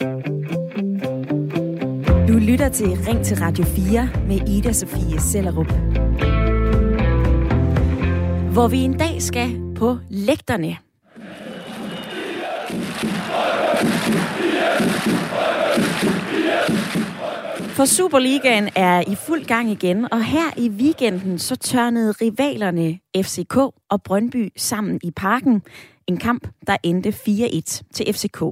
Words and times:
Du 0.00 0.06
lytter 2.38 2.68
til 2.68 2.86
Ring 2.86 3.24
til 3.24 3.36
Radio 3.36 3.64
4 3.64 4.08
med 4.26 4.48
Ida 4.48 4.72
Sofie 4.72 5.20
Sellerup. 5.20 5.66
Hvor 8.52 8.68
vi 8.68 8.78
en 8.78 8.98
dag 8.98 9.22
skal 9.22 9.74
på 9.76 9.98
lægterne. 10.10 10.76
For 17.68 17.84
Superligaen 17.84 18.68
er 18.76 19.00
i 19.00 19.14
fuld 19.14 19.44
gang 19.44 19.70
igen, 19.70 20.12
og 20.12 20.24
her 20.24 20.50
i 20.56 20.68
weekenden 20.68 21.38
så 21.38 21.56
tørnede 21.56 22.12
rivalerne 22.12 22.98
FCK 23.16 23.56
og 23.90 24.02
Brøndby 24.04 24.52
sammen 24.56 25.00
i 25.02 25.10
parken. 25.10 25.62
En 26.06 26.16
kamp, 26.16 26.48
der 26.66 26.76
endte 26.82 27.08
4-1 27.08 27.82
til 27.94 28.14
FCK. 28.14 28.42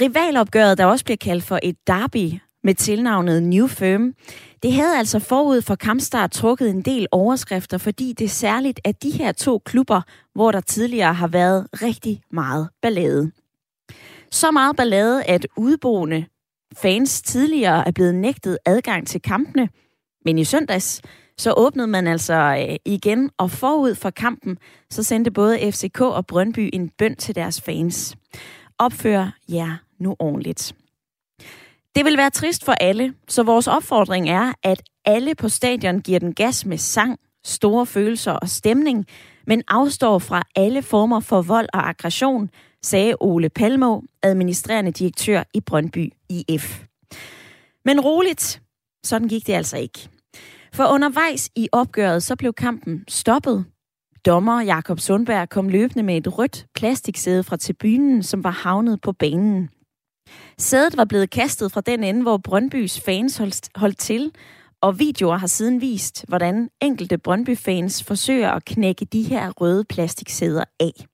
Rivalopgøret, 0.00 0.78
der 0.78 0.84
også 0.84 1.04
bliver 1.04 1.16
kaldt 1.16 1.44
for 1.44 1.58
et 1.62 1.76
derby 1.86 2.40
med 2.64 2.74
tilnavnet 2.74 3.42
New 3.42 3.66
Firm, 3.66 4.14
det 4.62 4.72
havde 4.72 4.98
altså 4.98 5.18
forud 5.18 5.62
for 5.62 5.74
kampstart 5.74 6.30
trukket 6.30 6.70
en 6.70 6.82
del 6.82 7.06
overskrifter, 7.12 7.78
fordi 7.78 8.12
det 8.12 8.24
er 8.24 8.28
særligt 8.28 8.80
af 8.84 8.94
de 8.94 9.10
her 9.10 9.32
to 9.32 9.58
klubber, 9.58 10.00
hvor 10.34 10.52
der 10.52 10.60
tidligere 10.60 11.14
har 11.14 11.28
været 11.28 11.66
rigtig 11.72 12.22
meget 12.30 12.68
ballade. 12.82 13.30
Så 14.30 14.50
meget 14.50 14.76
ballade, 14.76 15.24
at 15.24 15.46
udboende 15.56 16.26
fans 16.76 17.22
tidligere 17.22 17.88
er 17.88 17.92
blevet 17.92 18.14
nægtet 18.14 18.58
adgang 18.64 19.06
til 19.06 19.22
kampene. 19.22 19.68
Men 20.24 20.38
i 20.38 20.44
søndags, 20.44 21.02
så 21.38 21.54
åbnede 21.56 21.88
man 21.88 22.06
altså 22.06 22.66
øh, 22.68 22.76
igen, 22.84 23.30
og 23.38 23.50
forud 23.50 23.94
for 23.94 24.10
kampen, 24.10 24.58
så 24.90 25.02
sendte 25.02 25.30
både 25.30 25.72
FCK 25.72 26.00
og 26.00 26.26
Brøndby 26.26 26.70
en 26.72 26.88
bøn 26.98 27.16
til 27.16 27.34
deres 27.34 27.60
fans. 27.60 28.16
Opfør 28.78 29.30
jer 29.48 29.87
nu 30.00 30.16
ordentligt. 30.18 30.74
Det 31.94 32.04
vil 32.04 32.16
være 32.16 32.30
trist 32.30 32.64
for 32.64 32.72
alle, 32.72 33.14
så 33.28 33.42
vores 33.42 33.66
opfordring 33.66 34.28
er, 34.28 34.52
at 34.62 34.82
alle 35.04 35.34
på 35.34 35.48
stadion 35.48 36.00
giver 36.00 36.18
den 36.18 36.34
gas 36.34 36.66
med 36.66 36.78
sang, 36.78 37.18
store 37.44 37.86
følelser 37.86 38.32
og 38.32 38.48
stemning, 38.48 39.06
men 39.46 39.62
afstår 39.68 40.18
fra 40.18 40.42
alle 40.56 40.82
former 40.82 41.20
for 41.20 41.42
vold 41.42 41.68
og 41.72 41.88
aggression, 41.88 42.50
sagde 42.82 43.14
Ole 43.20 43.48
Palmo, 43.48 44.00
administrerende 44.22 44.90
direktør 44.90 45.42
i 45.54 45.60
Brøndby 45.60 46.12
IF. 46.28 46.84
Men 47.84 48.00
roligt, 48.00 48.62
sådan 49.04 49.28
gik 49.28 49.46
det 49.46 49.52
altså 49.52 49.76
ikke. 49.76 50.08
For 50.72 50.86
undervejs 50.86 51.50
i 51.56 51.68
opgøret, 51.72 52.22
så 52.22 52.36
blev 52.36 52.52
kampen 52.52 53.04
stoppet. 53.08 53.64
Dommer 54.26 54.60
Jakob 54.60 55.00
Sundberg 55.00 55.48
kom 55.48 55.68
løbende 55.68 56.02
med 56.02 56.16
et 56.16 56.38
rødt 56.38 56.66
plastiksæde 56.74 57.44
fra 57.44 57.56
tribunen, 57.56 58.22
som 58.22 58.44
var 58.44 58.50
havnet 58.50 59.00
på 59.00 59.12
banen. 59.12 59.68
Sædet 60.58 60.96
var 60.96 61.04
blevet 61.04 61.30
kastet 61.30 61.72
fra 61.72 61.80
den 61.80 62.04
ende, 62.04 62.22
hvor 62.22 62.36
Brøndbys 62.36 63.00
fans 63.00 63.36
holdt, 63.36 63.68
holdt 63.74 63.98
til, 63.98 64.32
og 64.80 64.98
videoer 64.98 65.36
har 65.36 65.46
siden 65.46 65.80
vist, 65.80 66.24
hvordan 66.28 66.68
enkelte 66.82 67.18
Brøndby-fans 67.18 68.04
forsøger 68.04 68.50
at 68.50 68.64
knække 68.64 69.04
de 69.04 69.22
her 69.22 69.50
røde 69.50 69.84
plastiksæder 69.84 70.64
af. 70.80 71.06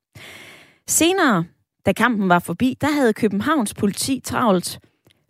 Senere, 0.88 1.44
da 1.86 1.92
kampen 1.92 2.28
var 2.28 2.38
forbi, 2.38 2.76
der 2.80 2.90
havde 2.90 3.12
Københavns 3.12 3.74
politi 3.74 4.20
travlt. 4.24 4.80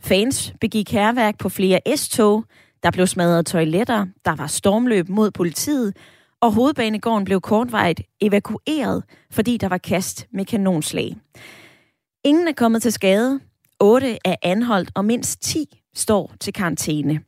Fans 0.01 0.55
begik 0.61 0.93
herværk 0.93 1.39
på 1.39 1.49
flere 1.49 1.81
S-tog, 1.97 2.45
der 2.83 2.91
blev 2.91 3.07
smadret 3.07 3.47
toiletter, 3.47 4.07
der 4.25 4.37
var 4.37 4.47
stormløb 4.47 5.09
mod 5.09 5.31
politiet, 5.31 5.97
og 6.41 6.53
hovedbanegården 6.53 7.25
blev 7.25 7.41
kortvejt 7.41 8.01
evakueret, 8.21 9.05
fordi 9.31 9.57
der 9.57 9.69
var 9.69 9.79
kast 9.79 10.27
med 10.33 10.45
kanonslag. 10.45 11.17
Ingen 12.25 12.49
er 12.49 12.53
kommet 12.53 12.83
til 12.83 12.93
skade, 12.93 13.41
8 13.85 14.19
er 14.25 14.37
anholdt, 14.43 14.91
og 14.95 15.05
mindst 15.05 15.43
10 15.43 15.83
står 15.95 16.33
til 16.41 16.53
karantæne. 16.53 17.21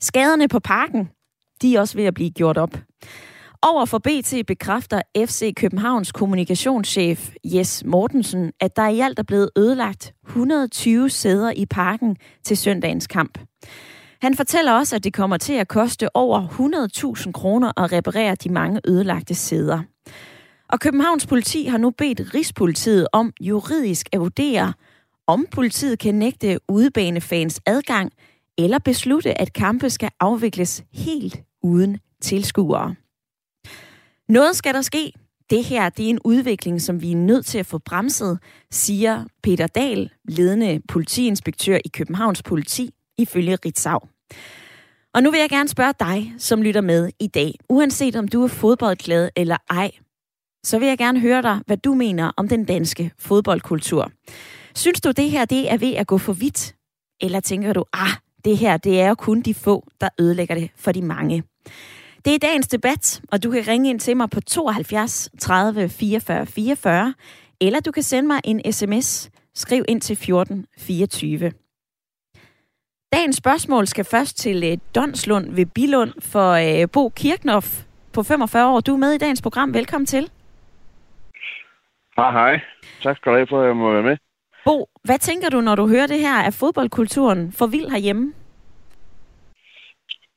Skaderne 0.00 0.48
på 0.48 0.58
parken, 0.58 1.08
de 1.62 1.76
er 1.76 1.80
også 1.80 1.96
ved 1.96 2.04
at 2.04 2.14
blive 2.14 2.30
gjort 2.30 2.58
op. 2.58 2.78
Over 3.62 3.84
for 3.84 3.98
BT 3.98 4.46
bekræfter 4.46 5.02
FC 5.18 5.54
Københavns 5.54 6.12
kommunikationschef 6.12 7.34
Jes 7.44 7.84
Mortensen, 7.86 8.52
at 8.60 8.76
der 8.76 8.88
i 8.88 9.00
alt 9.00 9.18
er 9.18 9.22
blevet 9.22 9.50
ødelagt 9.56 10.14
120 10.26 11.10
sæder 11.10 11.52
i 11.56 11.66
parken 11.66 12.16
til 12.44 12.56
søndagens 12.56 13.06
kamp. 13.06 13.38
Han 14.22 14.34
fortæller 14.34 14.72
også, 14.72 14.96
at 14.96 15.04
det 15.04 15.12
kommer 15.12 15.36
til 15.36 15.54
at 15.54 15.68
koste 15.68 16.16
over 16.16 16.48
100.000 17.26 17.32
kroner 17.32 17.82
at 17.82 17.92
reparere 17.92 18.34
de 18.34 18.48
mange 18.48 18.80
ødelagte 18.88 19.34
sæder. 19.34 19.82
Og 20.68 20.80
Københavns 20.80 21.26
politi 21.26 21.64
har 21.64 21.78
nu 21.78 21.90
bedt 21.90 22.34
Rigspolitiet 22.34 23.06
om 23.12 23.32
juridisk 23.40 24.08
at 24.12 24.20
vurdere, 24.20 24.72
om 25.26 25.46
politiet 25.50 25.98
kan 25.98 26.14
nægte 26.14 26.58
udebanefans 26.68 27.60
adgang, 27.66 28.12
eller 28.58 28.78
beslutte, 28.78 29.40
at 29.40 29.52
kampe 29.52 29.90
skal 29.90 30.10
afvikles 30.20 30.84
helt 30.92 31.40
uden 31.62 31.98
tilskuere. 32.20 32.94
Noget 34.28 34.56
skal 34.56 34.74
der 34.74 34.82
ske. 34.82 35.12
Det 35.50 35.64
her 35.64 35.88
det 35.88 36.04
er 36.04 36.10
en 36.10 36.18
udvikling, 36.24 36.80
som 36.80 37.02
vi 37.02 37.12
er 37.12 37.16
nødt 37.16 37.46
til 37.46 37.58
at 37.58 37.66
få 37.66 37.78
bremset, 37.78 38.38
siger 38.70 39.24
Peter 39.42 39.66
Dahl, 39.66 40.10
ledende 40.28 40.80
politiinspektør 40.88 41.78
i 41.84 41.88
Københavns 41.88 42.42
politi, 42.42 42.90
ifølge 43.18 43.58
Ritzau. 43.64 44.00
Og 45.14 45.22
nu 45.22 45.30
vil 45.30 45.40
jeg 45.40 45.50
gerne 45.50 45.68
spørge 45.68 45.94
dig, 46.00 46.34
som 46.38 46.62
lytter 46.62 46.80
med 46.80 47.10
i 47.20 47.26
dag. 47.26 47.54
Uanset 47.68 48.16
om 48.16 48.28
du 48.28 48.42
er 48.42 48.48
fodboldglad 48.48 49.28
eller 49.36 49.56
ej, 49.70 49.90
så 50.64 50.78
vil 50.78 50.88
jeg 50.88 50.98
gerne 50.98 51.20
høre 51.20 51.42
dig, 51.42 51.60
hvad 51.66 51.76
du 51.76 51.94
mener 51.94 52.32
om 52.36 52.48
den 52.48 52.64
danske 52.64 53.10
fodboldkultur. 53.18 54.10
Synes 54.74 55.00
du, 55.00 55.10
det 55.10 55.30
her 55.30 55.44
det 55.44 55.72
er 55.72 55.78
ved 55.78 55.94
at 55.94 56.06
gå 56.06 56.18
for 56.18 56.32
vidt? 56.32 56.74
Eller 57.20 57.40
tænker 57.40 57.72
du, 57.72 57.84
ah, 57.92 58.10
det 58.44 58.58
her 58.58 58.76
det 58.76 59.00
er 59.00 59.08
jo 59.08 59.14
kun 59.14 59.42
de 59.42 59.54
få, 59.54 59.88
der 60.00 60.08
ødelægger 60.20 60.54
det 60.54 60.70
for 60.76 60.92
de 60.92 61.02
mange? 61.02 61.42
Det 62.24 62.34
er 62.34 62.38
dagens 62.38 62.68
debat, 62.68 63.22
og 63.32 63.42
du 63.42 63.50
kan 63.50 63.68
ringe 63.68 63.90
ind 63.90 64.00
til 64.00 64.16
mig 64.16 64.30
på 64.30 64.40
72 64.40 65.30
30 65.40 65.88
44 65.88 66.46
44, 66.46 67.14
eller 67.60 67.80
du 67.80 67.92
kan 67.92 68.02
sende 68.02 68.26
mig 68.26 68.40
en 68.44 68.72
sms. 68.72 69.30
Skriv 69.54 69.84
ind 69.88 70.00
til 70.00 70.16
14 70.16 70.66
24. 70.78 71.52
Dagens 73.12 73.36
spørgsmål 73.36 73.86
skal 73.86 74.04
først 74.04 74.38
til 74.38 74.64
øh, 74.64 74.78
Donslund 74.94 75.54
ved 75.54 75.66
Bilund 75.66 76.12
for 76.20 76.50
øh, 76.52 76.88
Bo 76.92 77.08
Kirknoff 77.08 77.82
på 78.12 78.22
45 78.22 78.74
år. 78.74 78.80
Du 78.80 78.94
er 78.94 78.98
med 78.98 79.12
i 79.12 79.18
dagens 79.18 79.42
program. 79.42 79.74
Velkommen 79.74 80.06
til. 80.06 80.30
Hej, 82.16 82.30
hej. 82.32 82.60
Tak 83.02 83.16
skal 83.16 83.32
du 83.32 83.36
have 83.36 83.46
for, 83.46 83.60
at 83.60 83.66
jeg 83.66 83.76
må 83.76 83.92
være 83.92 84.02
med. 84.02 84.16
Bo, 84.64 84.88
hvad 85.04 85.18
tænker 85.18 85.48
du, 85.48 85.60
når 85.60 85.74
du 85.74 85.88
hører 85.88 86.06
det 86.06 86.20
her? 86.20 86.34
Er 86.34 86.50
fodboldkulturen 86.50 87.52
for 87.52 87.66
vild 87.66 87.90
herhjemme? 87.90 88.34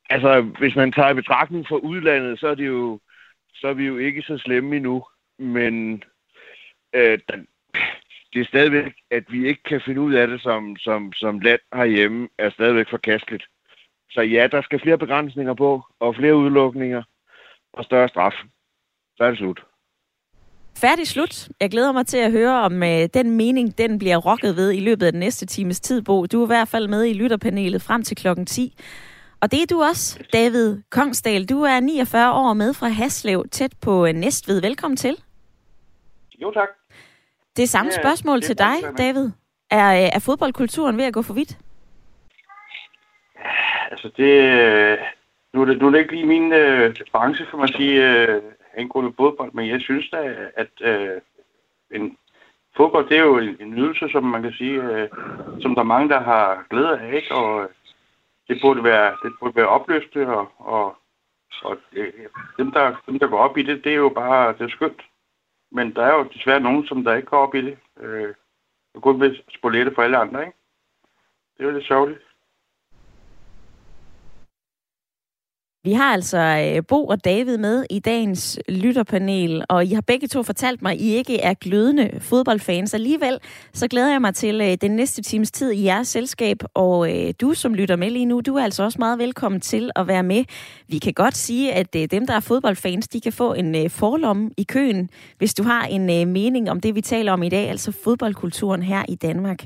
Altså, 0.10 0.42
hvis 0.60 0.76
man 0.76 0.92
tager 0.92 1.10
i 1.10 1.14
betragtning 1.14 1.66
for 1.68 1.78
udlandet, 1.78 2.40
så 2.40 2.48
er, 2.48 2.56
det 2.56 2.68
jo, 2.68 3.00
så 3.54 3.68
er 3.68 3.74
vi 3.74 3.86
jo 3.86 3.98
ikke 3.98 4.22
så 4.22 4.38
slemme 4.38 4.76
endnu. 4.76 5.04
Men 5.40 6.04
øh, 6.94 7.20
det 8.34 8.42
er 8.42 8.46
stadigvæk, 8.46 8.94
at 9.12 9.24
vi 9.30 9.48
ikke 9.48 9.64
kan 9.64 9.82
finde 9.86 10.02
ud 10.02 10.14
af 10.14 10.28
det 10.28 10.42
som, 10.42 10.76
som, 10.78 11.14
som 11.14 11.40
land 11.40 11.60
herhjemme, 11.74 12.30
er 12.38 12.50
stadigvæk 12.50 12.90
forkasteligt. 12.90 13.44
Så 14.12 14.22
ja, 14.22 14.48
der 14.52 14.62
skal 14.62 14.80
flere 14.80 14.98
begrænsninger 14.98 15.54
på, 15.54 15.84
og 16.00 16.16
flere 16.16 16.36
udlukninger, 16.36 17.04
og 17.74 17.84
større 17.84 18.10
straf. 18.10 18.34
Så 19.18 19.24
er 19.24 19.30
det 19.30 19.38
slut. 19.38 19.64
Færdig 20.82 21.08
slut. 21.08 21.48
Jeg 21.62 21.72
glæder 21.72 21.92
mig 21.92 22.08
til 22.08 22.18
at 22.18 22.32
høre, 22.32 22.62
om 22.62 22.84
øh, 22.84 23.10
den 23.14 23.32
mening 23.32 23.78
den 23.78 24.00
bliver 24.00 24.18
rokket 24.18 24.56
ved 24.56 24.74
i 24.74 24.80
løbet 24.80 25.06
af 25.06 25.12
den 25.12 25.20
næste 25.20 25.46
times 25.46 25.80
tid, 25.80 26.02
Bo. 26.02 26.26
Du 26.26 26.42
er 26.42 26.46
i 26.46 26.48
hvert 26.48 26.68
fald 26.68 26.88
med 26.88 27.06
i 27.06 27.14
lytterpanelet 27.14 27.82
frem 27.82 28.04
til 28.04 28.18
klokken 28.18 28.46
10. 28.46 28.74
Og 29.42 29.52
det 29.52 29.62
er 29.62 29.66
du 29.66 29.82
også, 29.84 30.20
David 30.34 30.78
Kongsdal. 30.90 31.46
Du 31.46 31.62
er 31.62 31.80
49 31.80 32.34
år 32.34 32.54
med 32.54 32.74
fra 32.74 32.88
Haslev, 32.88 33.46
tæt 33.52 33.72
på 33.82 34.06
øh, 34.06 34.14
Næstved. 34.14 34.62
Velkommen 34.62 34.98
til. 34.98 35.16
Jo, 36.42 36.52
tak. 36.52 36.70
Det 37.58 37.64
er 37.64 37.68
samme 37.68 37.92
Ja, 37.96 38.02
spørgsmål 38.02 38.42
til 38.42 38.58
dig, 38.58 38.76
David. 38.98 39.30
Er, 39.72 40.04
øh, 40.04 40.10
er 40.14 40.20
fodboldkulturen 40.20 40.98
ved 40.98 41.06
at 41.06 41.14
gå 41.14 41.22
for 41.22 41.34
vidt? 41.34 41.58
Altså, 43.92 44.10
det, 44.18 44.32
øh, 44.32 44.98
nu, 45.54 45.62
er 45.62 45.66
det, 45.66 45.82
nu 45.82 45.88
er 45.88 45.92
det 45.92 46.00
ikke 46.00 46.14
lige 46.14 46.26
min 46.26 46.54
øh, 46.54 46.96
branche, 47.12 47.46
kan 47.46 47.60
man 47.60 47.68
sige, 47.68 48.12
øh, 48.12 48.42
angående 48.78 49.14
fodbold, 49.18 49.52
men 49.54 49.70
jeg 49.70 49.82
synes 49.82 50.10
da, 50.10 50.52
at 50.56 50.72
øh, 50.82 51.22
en 51.92 52.18
fodbold, 52.78 53.10
det 53.10 53.18
er 53.18 53.24
jo 53.24 53.38
en, 53.38 53.58
en 53.60 53.72
nydelse, 53.72 54.10
som 54.10 54.24
man 54.24 54.42
kan 54.42 54.54
sige, 54.54 54.82
øh, 54.82 55.10
som 55.62 55.76
der 55.76 55.82
er 55.82 55.94
mange, 55.94 56.10
der 56.10 56.20
har 56.20 56.66
glæde 56.70 57.00
af, 57.00 57.14
ikke? 57.14 57.36
og 57.36 57.64
øh, 57.64 57.70
det 58.48 58.58
burde 58.62 58.84
være, 58.84 59.18
det 59.24 59.34
burde 59.40 59.56
være 59.56 59.68
opløst, 59.68 60.16
og, 60.16 60.52
og, 60.58 60.96
og 61.64 61.78
øh, 61.94 62.14
dem, 62.58 62.72
der, 62.72 62.96
dem, 63.06 63.20
der 63.20 63.28
går 63.28 63.40
op 63.40 63.58
i 63.58 63.64
det, 63.64 63.84
det 63.84 63.92
er 63.92 63.96
jo 63.96 64.10
bare, 64.10 64.54
det 64.54 64.62
er 64.62 64.76
skønt. 64.76 65.02
Men 65.72 65.96
der 65.96 66.04
er 66.04 66.14
jo 66.14 66.24
desværre 66.34 66.60
nogen, 66.60 66.88
som 66.88 67.04
der 67.04 67.16
ikke 67.16 67.28
går 67.28 67.38
op 67.38 67.56
i 67.56 67.62
det. 67.62 67.78
Øh, 68.00 68.34
og 68.94 69.02
kun 69.02 69.22
vil 69.22 69.44
spolette 69.58 69.92
for 69.96 70.02
alle 70.02 70.18
andre, 70.18 70.40
ikke? 70.42 70.58
Det 71.58 71.64
er 71.64 71.68
jo 71.68 71.76
lidt 71.76 71.88
sørgeligt. 71.88 72.22
Vi 75.88 75.94
har 75.94 76.14
altså 76.14 76.38
øh, 76.38 76.84
Bo 76.88 77.08
og 77.08 77.26
David 77.26 77.58
med 77.58 77.86
i 77.90 78.00
dagens 78.00 78.60
lytterpanel, 78.70 79.64
og 79.70 79.86
I 79.86 79.94
har 79.94 80.02
begge 80.02 80.28
to 80.28 80.44
fortalt 80.44 80.82
mig, 80.82 80.92
at 80.92 81.02
I 81.02 81.16
ikke 81.16 81.42
er 81.42 81.54
glødende 81.54 82.12
fodboldfans. 82.20 82.94
Alligevel 82.94 83.40
så 83.74 83.88
glæder 83.88 84.12
jeg 84.12 84.22
mig 84.22 84.36
til 84.36 84.62
øh, 84.62 84.78
den 84.82 84.92
næste 84.92 85.22
times 85.22 85.52
tid 85.52 85.72
i 85.72 85.84
jeres 85.84 86.08
selskab, 86.08 86.58
og 86.74 87.16
øh, 87.16 87.34
du 87.42 87.54
som 87.54 87.74
lytter 87.74 87.96
med 87.96 88.10
lige 88.10 88.26
nu, 88.26 88.42
du 88.42 88.56
er 88.56 88.64
altså 88.64 88.84
også 88.84 89.00
meget 89.00 89.20
velkommen 89.20 89.62
til 89.62 89.92
at 89.96 90.08
være 90.08 90.24
med. 90.24 90.44
Vi 90.88 90.98
kan 90.98 91.14
godt 91.14 91.38
sige, 91.38 91.74
at 91.74 91.94
dem, 91.94 92.28
der 92.28 92.34
er 92.34 92.40
fodboldfans, 92.40 93.08
de 93.08 93.22
kan 93.22 93.34
få 93.34 93.54
en 93.54 93.90
forlomme 93.90 94.52
i 94.58 94.64
køen, 94.64 95.10
hvis 95.38 95.54
du 95.54 95.64
har 95.64 95.84
en 95.84 96.06
mening 96.32 96.72
om 96.72 96.80
det, 96.80 96.96
vi 96.96 97.02
taler 97.02 97.34
om 97.34 97.44
i 97.44 97.50
dag, 97.50 97.70
altså 97.70 97.92
fodboldkulturen 98.04 98.84
her 98.84 99.04
i 99.10 99.16
Danmark. 99.16 99.66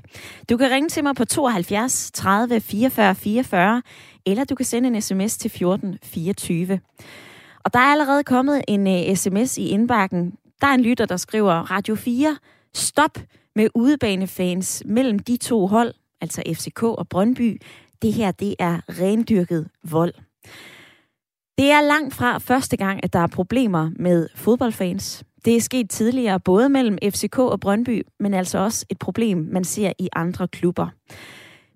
Du 0.50 0.58
kan 0.58 0.72
ringe 0.72 0.90
til 0.90 1.04
mig 1.04 1.16
på 1.16 1.26
72 1.26 2.12
30 2.14 2.60
44 2.60 3.16
44, 3.16 3.82
eller 4.26 4.44
du 4.44 4.56
kan 4.56 4.66
sende 4.66 4.88
en 4.88 5.02
sms 5.02 5.38
til 5.38 5.48
1424. 5.48 6.80
Og 7.64 7.74
der 7.74 7.80
er 7.80 7.92
allerede 7.92 8.24
kommet 8.24 8.62
en 8.68 8.88
øh, 8.88 9.10
uh, 9.10 9.16
sms 9.16 9.58
i 9.58 9.68
indbakken. 9.68 10.34
Der 10.62 10.68
er 10.68 10.74
en 10.74 10.82
lytter, 10.82 11.06
der 11.06 11.18
skriver, 11.18 11.54
Radio 11.54 11.96
4, 11.96 12.38
stop 12.74 13.18
med 13.56 13.68
udebanefans 13.76 14.84
mellem 14.86 15.20
de 15.20 15.38
to 15.38 15.68
hold, 15.68 15.94
altså 16.22 16.44
FCK 16.54 16.84
og 16.84 17.08
Brøndby. 17.08 17.62
Det 18.02 18.14
her, 18.14 18.32
det 18.32 18.56
er 18.60 18.80
rendyrket 18.90 19.68
vold. 19.84 20.14
Det 21.58 21.72
er 21.72 21.82
langt 21.82 22.14
fra 22.14 22.38
første 22.38 22.78
gang, 22.78 23.04
at 23.04 23.14
der 23.14 23.20
er 23.20 23.28
problemer 23.28 23.92
med 23.96 24.28
fodboldfans. 24.36 25.24
Det 25.46 25.56
er 25.56 25.62
sket 25.62 25.90
tidligere 25.90 26.40
både 26.40 26.70
mellem 26.70 26.98
FCK 27.04 27.40
og 27.40 27.60
Brøndby, 27.60 28.04
men 28.20 28.34
altså 28.34 28.58
også 28.58 28.86
et 28.90 29.00
problem, 29.00 29.38
man 29.52 29.64
ser 29.64 29.94
i 30.00 30.10
andre 30.14 30.48
klubber. 30.48 30.88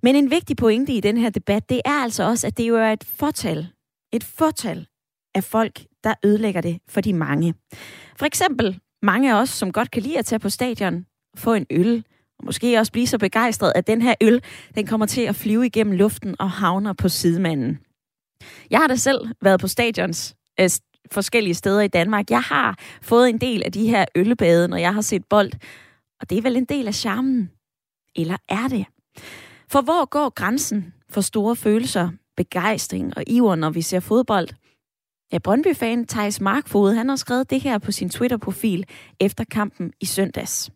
Men 0.05 0.15
en 0.15 0.31
vigtig 0.31 0.57
pointe 0.57 0.93
i 0.93 0.99
den 0.99 1.17
her 1.17 1.29
debat, 1.29 1.69
det 1.69 1.81
er 1.85 2.03
altså 2.03 2.23
også, 2.23 2.47
at 2.47 2.57
det 2.57 2.67
jo 2.67 2.75
er 2.75 2.91
et 2.91 3.03
fortal, 3.03 3.67
et 4.13 4.23
fortal 4.23 4.87
af 5.35 5.43
folk, 5.43 5.85
der 6.03 6.13
ødelægger 6.25 6.61
det 6.61 6.79
for 6.87 7.01
de 7.01 7.13
mange. 7.13 7.53
For 8.17 8.25
eksempel 8.25 8.79
mange 9.01 9.33
af 9.33 9.41
os, 9.41 9.49
som 9.49 9.71
godt 9.71 9.91
kan 9.91 10.01
lide 10.01 10.19
at 10.19 10.25
tage 10.25 10.39
på 10.39 10.49
stadion, 10.49 11.05
få 11.37 11.53
en 11.53 11.65
øl, 11.69 12.03
og 12.39 12.45
måske 12.45 12.79
også 12.79 12.91
blive 12.91 13.07
så 13.07 13.17
begejstret, 13.17 13.71
at 13.75 13.87
den 13.87 14.01
her 14.01 14.13
øl, 14.21 14.41
den 14.75 14.87
kommer 14.87 15.05
til 15.05 15.21
at 15.21 15.35
flyve 15.35 15.65
igennem 15.65 15.93
luften 15.93 16.35
og 16.39 16.51
havner 16.51 16.93
på 16.93 17.09
sidemanden. 17.09 17.79
Jeg 18.69 18.79
har 18.79 18.87
da 18.87 18.95
selv 18.95 19.27
været 19.41 19.59
på 19.59 19.67
stadions 19.67 20.35
øh, 20.59 20.69
forskellige 21.11 21.53
steder 21.53 21.81
i 21.81 21.87
Danmark. 21.87 22.31
Jeg 22.31 22.41
har 22.41 22.79
fået 23.01 23.29
en 23.29 23.37
del 23.37 23.63
af 23.65 23.71
de 23.71 23.87
her 23.87 24.05
ølbade, 24.15 24.67
når 24.67 24.77
jeg 24.77 24.93
har 24.93 25.01
set 25.01 25.25
bold, 25.25 25.51
og 26.21 26.29
det 26.29 26.37
er 26.37 26.41
vel 26.41 26.55
en 26.55 26.65
del 26.65 26.87
af 26.87 26.93
charmen. 26.93 27.51
Eller 28.15 28.37
er 28.49 28.67
det? 28.67 28.85
For 29.67 29.81
hvor 29.81 30.05
går 30.05 30.29
grænsen 30.29 30.93
for 31.09 31.21
store 31.21 31.55
følelser, 31.55 32.09
begejstring 32.37 33.17
og 33.17 33.23
iver, 33.27 33.55
når 33.55 33.69
vi 33.69 33.81
ser 33.81 33.99
fodbold? 33.99 34.47
Ja, 35.33 35.37
Brøndby-fan 35.37 36.07
Thijs 36.07 36.41
Markfod, 36.41 36.93
han 36.93 37.09
har 37.09 37.15
skrevet 37.15 37.49
det 37.49 37.61
her 37.61 37.77
på 37.77 37.91
sin 37.91 38.09
Twitter-profil 38.09 38.85
efter 39.19 39.43
kampen 39.43 39.93
i 40.01 40.05
søndags. 40.05 40.71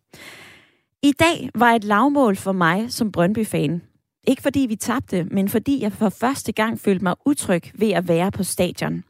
I 1.04 1.12
dag 1.12 1.50
var 1.56 1.72
et 1.72 1.84
lavmål 1.84 2.36
for 2.36 2.52
mig 2.52 2.94
som 2.94 3.12
Brøndby-fan. 3.12 3.82
Ikke 4.28 4.42
fordi 4.42 4.60
vi 4.60 4.76
tabte, 4.76 5.24
men 5.24 5.50
fordi 5.50 5.82
jeg 5.82 5.94
for 5.94 6.10
første 6.10 6.52
gang 6.52 6.80
følte 6.80 7.04
mig 7.04 7.16
utryg 7.26 7.64
ved 7.74 7.92
at 7.92 8.08
være 8.08 8.32
på 8.32 8.44
stadion. 8.44 9.04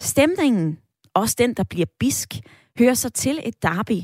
Stemningen, 0.00 0.78
også 1.14 1.36
den, 1.38 1.54
der 1.54 1.62
bliver 1.62 1.86
bisk, 2.00 2.34
hører 2.78 2.94
sig 2.94 3.12
til 3.12 3.40
et 3.44 3.62
derby. 3.62 4.02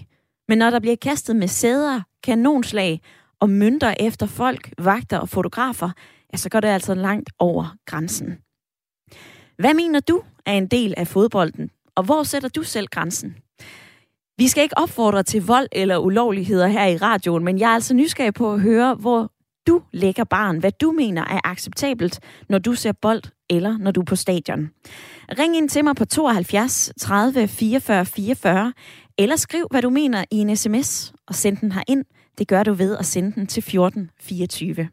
Men 0.49 0.58
når 0.58 0.70
der 0.70 0.81
bliver 0.81 0.96
kastet 0.96 1.37
med 1.37 1.49
sæder, 1.49 2.00
kanonslag 2.23 3.00
og 3.43 3.50
mønter 3.50 3.94
efter 4.00 4.27
folk, 4.27 4.73
vagter 4.79 5.19
og 5.19 5.29
fotografer, 5.29 5.91
ja, 6.33 6.37
så 6.37 6.49
går 6.49 6.61
det 6.61 6.69
altså 6.69 6.94
langt 6.94 7.31
over 7.39 7.77
grænsen. 7.87 8.39
Hvad 9.59 9.75
mener 9.75 10.00
du 10.00 10.23
er 10.47 10.53
en 10.53 10.67
del 10.67 10.94
af 10.97 11.06
fodbolden, 11.06 11.71
og 11.94 12.05
hvor 12.05 12.23
sætter 12.23 12.49
du 12.49 12.62
selv 12.62 12.87
grænsen? 12.87 13.37
Vi 14.39 14.49
skal 14.49 14.62
ikke 14.62 14.79
opfordre 14.79 15.23
til 15.23 15.47
vold 15.47 15.69
eller 15.73 15.99
ulovligheder 15.99 16.67
her 16.67 16.87
i 16.87 16.97
radioen, 16.97 17.44
men 17.44 17.59
jeg 17.59 17.71
er 17.71 17.75
altså 17.75 17.94
nysgerrig 17.94 18.35
på 18.35 18.53
at 18.53 18.61
høre, 18.61 18.94
hvor 18.94 19.31
du 19.67 19.83
lægger 19.93 20.25
barn, 20.25 20.59
hvad 20.59 20.73
du 20.73 20.93
mener 20.93 21.23
er 21.23 21.41
acceptabelt, 21.44 22.21
når 22.49 22.59
du 22.59 22.75
ser 22.75 22.93
bold 22.93 23.23
eller 23.50 23.79
når 23.79 23.91
du 23.91 24.00
er 24.00 24.05
på 24.05 24.17
stadion. 24.17 24.71
Ring 25.39 25.56
ind 25.56 25.69
til 25.69 25.85
mig 25.85 25.97
på 25.97 26.05
72 26.05 26.93
30 27.00 27.49
44 27.49 28.06
44, 28.06 28.73
eller 29.19 29.37
skriv, 29.37 29.67
hvad 29.71 29.83
du 29.83 29.91
mener 29.91 30.25
i 30.31 30.37
en 30.37 30.56
sms, 30.56 31.12
og 31.29 31.35
send 31.35 31.56
den 31.56 31.73
her 31.73 31.83
ind 31.89 32.05
det 32.38 32.49
gør 32.49 32.62
du 32.62 32.73
ved 32.73 32.96
at 32.96 33.06
sende 33.06 33.32
den 33.32 33.46
til 33.46 33.61
1424. 33.61 34.88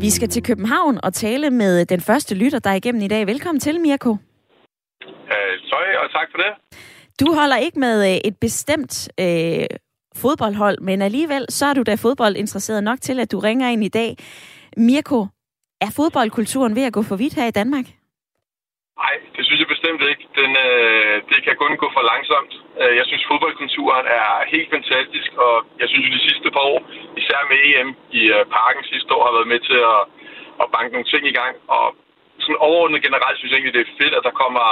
Vi 0.00 0.10
skal 0.10 0.28
til 0.28 0.42
København 0.42 0.98
og 1.02 1.14
tale 1.14 1.50
med 1.50 1.86
den 1.86 2.00
første 2.00 2.34
lytter, 2.34 2.58
der 2.58 2.70
er 2.70 2.74
igennem 2.74 3.02
i 3.02 3.08
dag. 3.08 3.26
Velkommen 3.26 3.60
til, 3.60 3.80
Mirko. 3.80 4.10
Uh, 4.10 4.16
sorry, 5.70 5.94
og 6.02 6.10
tak 6.12 6.28
for 6.30 6.38
det. 6.38 6.80
Du 7.20 7.34
holder 7.34 7.56
ikke 7.56 7.80
med 7.80 8.10
øh, 8.10 8.20
et 8.24 8.36
bestemt 8.36 9.08
øh, 9.20 9.66
fodboldhold, 10.16 10.80
men 10.80 11.02
alligevel 11.02 11.46
så 11.48 11.66
er 11.66 11.74
du 11.74 11.82
da 11.82 11.94
fodboldinteresseret 11.94 12.84
nok 12.84 13.00
til, 13.00 13.20
at 13.20 13.32
du 13.32 13.38
ringer 13.38 13.68
ind 13.68 13.84
i 13.84 13.88
dag. 13.88 14.16
Mirko, 14.76 15.26
er 15.80 15.90
fodboldkulturen 15.96 16.76
ved 16.76 16.82
at 16.82 16.92
gå 16.92 17.02
for 17.02 17.16
vidt 17.16 17.34
her 17.34 17.46
i 17.46 17.50
Danmark? 17.50 17.84
Nej, 19.02 19.14
det 19.36 19.42
synes 19.44 19.60
jeg 19.60 19.74
bestemt 19.74 20.02
ikke. 20.12 20.24
Den, 20.40 20.50
øh, 20.66 21.16
det 21.30 21.38
kan 21.44 21.56
kun 21.62 21.76
gå 21.82 21.88
for 21.96 22.04
langsomt. 22.12 22.52
Øh, 22.80 22.92
jeg 22.98 23.04
synes, 23.06 23.28
fodboldkulturen 23.30 24.06
er 24.20 24.30
helt 24.54 24.70
fantastisk, 24.76 25.30
og 25.46 25.54
jeg 25.80 25.88
synes 25.88 26.04
jo 26.06 26.16
de 26.16 26.26
sidste 26.28 26.48
par 26.54 26.64
år, 26.72 26.80
især 27.20 27.40
med 27.50 27.58
EM 27.68 27.90
i 28.20 28.22
øh, 28.36 28.44
parken 28.56 28.84
sidste 28.92 29.10
år, 29.16 29.22
har 29.26 29.36
været 29.36 29.52
med 29.52 29.60
til 29.68 29.78
at, 29.94 30.02
at 30.62 30.66
banke 30.74 30.92
nogle 30.92 31.10
ting 31.12 31.22
i 31.26 31.36
gang. 31.40 31.54
Og 31.76 31.86
sådan 32.42 32.64
overordnet 32.66 33.06
generelt 33.06 33.36
synes 33.38 33.50
jeg 33.50 33.58
egentlig, 33.58 33.76
det 33.78 33.84
er 33.84 33.98
fedt, 34.02 34.14
at 34.18 34.26
der 34.28 34.40
kommer 34.42 34.66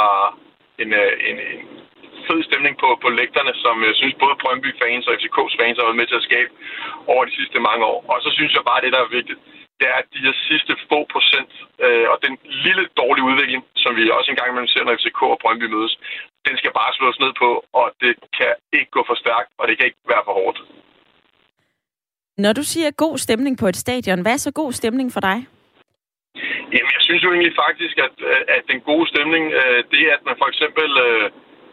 en, 0.82 0.90
øh, 1.02 1.12
en, 1.28 1.36
en 1.52 1.60
fed 2.26 2.40
stemning 2.48 2.74
på, 2.82 2.88
på 3.04 3.08
lægterne, 3.20 3.52
som 3.64 3.74
jeg 3.88 3.94
synes 4.00 4.22
både 4.22 4.40
Brøndby-fans 4.42 5.06
og 5.08 5.14
FCK's 5.18 5.54
fans 5.58 5.78
har 5.78 5.86
været 5.88 6.00
med 6.00 6.08
til 6.08 6.20
at 6.20 6.28
skabe 6.28 6.50
over 7.12 7.22
de 7.24 7.36
sidste 7.38 7.58
mange 7.68 7.84
år. 7.92 8.00
Og 8.12 8.16
så 8.24 8.30
synes 8.36 8.52
jeg 8.54 8.64
bare, 8.70 8.82
det 8.84 8.92
der 8.92 9.00
er 9.02 9.16
vigtigt, 9.18 9.40
det 9.80 9.88
er 9.96 10.00
de 10.14 10.32
sidste 10.48 10.72
få 10.88 10.98
procent, 11.14 11.52
øh, 11.84 12.06
og 12.12 12.16
den 12.26 12.34
lille 12.66 12.84
dårlige 13.00 13.28
udvikling, 13.30 13.62
som 13.82 13.92
vi 13.98 14.02
også 14.18 14.30
engang 14.30 14.48
imellem 14.50 14.72
ser, 14.72 14.84
når 14.84 14.96
FCK 15.00 15.20
og 15.22 15.38
Brøndby 15.42 15.66
mødes, 15.74 15.94
den 16.46 16.54
skal 16.60 16.72
bare 16.80 16.92
slås 16.98 17.18
ned 17.24 17.32
på, 17.42 17.50
og 17.80 17.86
det 18.02 18.12
kan 18.38 18.52
ikke 18.78 18.90
gå 18.96 19.02
for 19.08 19.16
stærkt, 19.22 19.50
og 19.58 19.64
det 19.68 19.74
kan 19.76 19.86
ikke 19.86 20.02
være 20.12 20.26
for 20.26 20.34
hårdt. 20.40 20.58
Når 22.44 22.52
du 22.58 22.62
siger 22.72 22.90
god 23.04 23.18
stemning 23.18 23.54
på 23.58 23.66
et 23.72 23.78
stadion, 23.84 24.22
hvad 24.22 24.32
er 24.32 24.42
så 24.46 24.52
god 24.52 24.72
stemning 24.72 25.08
for 25.12 25.20
dig? 25.20 25.38
Jamen, 26.74 26.92
jeg 26.96 27.02
synes 27.08 27.22
jo 27.24 27.30
egentlig 27.32 27.54
faktisk, 27.64 27.96
at, 28.06 28.14
at 28.56 28.62
den 28.70 28.80
gode 28.90 29.06
stemning, 29.12 29.44
øh, 29.60 29.78
det 29.92 30.00
er, 30.08 30.12
at 30.18 30.24
man 30.28 30.36
for 30.42 30.48
eksempel 30.52 30.88
øh, 31.06 31.24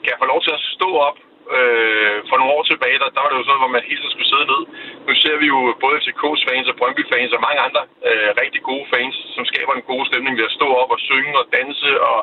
kan 0.06 0.16
få 0.22 0.25
lov 0.25 0.40
til 0.46 0.52
at 0.57 0.62
stå 0.75 0.90
op 1.07 1.18
Øh, 1.57 2.18
for 2.30 2.36
nogle 2.38 2.53
år 2.57 2.63
tilbage, 2.63 3.00
der, 3.01 3.09
der 3.15 3.21
var 3.21 3.30
det 3.30 3.39
jo 3.39 3.47
sådan, 3.47 3.63
hvor 3.63 3.75
man 3.75 3.88
hele 3.89 3.99
tiden 4.02 4.16
skulle 4.16 4.31
sidde 4.33 4.47
ned. 4.54 4.61
Nu 5.07 5.11
ser 5.23 5.35
vi 5.42 5.47
jo 5.54 5.59
både 5.83 5.99
FCK's 6.04 6.44
fans 6.47 6.68
og 6.71 6.75
Brøndby-fans 6.80 7.31
og 7.37 7.42
mange 7.47 7.61
andre 7.68 7.83
øh, 8.09 8.30
rigtig 8.42 8.61
gode 8.69 8.85
fans, 8.94 9.16
som 9.35 9.44
skaber 9.52 9.73
en 9.75 9.90
god 9.92 10.04
stemning 10.09 10.33
ved 10.37 10.49
at 10.49 10.57
stå 10.59 10.68
op 10.81 10.92
og 10.95 10.99
synge 11.09 11.33
og 11.42 11.45
danse, 11.57 11.90
og 12.09 12.18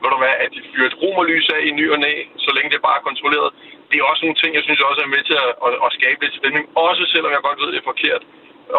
ved 0.00 0.10
du 0.12 0.18
hvad, 0.22 0.34
at 0.44 0.50
de 0.54 0.60
fyrer 0.70 0.88
et 0.90 1.00
romerlys 1.02 1.48
af 1.54 1.60
i 1.68 1.70
ny 1.80 1.86
og 1.94 1.98
næ, 2.06 2.14
så 2.44 2.50
længe 2.56 2.70
det 2.72 2.86
bare 2.86 2.98
er 3.00 3.08
kontrolleret. 3.08 3.50
Det 3.90 3.96
er 3.98 4.10
også 4.10 4.22
nogle 4.24 4.40
ting, 4.40 4.50
jeg 4.54 4.64
synes 4.64 4.80
også 4.88 5.00
er 5.02 5.14
med 5.14 5.22
til 5.28 5.36
at, 5.46 5.52
at, 5.66 5.74
at 5.86 5.90
skabe 5.98 6.18
lidt 6.24 6.38
stemning, 6.40 6.64
også 6.86 7.02
selvom 7.12 7.32
jeg 7.32 7.42
godt 7.46 7.60
ved, 7.60 7.68
det 7.72 7.80
er 7.80 7.92
forkert. 7.92 8.22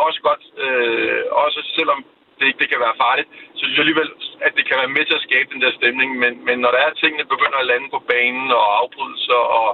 Også 0.07 0.19
godt, 0.27 0.43
øh, 0.65 1.23
også 1.45 1.59
selvom 1.77 1.99
det, 2.39 2.49
det 2.59 2.67
kan 2.71 2.79
være 2.85 2.99
farligt, 3.03 3.27
så 3.55 3.61
synes 3.63 3.77
jeg 3.77 3.85
alligevel, 3.85 4.11
at 4.47 4.51
det 4.57 4.63
kan 4.67 4.77
være 4.81 4.95
med 4.97 5.03
til 5.05 5.19
at 5.19 5.25
skabe 5.27 5.47
den 5.53 5.61
der 5.63 5.71
stemning. 5.79 6.09
Men, 6.23 6.31
men 6.47 6.57
når 6.63 6.71
der 6.75 6.81
er 6.87 6.99
tingene 7.01 7.31
begynder 7.33 7.59
at 7.59 7.69
lande 7.71 7.87
på 7.95 7.99
banen, 8.13 8.47
og 8.59 8.65
afbrydelser, 8.81 9.41
og, 9.59 9.69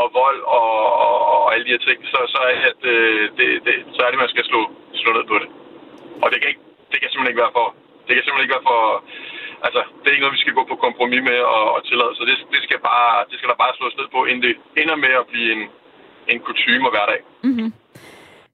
og 0.00 0.06
vold, 0.20 0.40
og, 0.58 0.70
og, 1.04 1.14
og 1.34 1.44
alle 1.52 1.64
de 1.66 1.74
her 1.74 1.84
ting, 1.88 1.98
så, 2.12 2.18
så, 2.34 2.40
er, 2.50 2.56
at, 2.70 2.80
øh, 2.94 3.22
det, 3.38 3.46
det, 3.66 3.74
så 3.94 4.00
er 4.04 4.10
det, 4.10 4.22
man 4.24 4.32
skal 4.34 4.44
slå, 4.50 4.60
slå 5.02 5.10
ned 5.12 5.24
på 5.32 5.36
det. 5.42 5.48
Og 6.22 6.26
det 6.30 6.38
kan, 6.40 6.48
ikke, 6.52 6.64
det 6.90 6.98
kan 7.00 7.08
simpelthen 7.08 7.32
ikke 7.32 7.44
være 7.44 7.56
for... 7.58 7.66
Det 8.06 8.12
kan 8.14 8.22
simpelthen 8.22 8.46
ikke 8.46 8.56
være 8.58 8.68
for... 8.72 8.80
Altså, 9.66 9.80
det 9.98 10.06
er 10.06 10.14
ikke 10.14 10.24
noget, 10.24 10.38
vi 10.38 10.44
skal 10.44 10.58
gå 10.58 10.64
på 10.68 10.76
kompromis 10.86 11.22
med 11.30 11.38
og, 11.54 11.64
og 11.74 11.80
tillade. 11.88 12.12
Så 12.18 12.22
det, 12.28 12.36
det, 12.54 12.60
skal 12.66 12.78
bare, 12.90 13.24
det 13.30 13.36
skal 13.38 13.50
der 13.50 13.62
bare 13.64 13.76
slås 13.78 13.96
ned 13.96 14.08
på, 14.14 14.20
inden 14.24 14.42
det 14.46 14.54
ender 14.82 14.96
med 15.04 15.12
at 15.20 15.26
blive 15.32 15.48
en, 15.56 15.62
en 16.32 16.40
kutume 16.46 16.86
og 16.88 16.92
hverdag. 16.94 17.20
Mm-hmm. 17.48 17.70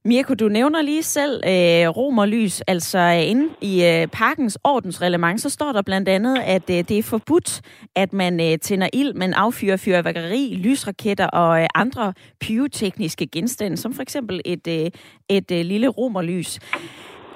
Mirko, 0.05 0.33
du 0.33 0.47
nævner 0.47 0.81
lige 0.81 1.03
selv 1.03 1.41
øh, 1.47 1.87
romerlys, 1.89 2.61
altså 2.61 2.99
øh, 2.99 3.29
inde 3.29 3.49
i 3.61 3.83
øh, 3.85 4.07
parkens 4.07 4.57
ordensreglement, 4.63 5.41
så 5.41 5.49
står 5.49 5.71
der 5.71 5.81
blandt 5.81 6.09
andet, 6.09 6.39
at 6.39 6.69
øh, 6.69 6.75
det 6.75 6.91
er 6.91 7.03
forbudt, 7.03 7.61
at 7.95 8.13
man 8.13 8.39
øh, 8.39 8.59
tænder 8.59 8.89
ild, 8.93 9.13
men 9.13 9.33
affyrer 9.33 9.77
fyrværkeri, 9.77 10.55
lysraketter 10.55 11.27
og 11.27 11.61
øh, 11.61 11.67
andre 11.75 12.13
pyrotekniske 12.39 13.27
genstande, 13.27 13.77
som 13.77 13.93
for 13.93 14.01
eksempel 14.01 14.41
et, 14.45 14.67
øh, 14.67 14.91
et 15.29 15.51
øh, 15.51 15.65
lille 15.65 15.87
romerlys. 15.87 16.59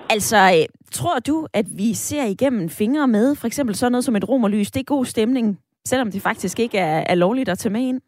Altså, 0.09 0.37
øh, 0.37 0.65
tror 0.91 1.19
du, 1.19 1.47
at 1.53 1.65
vi 1.77 1.93
ser 1.93 2.25
igennem 2.25 2.69
fingre 2.69 3.07
med 3.07 3.35
for 3.35 3.47
eksempel 3.47 3.75
sådan 3.75 3.91
noget 3.91 4.05
som 4.05 4.15
et 4.15 4.29
romerlys? 4.29 4.71
Det 4.71 4.79
er 4.79 4.83
god 4.83 5.05
stemning, 5.05 5.59
selvom 5.87 6.11
det 6.11 6.21
faktisk 6.21 6.59
ikke 6.59 6.77
er, 6.77 7.03
er 7.07 7.15
lovligt 7.15 7.49
at 7.49 7.57
tage 7.57 7.73
med 7.73 7.81
ind? 7.81 8.01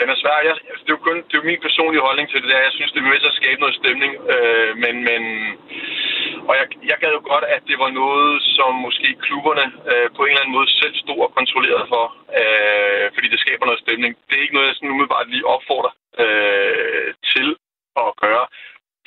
Det 0.00 0.08
er 0.08 0.14
svært 0.14 0.16
den 0.16 0.18
er 0.18 0.24
svær. 0.24 0.48
Jeg, 0.48 0.56
altså, 0.70 0.82
det, 0.84 0.90
er 0.92 0.98
jo 0.98 1.06
kun, 1.08 1.16
det 1.26 1.34
er 1.34 1.40
jo 1.40 1.50
min 1.50 1.64
personlige 1.66 2.06
holdning 2.08 2.26
til 2.28 2.40
det 2.42 2.50
der. 2.50 2.68
Jeg 2.68 2.74
synes, 2.76 2.92
det 2.92 3.00
er 3.00 3.10
med 3.10 3.20
til 3.20 3.32
at 3.32 3.40
skabe 3.40 3.60
noget 3.60 3.80
stemning. 3.80 4.12
Øh, 4.34 4.72
men, 4.84 4.94
men, 5.08 5.22
og 6.48 6.54
jeg, 6.60 6.66
jeg 6.90 6.96
gad 7.02 7.12
jo 7.18 7.22
godt, 7.32 7.44
at 7.56 7.62
det 7.70 7.78
var 7.84 7.90
noget, 8.02 8.32
som 8.56 8.70
måske 8.86 9.08
klubberne 9.24 9.66
øh, 9.90 10.08
på 10.16 10.20
en 10.22 10.30
eller 10.30 10.42
anden 10.42 10.56
måde 10.58 10.68
selv 10.80 10.94
stod 11.02 11.18
og 11.26 11.34
kontrollerede 11.38 11.86
for. 11.94 12.04
Øh, 12.40 13.06
fordi 13.14 13.28
det 13.32 13.42
skaber 13.44 13.64
noget 13.66 13.84
stemning. 13.84 14.10
Det 14.26 14.34
er 14.36 14.44
ikke 14.44 14.56
noget, 14.56 14.68
jeg 14.68 14.76
sådan 14.76 14.94
umiddelbart 14.94 15.32
lige 15.34 15.50
opfordrer 15.54 15.92
øh, 16.22 17.08
til 17.32 17.48
at 18.04 18.10
gøre 18.24 18.46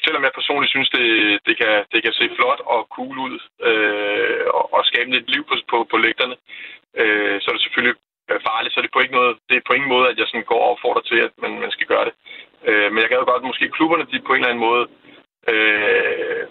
selvom 0.06 0.24
jeg 0.24 0.38
personligt 0.40 0.74
synes, 0.74 0.90
det, 0.98 1.08
det, 1.48 1.56
kan, 1.62 1.74
det 1.94 2.00
kan 2.04 2.14
se 2.14 2.26
flot 2.38 2.62
og 2.74 2.80
cool 2.96 3.18
ud 3.28 3.36
øh, 3.70 4.46
og, 4.58 4.66
og 4.76 4.82
skabe 4.86 5.12
lidt 5.12 5.30
liv 5.34 5.44
på, 5.50 5.56
på, 5.72 5.78
på 5.92 5.98
lægterne, 6.06 6.36
øh, 7.02 7.36
så 7.42 7.46
er 7.50 7.56
det 7.56 7.64
selvfølgelig 7.64 7.96
farligt. 8.50 8.74
Så 8.74 8.80
det 8.82 8.90
er 8.90 8.96
på, 8.96 9.04
ikke 9.04 9.18
noget, 9.20 9.34
det 9.50 9.56
er 9.58 9.68
på 9.68 9.74
ingen 9.74 9.94
måde, 9.96 10.06
at 10.10 10.18
jeg 10.18 10.28
sådan 10.28 10.50
går 10.52 10.62
og 10.64 10.70
opfordrer 10.72 11.04
til, 11.10 11.20
at 11.28 11.34
man, 11.44 11.52
man 11.64 11.72
skal 11.76 11.88
gøre 11.94 12.06
det. 12.08 12.14
Øh, 12.70 12.88
men 12.92 13.00
jeg 13.02 13.10
gad 13.10 13.30
godt, 13.30 13.44
at 13.44 13.50
måske 13.52 13.76
klubberne 13.78 14.06
de 14.12 14.28
på 14.28 14.34
en 14.34 14.40
eller 14.40 14.52
anden 14.52 14.66
måde 14.70 14.84
øh, 15.54 16.44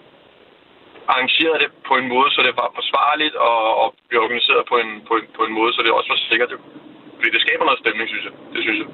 arrangerede 1.13 1.61
det 1.63 1.71
på 1.89 1.95
en 2.01 2.09
måde, 2.15 2.29
så 2.35 2.41
det 2.47 2.55
var 2.61 2.69
forsvarligt 2.81 3.35
og, 3.51 3.61
og 3.83 3.89
blev 4.09 4.21
organiseret 4.27 4.63
på 4.73 4.77
en, 4.83 4.91
på, 5.09 5.15
en, 5.21 5.27
på 5.37 5.43
en 5.47 5.55
måde, 5.59 5.73
så 5.73 5.81
det 5.83 5.93
også 5.99 6.11
var 6.15 6.21
sikkert. 6.31 6.51
Fordi 7.17 7.31
det 7.35 7.41
skaber 7.45 7.65
noget 7.65 7.83
stemning, 7.83 8.09
synes 8.09 8.25
jeg. 8.29 8.35
Det 8.55 8.63
synes 8.63 8.79
jeg. 8.83 8.89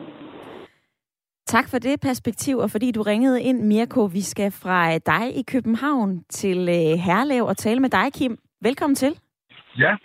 Tak 1.54 1.66
for 1.70 1.78
det 1.78 2.00
perspektiv, 2.00 2.58
og 2.58 2.70
fordi 2.70 2.92
du 2.92 3.02
ringede 3.02 3.42
ind, 3.42 3.58
Mirko. 3.62 4.02
Vi 4.04 4.22
skal 4.32 4.50
fra 4.62 4.98
dig 4.98 5.24
i 5.40 5.42
København 5.52 6.24
til 6.30 6.58
øh, 6.78 6.92
Herlev 7.06 7.44
og 7.44 7.56
tale 7.56 7.80
med 7.80 7.90
dig, 7.90 8.12
Kim. 8.18 8.38
Velkommen 8.62 8.94
til. 8.94 9.12
Ja, 9.78 9.96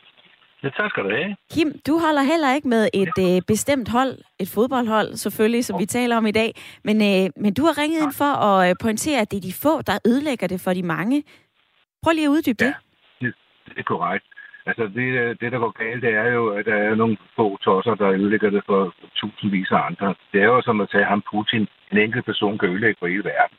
ja 0.64 0.70
tak 0.70 0.90
skal 0.90 1.04
du 1.04 1.10
have. 1.10 1.36
Kim, 1.54 1.70
du 1.88 1.94
holder 2.06 2.24
heller 2.32 2.56
ikke 2.56 2.68
med 2.68 2.84
et 2.94 3.14
ja. 3.18 3.36
øh, 3.36 3.42
bestemt 3.48 3.90
hold, 3.90 4.14
et 4.40 4.50
fodboldhold 4.56 5.10
selvfølgelig, 5.16 5.66
som 5.66 5.76
oh. 5.76 5.80
vi 5.82 5.86
taler 5.86 6.18
om 6.18 6.26
i 6.26 6.32
dag. 6.32 6.52
Men, 6.84 6.96
øh, 7.10 7.30
men 7.44 7.54
du 7.54 7.64
har 7.68 7.76
ringet 7.82 8.00
ja. 8.00 8.04
ind 8.04 8.14
for 8.22 8.32
at 8.48 8.70
øh, 8.70 8.76
pointere, 8.82 9.22
at 9.22 9.32
det 9.32 9.38
er 9.38 9.46
de 9.50 9.54
få, 9.66 9.82
der 9.82 9.96
ødelægger 10.08 10.48
det 10.48 10.60
for 10.66 10.74
de 10.74 10.84
mange. 10.84 11.24
Prøv 12.04 12.12
lige 12.14 12.26
at 12.26 12.36
uddybe 12.36 12.58
ja, 12.62 12.66
det. 12.66 12.76
det. 13.22 13.34
Det 13.66 13.78
er 13.78 13.84
korrekt. 13.84 14.26
Altså, 14.66 14.84
det, 14.84 15.40
det, 15.42 15.52
der 15.52 15.60
går 15.60 15.74
galt, 15.84 16.02
det 16.02 16.14
er 16.14 16.30
jo, 16.38 16.50
at 16.50 16.66
der 16.66 16.76
er 16.76 16.96
nogle 16.96 17.18
få 17.36 17.58
tosser, 17.58 17.96
der 17.96 18.10
ødelægger 18.12 18.50
det 18.50 18.64
for 18.66 18.94
tusindvis 19.16 19.72
af 19.72 19.82
andre. 19.90 20.16
Det 20.32 20.42
er 20.42 20.46
jo 20.46 20.62
som 20.62 20.82
at 20.82 20.90
tage 20.90 21.06
ham 21.06 21.24
Putin. 21.32 21.68
En 21.92 21.98
enkelt 21.98 22.26
person 22.26 22.58
kan 22.58 22.70
ødelægge 22.70 23.00
for 23.00 23.08
hele 23.08 23.24
verden. 23.24 23.58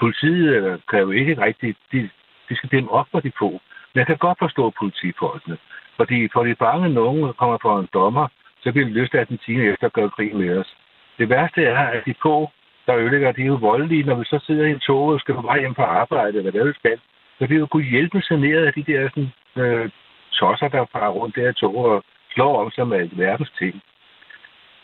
Politiet 0.00 0.48
øh, 0.56 0.78
kan 0.90 1.00
jo 1.00 1.10
ikke 1.10 1.44
rigtig... 1.44 1.76
De, 1.92 2.10
de 2.48 2.56
skal 2.56 2.70
dæmme 2.70 2.90
op 2.90 3.06
for 3.10 3.20
de 3.20 3.32
få. 3.38 3.60
Jeg 3.94 4.06
kan 4.06 4.16
godt 4.16 4.38
forstå 4.38 4.70
politifolkene. 4.70 5.56
Fordi 5.96 6.28
for 6.32 6.44
de 6.44 6.54
bange 6.54 6.88
nogen 6.88 7.32
kommer 7.32 7.58
for 7.62 7.80
en 7.80 7.88
dommer, 7.94 8.28
så 8.62 8.72
bliver 8.72 8.86
de 8.88 8.92
lyst 8.92 9.14
af 9.14 9.26
den 9.26 9.38
time 9.38 9.64
efter 9.64 9.86
at 9.86 9.92
gøre 9.92 10.10
krig 10.10 10.36
med 10.36 10.58
os. 10.58 10.76
Det 11.18 11.28
værste 11.28 11.64
er, 11.64 11.78
at 11.78 12.02
de 12.06 12.14
få, 12.22 12.50
der 12.86 12.96
ødelægger, 12.96 13.32
de 13.32 13.42
er 13.42 13.46
jo 13.46 13.54
voldelige, 13.54 14.04
når 14.04 14.14
vi 14.14 14.24
så 14.24 14.38
sidder 14.46 14.66
i 14.66 14.70
en 14.70 14.80
tog 14.80 15.06
og 15.06 15.20
skal 15.20 15.34
på 15.34 15.42
vej 15.42 15.60
hjem 15.60 15.74
fra 15.74 15.84
arbejde, 15.84 16.38
eller 16.38 16.50
hvad 16.50 16.64
det 16.64 16.76
skal. 16.76 16.98
Så 17.38 17.46
det 17.46 17.58
jo 17.58 17.66
kunne 17.66 17.90
hjælpe 17.94 18.22
saneret 18.22 18.66
af 18.66 18.72
de 18.72 18.82
der 18.82 19.08
sådan, 19.08 19.32
øh, 19.56 19.90
tosser, 20.32 20.68
der 20.68 20.86
farer 20.92 21.08
rundt 21.08 21.36
der 21.36 21.52
tog 21.52 21.76
og 21.76 22.04
slår 22.34 22.62
om 22.64 22.70
sig 22.70 22.88
med 22.88 23.08
verdens 23.12 23.52
ting. 23.58 23.82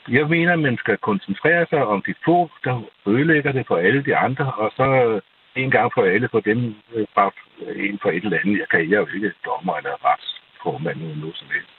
Jeg 0.09 0.27
mener, 0.29 0.53
at 0.53 0.59
man 0.59 0.77
skal 0.77 0.97
koncentrere 0.97 1.67
sig 1.71 1.87
om 1.87 2.03
de 2.07 2.15
få, 2.25 2.51
der 2.65 2.83
ødelægger 3.07 3.53
det 3.53 3.67
for 3.67 3.77
alle 3.77 4.05
de 4.05 4.17
andre, 4.17 4.53
og 4.53 4.73
så 4.77 5.21
en 5.57 5.71
gang 5.71 5.93
for 5.95 6.03
alle 6.03 6.29
for 6.31 6.41
dem 6.41 6.75
øh, 6.95 7.07
bare 7.15 7.31
en 7.77 7.99
for 8.03 8.11
et 8.11 8.25
eller 8.25 8.39
andet. 8.39 8.59
Jeg 8.59 8.69
kan 8.71 8.81
jeg 8.81 8.99
jo 8.99 9.07
ikke 9.15 9.33
dommer 9.45 9.77
eller 9.77 10.05
retsformand 10.05 11.01
eller 11.03 11.17
noget 11.17 11.37
som 11.37 11.49
helst. 11.55 11.73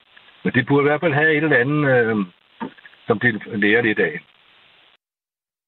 Men 0.44 0.54
det 0.54 0.68
burde 0.68 0.84
i 0.84 0.90
hvert 0.90 1.02
fald 1.02 1.14
have 1.14 1.32
et 1.32 1.44
eller 1.44 1.58
andet, 1.64 1.82
øh, 1.96 2.16
som 3.08 3.20
de 3.20 3.30
lærer 3.64 3.82
lidt 3.82 4.00
af. 4.00 4.20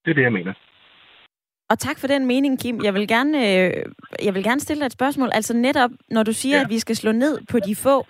Det 0.06 0.12
er 0.12 0.16
det, 0.16 0.24
jeg 0.24 0.34
mener. 0.34 0.54
Og 1.70 1.80
tak 1.80 2.00
for 2.00 2.08
den 2.08 2.26
mening, 2.26 2.60
Kim. 2.62 2.84
Jeg 2.84 2.94
vil 2.94 3.08
gerne, 3.08 3.38
øh, 3.38 3.74
jeg 4.24 4.36
vil 4.36 4.44
gerne 4.44 4.60
stille 4.60 4.80
dig 4.80 4.86
et 4.86 4.92
spørgsmål. 4.92 5.30
Altså 5.34 5.54
netop, 5.54 5.92
når 6.10 6.24
du 6.24 6.34
siger, 6.34 6.58
ja. 6.58 6.64
at 6.64 6.70
vi 6.70 6.80
skal 6.80 6.96
slå 6.96 7.12
ned 7.12 7.40
på 7.50 7.60
de 7.60 7.76
få. 7.76 8.06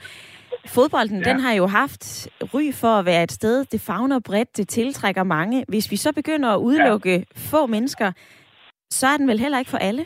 Fodbolden, 0.65 1.23
ja. 1.23 1.31
den 1.31 1.39
har 1.39 1.53
jo 1.53 1.67
haft 1.67 2.29
ry 2.53 2.73
for 2.73 2.87
at 2.87 3.05
være 3.05 3.23
et 3.23 3.31
sted, 3.31 3.65
det 3.65 3.81
fagner 3.81 4.19
bredt, 4.19 4.57
det 4.57 4.67
tiltrækker 4.67 5.23
mange. 5.23 5.65
Hvis 5.67 5.91
vi 5.91 5.95
så 5.95 6.13
begynder 6.13 6.49
at 6.49 6.57
udelukke 6.57 7.13
ja. 7.13 7.23
få 7.35 7.65
mennesker, 7.65 8.11
så 8.97 9.07
er 9.07 9.17
den 9.17 9.27
vel 9.27 9.39
heller 9.39 9.59
ikke 9.59 9.71
for 9.71 9.77
alle? 9.77 10.05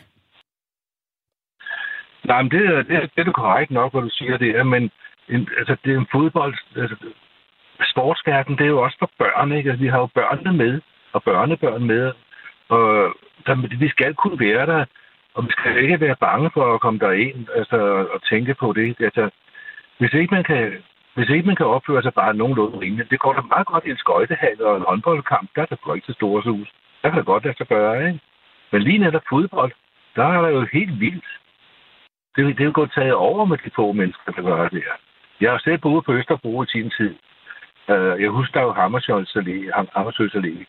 Nej, 2.24 2.42
men 2.42 2.50
det, 2.50 2.66
er, 2.66 2.82
det, 2.82 2.96
er, 2.96 3.06
det 3.16 3.28
er 3.28 3.32
korrekt 3.32 3.70
nok, 3.70 3.92
hvad 3.92 4.02
du 4.02 4.10
siger 4.10 4.36
det 4.36 4.50
er, 4.58 4.62
men 4.62 4.90
en, 5.28 5.48
altså, 5.58 5.76
det 5.84 5.92
er 5.94 5.98
en 5.98 6.12
fodbold... 6.12 6.54
Altså, 6.76 6.96
sportsverden, 7.92 8.58
det 8.58 8.64
er 8.64 8.74
jo 8.76 8.82
også 8.82 8.96
for 8.98 9.10
børn, 9.18 9.52
ikke? 9.52 9.70
Altså, 9.70 9.82
vi 9.82 9.88
har 9.88 9.98
jo 9.98 10.06
børnene 10.06 10.52
med, 10.52 10.80
og 11.12 11.22
børnebørn 11.22 11.84
med, 11.84 12.12
og 12.68 13.14
der, 13.46 13.78
vi 13.78 13.88
skal 13.88 14.14
kunne 14.14 14.40
være 14.40 14.66
der, 14.66 14.84
og 15.34 15.44
vi 15.44 15.50
skal 15.50 15.76
ikke 15.82 16.00
være 16.00 16.16
bange 16.16 16.50
for 16.54 16.74
at 16.74 16.80
komme 16.80 16.98
derind 16.98 17.46
altså, 17.54 17.76
og 18.14 18.22
tænke 18.30 18.54
på 18.54 18.72
det. 18.72 18.96
Altså, 19.00 19.30
hvis 19.98 20.12
ikke 20.14 20.34
man 20.34 20.44
kan 20.44 20.82
hvis 21.16 21.30
ikke 21.30 21.46
man 21.46 21.56
kan 21.56 21.66
opføre 21.66 22.02
sig 22.02 22.14
bare 22.14 22.34
nogenlunde 22.34 22.80
rimeligt, 22.80 23.10
det 23.10 23.20
går 23.20 23.32
da 23.32 23.40
meget 23.40 23.66
godt 23.66 23.84
i 23.86 23.90
en 23.90 23.96
skøjtehal 23.96 24.62
og 24.62 24.76
en 24.76 24.84
håndboldkamp, 24.88 25.50
der 25.54 25.62
er 25.62 25.66
der 25.66 25.94
ikke 25.94 26.06
til 26.06 26.14
store 26.14 26.42
hus. 26.42 26.68
Der 27.02 27.08
kan 27.08 27.18
det 27.18 27.26
godt 27.26 27.44
lade 27.44 27.56
sig 27.56 27.66
gøre, 27.66 28.06
ikke? 28.06 28.20
Men 28.72 28.82
lige 28.82 28.98
netop 28.98 29.22
fodbold, 29.28 29.72
der 30.16 30.24
er 30.24 30.42
der 30.42 30.48
jo 30.48 30.66
helt 30.72 31.00
vildt. 31.00 31.28
Det, 32.36 32.46
det 32.46 32.60
er 32.60 32.64
jo 32.64 32.72
gået 32.74 32.92
taget 32.92 33.14
over 33.14 33.44
med 33.44 33.58
de 33.58 33.70
få 33.76 33.92
mennesker, 33.92 34.32
der 34.32 34.42
gør 34.42 34.68
det 34.68 34.82
her. 34.82 34.96
Jeg 35.40 35.50
har 35.50 35.58
selv 35.58 35.78
boet 35.78 36.04
på 36.04 36.12
Østerbro 36.12 36.62
i 36.62 36.66
sin 36.66 36.90
tid. 36.90 37.14
Uh, 37.88 38.22
jeg 38.22 38.30
husker, 38.30 38.60
der 38.60 38.66
var 38.66 38.72
Hammersjøls 38.72 40.34
Allé. 40.34 40.64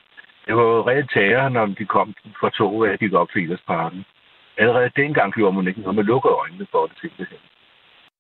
Det 0.48 0.56
var 0.56 0.64
jo 0.64 0.90
ret 0.90 1.10
terror, 1.14 1.50
når 1.50 1.66
de 1.66 1.86
kom 1.86 2.14
fra 2.40 2.50
toget, 2.50 2.90
at 2.90 3.00
de 3.00 3.06
gik 3.06 3.14
op 3.14 3.30
til 3.32 3.44
Idrætsparken. 3.44 4.06
Allerede 4.58 4.92
dengang 4.96 5.34
gjorde 5.34 5.56
man 5.56 5.68
ikke 5.68 5.82
noget. 5.82 5.96
Man 5.96 6.06
lukkede 6.06 6.34
øjnene 6.34 6.68
for 6.72 6.88
det 6.88 6.98
simpelthen. 7.02 7.40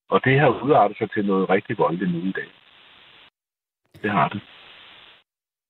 Og 0.10 0.22
det 0.25 0.39
har 0.39 0.63
udartet 0.63 0.98
sig 0.98 1.12
til 1.12 1.25
noget 1.25 1.50
rigtig 1.50 1.77
voldeligt 1.77 2.12
nu 2.12 2.19
i 2.19 2.31
dag. 2.31 2.50
Det 4.03 4.12
har 4.12 4.27
det. 4.27 4.41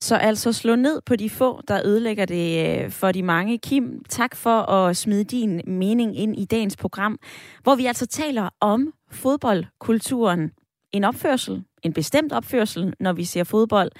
Så 0.01 0.15
altså 0.15 0.53
slå 0.53 0.75
ned 0.75 1.01
på 1.05 1.15
de 1.15 1.29
få, 1.29 1.61
der 1.67 1.81
ødelægger 1.85 2.25
det 2.25 2.67
øh, 2.67 2.91
for 2.91 3.11
de 3.11 3.23
mange. 3.23 3.57
Kim, 3.57 4.03
tak 4.09 4.35
for 4.35 4.71
at 4.71 4.97
smide 4.97 5.23
din 5.23 5.61
mening 5.67 6.17
ind 6.19 6.39
i 6.39 6.45
dagens 6.45 6.77
program, 6.77 7.19
hvor 7.63 7.75
vi 7.75 7.85
altså 7.85 8.05
taler 8.05 8.49
om 8.59 8.93
fodboldkulturen. 9.11 10.51
En 10.91 11.03
opførsel, 11.03 11.63
en 11.83 11.93
bestemt 11.93 12.33
opførsel, 12.33 12.93
når 12.99 13.13
vi 13.13 13.23
ser 13.25 13.43
fodbold. 13.43 13.91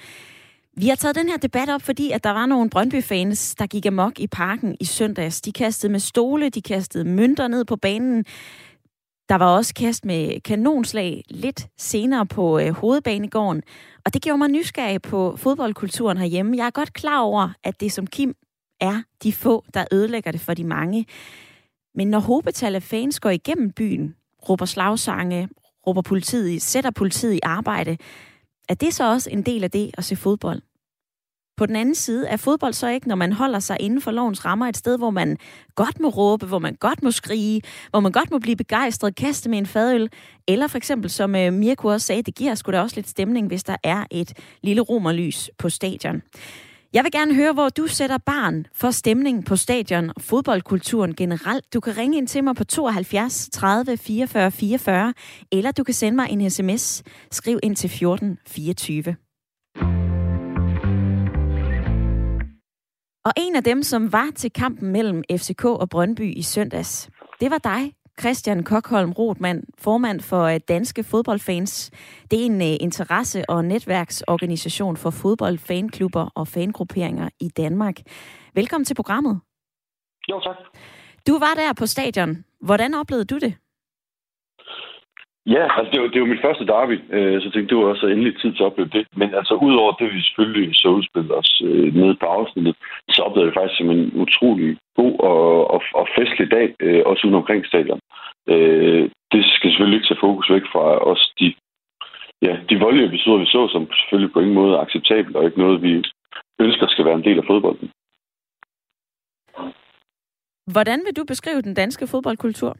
Vi 0.76 0.88
har 0.88 0.96
taget 0.96 1.16
den 1.16 1.28
her 1.28 1.36
debat 1.36 1.68
op, 1.68 1.82
fordi 1.82 2.10
at 2.10 2.24
der 2.24 2.30
var 2.30 2.46
nogle 2.46 2.70
Brøndby-fans, 2.70 3.54
der 3.54 3.66
gik 3.66 3.86
amok 3.86 4.20
i 4.20 4.26
parken 4.26 4.76
i 4.80 4.84
søndags. 4.84 5.40
De 5.40 5.52
kastede 5.52 5.92
med 5.92 6.00
stole, 6.00 6.48
de 6.48 6.62
kastede 6.62 7.04
mønter 7.04 7.48
ned 7.48 7.64
på 7.64 7.76
banen. 7.76 8.24
Der 9.28 9.34
var 9.34 9.56
også 9.56 9.74
kast 9.74 10.04
med 10.04 10.40
kanonslag 10.40 11.24
lidt 11.28 11.68
senere 11.78 12.26
på 12.26 12.58
øh, 12.58 12.70
hovedbanegården. 12.70 13.62
Og 14.04 14.14
det 14.14 14.22
gjorde 14.22 14.38
mig 14.38 14.48
nysgerrig 14.48 15.02
på 15.02 15.36
fodboldkulturen 15.36 16.18
herhjemme. 16.18 16.56
Jeg 16.56 16.66
er 16.66 16.70
godt 16.70 16.92
klar 16.92 17.20
over, 17.20 17.48
at 17.64 17.80
det 17.80 17.92
som 17.92 18.06
Kim 18.06 18.34
er 18.80 19.02
de 19.22 19.32
få, 19.32 19.64
der 19.74 19.84
ødelægger 19.92 20.30
det 20.30 20.40
for 20.40 20.54
de 20.54 20.64
mange. 20.64 21.06
Men 21.94 22.08
når 22.08 22.18
hobetal 22.18 22.74
af 22.74 22.82
fans 22.82 23.20
går 23.20 23.30
igennem 23.30 23.72
byen, 23.72 24.14
råber 24.48 24.64
slagsange, 24.64 25.48
råber 25.86 26.02
politiet, 26.02 26.62
sætter 26.62 26.90
politiet 26.90 27.34
i 27.34 27.40
arbejde, 27.42 27.96
er 28.68 28.74
det 28.74 28.94
så 28.94 29.10
også 29.10 29.30
en 29.30 29.42
del 29.42 29.64
af 29.64 29.70
det 29.70 29.90
at 29.98 30.04
se 30.04 30.16
fodbold? 30.16 30.67
På 31.58 31.66
den 31.66 31.76
anden 31.76 31.94
side 31.94 32.26
er 32.26 32.36
fodbold 32.36 32.72
så 32.72 32.88
ikke, 32.88 33.08
når 33.08 33.14
man 33.14 33.32
holder 33.32 33.58
sig 33.58 33.76
inden 33.80 34.00
for 34.00 34.10
lovens 34.10 34.44
rammer, 34.44 34.66
et 34.66 34.76
sted, 34.76 34.98
hvor 34.98 35.10
man 35.10 35.36
godt 35.74 36.00
må 36.00 36.08
råbe, 36.08 36.46
hvor 36.46 36.58
man 36.58 36.74
godt 36.74 37.02
må 37.02 37.10
skrige, 37.10 37.62
hvor 37.90 38.00
man 38.00 38.12
godt 38.12 38.30
må 38.30 38.38
blive 38.38 38.56
begejstret, 38.56 39.16
kaste 39.16 39.50
med 39.50 39.58
en 39.58 39.66
fadøl, 39.66 40.08
eller 40.48 40.66
for 40.66 40.78
eksempel, 40.78 41.10
som 41.10 41.34
øh, 41.34 41.52
Mirko 41.52 41.88
også 41.88 42.06
sagde, 42.06 42.22
det 42.22 42.34
giver 42.34 42.54
sgu 42.54 42.72
da 42.72 42.80
også 42.80 42.96
lidt 42.96 43.08
stemning, 43.08 43.46
hvis 43.46 43.64
der 43.64 43.76
er 43.84 44.04
et 44.10 44.32
lille 44.62 44.82
romerlys 44.82 45.50
på 45.58 45.68
stadion. 45.68 46.22
Jeg 46.92 47.04
vil 47.04 47.12
gerne 47.12 47.34
høre, 47.34 47.52
hvor 47.52 47.68
du 47.68 47.86
sætter 47.86 48.18
barn 48.18 48.66
for 48.74 48.90
stemningen 48.90 49.42
på 49.42 49.56
stadion 49.56 50.10
og 50.16 50.22
fodboldkulturen 50.22 51.14
generelt. 51.14 51.74
Du 51.74 51.80
kan 51.80 51.96
ringe 51.96 52.18
ind 52.18 52.28
til 52.28 52.44
mig 52.44 52.56
på 52.56 52.64
72 52.64 53.48
30 53.52 53.96
44 53.96 54.50
44, 54.50 55.14
eller 55.52 55.72
du 55.72 55.84
kan 55.84 55.94
sende 55.94 56.16
mig 56.16 56.26
en 56.30 56.50
sms. 56.50 57.02
Skriv 57.30 57.58
ind 57.62 57.76
til 57.76 57.90
14 57.90 58.38
24. 58.46 59.27
Og 63.28 63.34
en 63.36 63.56
af 63.56 63.64
dem, 63.64 63.82
som 63.82 64.12
var 64.12 64.30
til 64.36 64.52
kampen 64.52 64.92
mellem 64.92 65.24
FCK 65.30 65.64
og 65.64 65.88
Brøndby 65.88 66.36
i 66.36 66.42
søndags, 66.42 67.10
det 67.40 67.50
var 67.50 67.58
dig, 67.58 67.92
Christian 68.20 68.64
Kokholm 68.64 69.12
Rothmann, 69.12 69.64
formand 69.78 70.20
for 70.20 70.42
øh, 70.42 70.60
Danske 70.68 71.04
Fodboldfans. 71.04 71.90
Det 72.30 72.40
er 72.40 72.44
en 72.44 72.60
uh, 72.60 72.76
interesse- 72.80 73.50
og 73.50 73.64
netværksorganisation 73.64 74.96
for 74.96 75.10
fodboldfanklubber 75.10 76.32
og 76.34 76.48
fangrupperinger 76.48 77.28
i 77.40 77.48
Danmark. 77.48 77.96
Velkommen 78.54 78.84
til 78.84 78.94
programmet. 78.94 79.40
Jo, 80.30 80.40
tak. 80.40 80.56
Du 81.26 81.38
var 81.38 81.54
der 81.54 81.72
på 81.78 81.86
stadion. 81.86 82.44
Hvordan 82.60 82.94
oplevede 82.94 83.24
du 83.24 83.38
det? 83.38 83.54
Ja, 85.54 85.64
altså 85.78 85.90
det 85.92 86.00
var, 86.02 86.08
det 86.08 86.20
var 86.20 86.32
mit 86.32 86.44
første 86.46 86.66
derby, 86.66 86.96
øh, 87.16 87.36
så 87.40 87.44
jeg 87.46 87.52
tænkte, 87.52 87.70
det 87.70 87.76
var 87.76 87.90
også 87.92 88.06
endelig 88.06 88.34
tid 88.40 88.50
til 88.52 88.62
at 88.62 88.70
opleve 88.70 88.90
det. 88.96 89.04
Men 89.20 89.34
altså 89.34 89.54
udover 89.54 89.92
det, 89.92 90.14
vi 90.14 90.20
selvfølgelig 90.22 90.76
så 90.76 90.88
udspillede 90.88 91.34
os 91.40 91.62
øh, 91.64 91.94
nede 91.94 92.14
på 92.20 92.26
afsnittet, 92.26 92.74
så 93.14 93.22
oplevede 93.22 93.46
jeg 93.46 93.52
det 93.52 93.58
faktisk 93.60 93.78
som 93.78 93.90
en 93.90 94.12
utrolig 94.24 94.78
god 95.00 95.14
og, 95.30 95.70
og, 95.74 95.80
og 95.94 96.06
festlig 96.18 96.50
dag, 96.50 96.66
øh, 96.80 97.02
også 97.06 97.22
uden 97.26 97.40
omkring 97.40 97.66
stadion. 97.66 98.00
Øh, 98.52 99.04
det 99.32 99.42
skal 99.54 99.70
selvfølgelig 99.70 99.98
ikke 99.98 100.08
tage 100.08 100.24
fokus 100.26 100.50
væk 100.54 100.66
fra 100.72 100.84
os, 101.10 101.22
de, 101.40 101.54
ja, 102.46 102.54
de 102.70 102.80
voldelige 102.84 103.08
episoder, 103.08 103.38
vi 103.38 103.46
så, 103.46 103.68
som 103.72 103.82
selvfølgelig 103.98 104.32
på 104.32 104.40
ingen 104.40 104.58
måde 104.60 104.74
er 104.74 104.84
acceptabelt, 104.86 105.36
og 105.36 105.44
ikke 105.44 105.62
noget, 105.64 105.82
vi 105.82 105.92
ønsker 106.60 106.86
skal 106.88 107.04
være 107.04 107.18
en 107.18 107.26
del 107.28 107.38
af 107.38 107.46
fodbolden. 107.50 107.90
Hvordan 110.74 111.00
vil 111.06 111.16
du 111.16 111.24
beskrive 111.24 111.62
den 111.62 111.74
danske 111.74 112.06
fodboldkultur? 112.06 112.76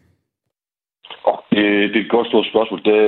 Det, 1.52 1.64
det 1.92 1.96
er 1.96 2.04
et 2.04 2.16
godt 2.16 2.28
stort 2.28 2.46
spørgsmål. 2.46 2.80
Det, 2.90 2.98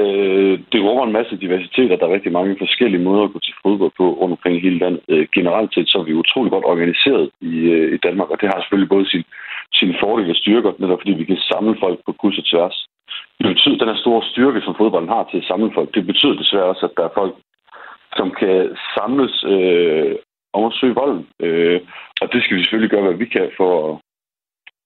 det 0.73 0.81
rummer 0.83 1.05
en 1.07 1.19
masse 1.19 1.37
diversitet, 1.37 1.93
og 1.93 1.99
der 1.99 2.07
er 2.07 2.17
rigtig 2.17 2.33
mange 2.33 2.57
forskellige 2.59 3.05
måder 3.09 3.25
at 3.25 3.33
gå 3.33 3.39
til 3.39 3.55
fodbold 3.63 3.93
på 3.97 4.05
rundt 4.21 4.33
omkring 4.37 4.57
i 4.57 4.65
hele 4.67 4.79
landet. 4.79 5.01
Øh, 5.09 5.27
generelt 5.35 5.75
set 5.75 5.89
så 5.91 5.99
er 5.99 6.07
vi 6.09 6.21
utrolig 6.23 6.51
godt 6.53 6.65
organiseret 6.65 7.31
i, 7.41 7.55
øh, 7.75 7.95
i 7.95 7.99
Danmark, 8.07 8.31
og 8.31 8.41
det 8.41 8.49
har 8.49 8.61
selvfølgelig 8.61 8.95
både 8.95 9.11
sin, 9.11 9.25
sine 9.79 9.95
fordele 10.01 10.33
og 10.33 10.37
styrker, 10.37 10.73
netop 10.79 11.01
fordi 11.01 11.13
vi 11.13 11.25
kan 11.25 11.37
samle 11.53 11.77
folk 11.81 11.99
på 12.07 12.13
kryds 12.21 12.39
og 12.39 12.47
tværs. 12.51 12.77
Det 13.39 13.47
betyder, 13.53 13.79
den 13.79 13.93
her 13.93 14.03
store 14.05 14.23
styrke, 14.33 14.61
som 14.61 14.75
fodbolden 14.79 15.15
har 15.15 15.25
til 15.31 15.39
at 15.39 15.49
samle 15.51 15.71
folk, 15.75 15.95
det 15.95 16.07
betyder 16.07 16.35
desværre 16.43 16.73
også, 16.73 16.87
at 16.87 16.97
der 16.97 17.05
er 17.05 17.19
folk, 17.21 17.35
som 18.17 18.29
kan 18.41 18.77
samles 18.97 19.35
øh, 19.55 20.15
om 20.53 20.65
at 20.65 20.77
søge 20.81 20.95
volden. 20.95 21.27
Øh, 21.41 21.81
og 22.21 22.33
det 22.33 22.43
skal 22.43 22.57
vi 22.57 22.63
selvfølgelig 22.63 22.91
gøre, 22.91 23.07
hvad 23.07 23.19
vi 23.23 23.25
kan 23.37 23.51
for 23.57 23.71
at 23.89 23.99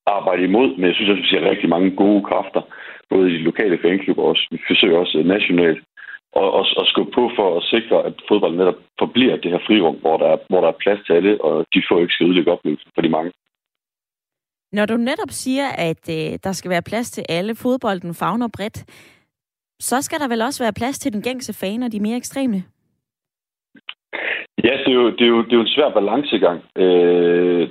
arbejde 0.06 0.42
imod, 0.42 0.68
men 0.76 0.84
jeg 0.86 0.94
synes 0.94 1.10
også, 1.10 1.20
at 1.20 1.24
vi 1.24 1.32
ser 1.32 1.50
rigtig 1.50 1.68
mange 1.68 1.90
gode 1.90 2.22
kræfter, 2.28 2.62
både 3.10 3.30
i 3.30 3.34
de 3.38 3.48
lokale 3.50 3.78
fanklubber 3.82 4.22
og 4.22 4.36
vi 4.50 4.58
forsøger 4.68 4.98
også 4.98 5.22
nationalt 5.34 5.80
og, 6.40 6.48
og, 6.58 6.64
og 6.80 6.86
skubbe 6.86 7.12
på 7.18 7.30
for 7.36 7.56
at 7.56 7.62
sikre, 7.74 8.06
at 8.08 8.14
fodbold 8.28 8.56
netop 8.56 8.78
forbliver 8.98 9.36
det 9.36 9.50
her 9.50 9.62
frirum, 9.66 9.96
hvor 9.96 10.16
der, 10.16 10.28
er, 10.34 10.38
hvor 10.48 10.60
der 10.60 10.68
er 10.68 10.82
plads 10.82 11.00
til 11.06 11.12
alle, 11.12 11.44
og 11.44 11.66
de 11.74 11.82
får 11.88 12.00
ikke 12.00 12.12
skal 12.12 12.26
ødelægge 12.26 12.52
oplevelsen 12.52 12.90
for 12.94 13.02
de 13.02 13.08
mange. 13.08 13.32
Når 14.72 14.86
du 14.86 14.96
netop 14.96 15.30
siger, 15.30 15.68
at 15.90 16.04
øh, 16.10 16.38
der 16.44 16.52
skal 16.52 16.70
være 16.70 16.88
plads 16.90 17.10
til 17.10 17.24
alle, 17.28 17.54
fodbolden 17.54 18.14
fagner 18.14 18.48
bredt, 18.56 18.78
så 19.80 20.02
skal 20.02 20.18
der 20.18 20.28
vel 20.28 20.42
også 20.42 20.64
være 20.64 20.78
plads 20.80 20.98
til 20.98 21.12
den 21.12 21.22
gængse 21.22 21.52
fan 21.60 21.82
og 21.82 21.92
de 21.92 22.00
mere 22.00 22.16
ekstreme? 22.16 22.58
Ja, 24.64 24.74
det 24.84 24.88
er 24.94 24.98
jo, 25.02 25.10
det 25.10 25.20
er 25.20 25.32
jo, 25.34 25.44
det 25.44 25.52
er 25.52 25.56
jo 25.56 25.60
en 25.60 25.74
svær 25.76 25.90
balancegang. 25.90 26.58
Øh, 26.76 27.68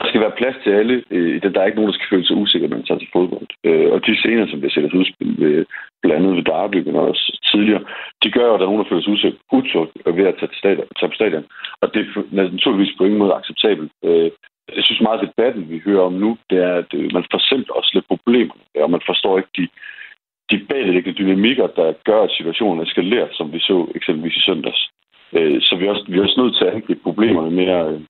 der 0.00 0.06
skal 0.08 0.20
være 0.20 0.38
plads 0.40 0.56
til 0.64 0.70
alle. 0.70 0.96
Øh, 1.10 1.42
der 1.42 1.60
er 1.60 1.68
ikke 1.68 1.80
nogen, 1.80 1.92
der 1.92 1.98
skal 1.98 2.10
føle 2.10 2.26
sig 2.26 2.36
usikker, 2.36 2.68
når 2.68 2.76
man 2.76 2.86
tager 2.86 3.02
til 3.02 3.12
fodbold. 3.12 3.48
Øh, 3.64 3.88
og 3.92 4.06
de 4.06 4.16
scener, 4.16 4.46
som 4.46 4.58
bliver 4.60 4.74
sættet 4.74 4.98
udspil, 5.00 5.34
ved, 5.42 5.64
blandt 6.02 6.16
andet 6.18 6.36
ved 6.36 6.44
Darby, 6.50 6.78
men 6.86 6.96
også 6.96 7.26
tidligere, 7.50 7.82
de 8.22 8.30
gør 8.30 8.46
jo, 8.46 8.54
at 8.54 8.60
der 8.60 8.66
er 8.66 8.70
nogen, 8.70 8.82
der 8.82 8.88
føler 8.88 9.02
sig 9.02 9.12
usikker, 9.12 9.38
utryg 9.58 9.88
ved 10.18 10.26
at 10.30 10.36
tage, 10.38 10.50
til 10.52 10.62
stadion, 10.62 10.86
tage 10.98 11.10
på 11.10 11.18
stadion. 11.20 11.44
Og 11.82 11.86
det 11.94 12.00
er 12.00 12.52
naturligvis 12.56 12.96
på 12.98 13.04
ingen 13.04 13.18
måde 13.22 13.38
acceptabelt. 13.40 13.92
Øh, 14.04 14.30
jeg 14.76 14.84
synes 14.84 15.00
meget, 15.00 15.20
at 15.20 15.26
debatten, 15.28 15.70
vi 15.70 15.82
hører 15.86 16.04
om 16.10 16.12
nu, 16.12 16.30
det 16.50 16.58
er, 16.68 16.74
at 16.82 16.90
man 17.16 17.24
får 17.30 17.40
selv 17.50 17.66
også 17.78 17.90
lidt 17.94 18.12
problemer, 18.12 18.54
og 18.82 18.90
man 18.90 19.02
forstår 19.06 19.38
ikke 19.38 19.54
de, 19.58 19.66
de 20.50 20.66
bagvedliggende 20.68 21.18
dynamikker, 21.18 21.66
der 21.66 21.92
gør, 22.04 22.20
at 22.22 22.34
situationen 22.38 22.86
eskalerer, 22.86 23.28
som 23.32 23.52
vi 23.52 23.58
så 23.58 23.76
eksempelvis 23.94 24.36
i 24.36 24.46
søndags. 24.48 24.82
Så 25.66 25.76
vi 25.78 25.86
er 25.86 25.90
også, 25.90 26.04
vi 26.08 26.18
er 26.18 26.22
også 26.22 26.40
nødt 26.40 26.56
til 26.56 26.64
at 26.64 26.74
angribe 26.74 27.00
problemerne 27.02 27.50
mere, 27.50 28.00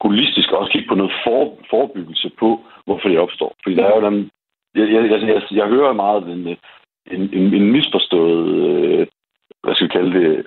holistisk 0.00 0.52
også 0.52 0.72
kigge 0.72 0.88
på 0.88 0.94
noget 0.94 1.12
for, 1.24 1.58
forebyggelse 1.70 2.30
på, 2.38 2.60
hvorfor 2.84 3.08
det 3.08 3.18
opstår. 3.18 3.54
Fordi 3.62 3.76
der 3.76 3.84
er 3.84 3.96
jo 4.00 4.06
den, 4.06 4.30
jeg, 4.74 4.86
jeg, 4.92 5.10
jeg, 5.10 5.28
jeg, 5.28 5.42
jeg 5.50 5.66
hører 5.68 5.92
meget 5.92 6.22
en, 6.22 6.48
en, 7.14 7.22
en, 7.32 7.54
en 7.54 7.72
misforstået, 7.72 8.46
øh, 8.68 9.06
hvad 9.62 9.74
skal 9.74 9.86
vi 9.86 9.96
kalde 9.98 10.12
det, 10.18 10.46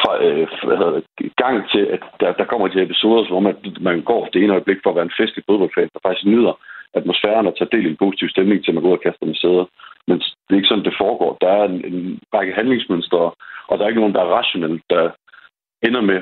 fra, 0.00 0.12
øh, 0.24 0.48
hvad 0.66 0.76
hedder 0.76 1.00
det, 1.18 1.36
gang 1.36 1.70
til, 1.70 1.84
at 1.94 2.02
der, 2.20 2.32
der 2.32 2.44
kommer 2.44 2.68
de 2.68 2.82
episoder, 2.82 3.28
hvor 3.28 3.40
man, 3.40 3.56
man 3.80 4.02
går 4.02 4.28
det 4.32 4.42
ene 4.42 4.52
øjeblik 4.52 4.78
for 4.82 4.90
at 4.90 4.96
være 4.96 5.08
en 5.10 5.18
festlig 5.20 5.44
fodboldfan, 5.46 5.90
der 5.94 6.00
faktisk 6.02 6.26
nyder 6.26 6.54
atmosfæren 6.94 7.46
og 7.46 7.56
tager 7.56 7.74
del 7.74 7.86
i 7.86 7.90
en 7.90 8.02
positiv 8.04 8.28
stemning 8.28 8.64
til, 8.64 8.74
man 8.74 8.82
går 8.82 8.90
ud 8.90 8.98
og 8.98 9.04
kaster 9.06 9.26
med 9.26 9.34
sæder. 9.34 9.66
Men 10.08 10.16
det 10.18 10.52
er 10.52 10.60
ikke 10.60 10.72
sådan, 10.72 10.84
det 10.84 11.00
foregår. 11.04 11.36
Der 11.40 11.48
er 11.48 11.64
en, 11.64 11.78
en 11.92 12.20
række 12.34 12.52
handlingsmønstre, 12.58 13.30
og 13.68 13.78
der 13.78 13.84
er 13.84 13.88
ikke 13.88 14.00
nogen, 14.00 14.14
der 14.14 14.22
er 14.22 14.34
rationelt, 14.38 14.82
der 14.90 15.10
ender 15.86 16.00
med 16.00 16.20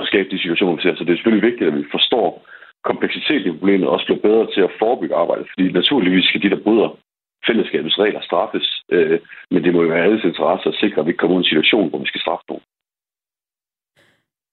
at 0.00 0.06
skabe 0.10 0.28
de 0.30 0.42
situationer, 0.42 0.76
vi 0.76 0.82
ser. 0.82 0.94
Så 0.94 1.04
det 1.04 1.12
er 1.12 1.16
selvfølgelig 1.16 1.48
vigtigt, 1.50 1.68
at 1.70 1.78
vi 1.78 1.84
forstår 1.96 2.28
kompleksiteten 2.90 3.46
i 3.48 3.56
problemet 3.58 3.88
og 3.88 3.94
også 3.94 4.06
bliver 4.06 4.26
bedre 4.28 4.46
til 4.54 4.62
at 4.68 4.76
forebygge 4.80 5.18
arbejdet. 5.22 5.46
Fordi 5.52 5.64
naturligvis 5.80 6.24
skal 6.24 6.42
de, 6.42 6.50
der 6.50 6.64
bryder 6.66 6.88
fællesskabets 7.46 7.98
regler, 7.98 8.22
straffes. 8.22 8.66
Øh, 8.94 9.18
men 9.50 9.64
det 9.64 9.72
må 9.72 9.82
jo 9.82 9.88
være 9.88 10.04
alles 10.04 10.24
interesse 10.24 10.68
at 10.68 10.78
sikre, 10.82 11.00
at 11.00 11.06
vi 11.06 11.10
ikke 11.10 11.22
kommer 11.22 11.36
ud 11.36 11.42
i 11.42 11.44
en 11.44 11.52
situation, 11.52 11.88
hvor 11.88 11.98
vi 11.98 12.08
skal 12.08 12.20
straffe 12.20 12.44
nogen. 12.48 12.64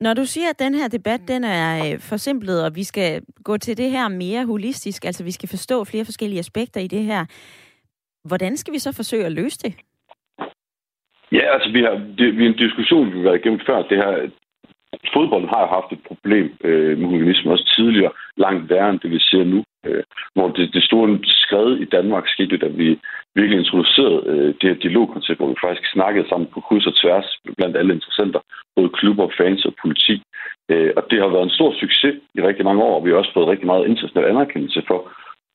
Når 0.05 0.13
du 0.13 0.25
siger, 0.25 0.49
at 0.49 0.59
den 0.59 0.73
her 0.75 0.87
debat 0.87 1.21
den 1.27 1.43
er 1.43 1.69
øh, 1.85 1.99
forsimplet, 1.99 2.65
og 2.65 2.75
vi 2.75 2.83
skal 2.83 3.21
gå 3.43 3.57
til 3.57 3.77
det 3.77 3.91
her 3.91 4.07
mere 4.07 4.45
holistisk, 4.45 5.05
altså 5.05 5.23
vi 5.23 5.31
skal 5.31 5.49
forstå 5.49 5.83
flere 5.83 6.05
forskellige 6.05 6.39
aspekter 6.39 6.81
i 6.81 6.87
det 6.87 7.03
her, 7.03 7.25
hvordan 8.27 8.57
skal 8.57 8.73
vi 8.73 8.79
så 8.79 8.95
forsøge 8.95 9.25
at 9.25 9.31
løse 9.31 9.59
det? 9.65 9.73
Ja, 11.31 11.53
altså 11.53 11.69
vi 11.71 11.81
har, 11.81 11.95
det, 12.17 12.37
vi 12.37 12.43
har 12.43 12.51
en 12.51 12.63
diskussion, 12.65 13.11
vi 13.11 13.17
har 13.17 13.23
været 13.23 13.39
igennem 13.39 13.61
før. 13.65 13.81
Det 13.81 13.97
her, 13.97 14.29
fodbolden 15.13 15.49
har 15.53 15.61
jo 15.61 15.69
haft 15.77 15.91
et 15.91 16.03
problem 16.09 16.45
øh, 16.63 16.97
med 16.97 17.07
humanisme 17.07 17.51
også 17.51 17.67
tidligere, 17.77 18.11
langt 18.37 18.69
værre 18.69 18.89
end 18.89 18.99
det, 18.99 19.11
vi 19.11 19.19
ser 19.19 19.43
nu. 19.43 19.63
Øh, 19.85 20.03
hvor 20.35 20.47
det, 20.55 20.73
det 20.73 20.83
store 20.83 21.19
skred 21.25 21.69
i 21.77 21.85
Danmark 21.85 22.25
skete, 22.27 22.57
da 22.57 22.67
vi 22.67 22.99
virkelig 23.35 23.59
introducerede 23.59 24.19
øh, 24.31 24.53
det 24.59 24.69
her 24.69 24.81
dialogkoncept, 24.83 25.39
hvor 25.39 25.51
vi 25.53 25.63
faktisk 25.65 25.91
snakkede 25.91 26.29
sammen 26.29 26.47
på 26.53 26.59
kryds 26.59 26.87
og 26.87 26.95
tværs 27.01 27.27
blandt 27.57 27.77
alle 27.77 27.93
interessenter, 27.93 28.39
både 28.75 28.89
klubber, 28.89 29.27
fans 29.37 29.65
og 29.65 29.73
politik. 29.81 30.21
Øh, 30.71 30.91
og 30.97 31.03
det 31.09 31.19
har 31.19 31.27
været 31.27 31.43
en 31.43 31.57
stor 31.57 31.71
succes 31.83 32.15
i 32.35 32.41
rigtig 32.41 32.65
mange 32.65 32.83
år, 32.83 32.95
og 32.99 33.05
vi 33.05 33.09
har 33.09 33.17
også 33.17 33.33
fået 33.33 33.51
rigtig 33.51 33.67
meget 33.67 33.87
international 33.87 34.29
anerkendelse 34.29 34.83
for, 34.87 34.99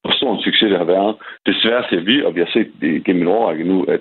hvor 0.02 0.12
stor 0.18 0.30
en 0.34 0.42
succes 0.46 0.68
det 0.70 0.78
har 0.78 0.92
været. 0.96 1.16
Desværre 1.46 1.84
ser 1.90 2.00
vi, 2.00 2.16
og 2.26 2.34
vi 2.34 2.40
har 2.40 2.50
set 2.52 2.70
det 2.80 3.04
gennem 3.04 3.22
en 3.22 3.34
årrække 3.36 3.64
nu, 3.64 3.84
at, 3.94 4.00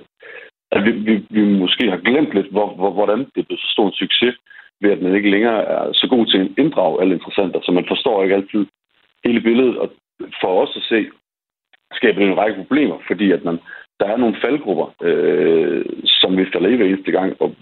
at 0.72 0.86
vi, 0.86 0.92
vi, 0.92 1.14
vi 1.30 1.42
måske 1.64 1.90
har 1.90 2.02
glemt 2.08 2.34
lidt, 2.34 2.50
hvor, 2.52 2.68
hvor, 2.76 2.92
hvordan 2.92 3.20
det 3.36 3.48
blev 3.48 3.58
så 3.58 3.70
stor 3.74 3.88
en 3.88 4.00
succes, 4.04 4.36
ved 4.82 4.92
at 4.92 5.02
man 5.02 5.16
ikke 5.16 5.30
længere 5.30 5.64
er 5.64 5.94
så 5.94 6.08
god 6.10 6.26
til 6.26 6.38
at 6.38 6.52
inddrage 6.58 7.02
alle 7.02 7.14
interessenter, 7.14 7.60
så 7.64 7.72
man 7.72 7.86
forstår 7.88 8.24
ikke 8.24 8.36
altid 8.36 8.66
hele 9.26 9.42
billedet. 9.42 9.78
Og 9.78 9.92
for 10.42 10.62
os 10.62 10.74
at 10.76 10.84
se, 10.84 11.10
skaber 11.94 12.20
det 12.20 12.28
en 12.28 12.38
række 12.38 12.58
problemer, 12.58 12.98
fordi 13.08 13.32
at 13.32 13.44
man, 13.44 13.60
der 14.00 14.06
er 14.06 14.18
nogle 14.18 14.38
faldgrupper, 14.42 14.88
øh, 15.02 15.86
som 16.06 16.38
vi 16.38 16.46
falder 16.54 16.70
i 16.70 16.76
hver 16.76 16.86
eneste 16.86 17.12
gang, 17.12 17.42
og, 17.42 17.56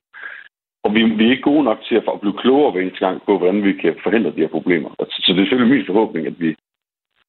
og 0.84 0.96
vi, 0.96 1.04
vi 1.04 1.26
er 1.26 1.32
ikke 1.32 1.50
gode 1.52 1.64
nok 1.64 1.80
til 1.88 1.96
at, 1.96 2.04
at 2.14 2.22
blive 2.22 2.38
klogere 2.38 2.72
hver 2.72 2.82
eneste 2.82 3.06
gang 3.06 3.22
på, 3.26 3.38
hvordan 3.38 3.64
vi 3.64 3.74
kan 3.74 3.96
forhindre 4.04 4.32
de 4.32 4.44
her 4.46 4.56
problemer. 4.58 4.90
Så, 5.00 5.22
så 5.26 5.34
det 5.34 5.42
er 5.42 5.46
selvfølgelig 5.46 5.78
min 5.78 5.86
forhåbning, 5.86 6.28
at 6.28 6.40
vi 6.40 6.56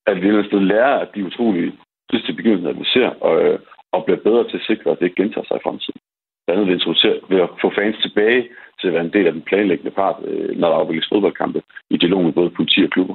at 0.06 0.22
vi 0.22 0.28
et 0.28 0.46
sted 0.46 0.60
lærer 0.60 0.96
at 0.98 1.14
de 1.14 1.24
utrolige 1.24 1.72
sidste 2.10 2.32
begivenheder, 2.32 2.74
vi 2.82 2.84
ser, 2.84 3.08
og, 3.26 3.34
øh, 3.44 3.58
og 3.92 4.04
bliver 4.04 4.20
bedre 4.26 4.44
til 4.48 4.56
at 4.56 4.66
sikre, 4.70 4.90
at 4.90 4.98
det 4.98 5.04
ikke 5.06 5.22
gentager 5.22 5.46
sig 5.46 5.56
i 5.56 5.64
fremtiden. 5.66 6.00
Blandt 6.44 6.60
andet 6.60 6.70
ved, 6.70 7.20
ved 7.28 7.40
at 7.46 7.50
få 7.62 7.68
fans 7.78 7.98
tilbage 8.02 8.48
til 8.80 8.86
at 8.88 8.94
være 8.94 9.04
en 9.04 9.12
del 9.12 9.26
af 9.26 9.32
den 9.32 9.42
planlæggende 9.42 9.90
part, 9.90 10.16
øh, 10.24 10.58
når 10.60 10.68
der 10.68 10.76
afvikles 10.76 11.08
fodboldkampe 11.12 11.62
i 11.90 11.96
dialog 11.96 12.24
med 12.24 12.32
både 12.32 12.50
politi 12.50 12.84
og 12.84 12.90
klubber. 12.90 13.14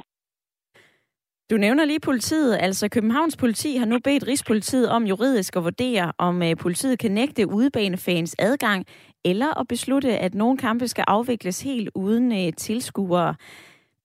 Du 1.50 1.56
nævner 1.56 1.84
lige 1.84 2.00
politiet. 2.00 2.58
Altså 2.60 2.88
Københavns 2.88 3.36
politi 3.36 3.76
har 3.76 3.86
nu 3.86 3.98
bedt 4.04 4.26
Rigspolitiet 4.28 4.90
om 4.90 5.02
juridisk 5.04 5.56
at 5.56 5.64
vurdere, 5.64 6.12
om 6.18 6.42
øh, 6.42 6.56
politiet 6.62 6.98
kan 6.98 7.10
nægte 7.10 7.48
udebanefans 7.48 8.36
adgang, 8.38 8.86
eller 9.24 9.60
at 9.60 9.68
beslutte, 9.68 10.18
at 10.18 10.34
nogle 10.34 10.58
kampe 10.58 10.88
skal 10.88 11.04
afvikles 11.08 11.62
helt 11.62 11.90
uden 11.94 12.32
uh, 12.32 12.52
tilskuere. 12.56 13.34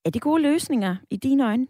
Er 0.05 0.09
det 0.09 0.21
gode 0.21 0.41
løsninger 0.41 0.95
i 1.11 1.17
dine 1.17 1.45
øjne? 1.45 1.67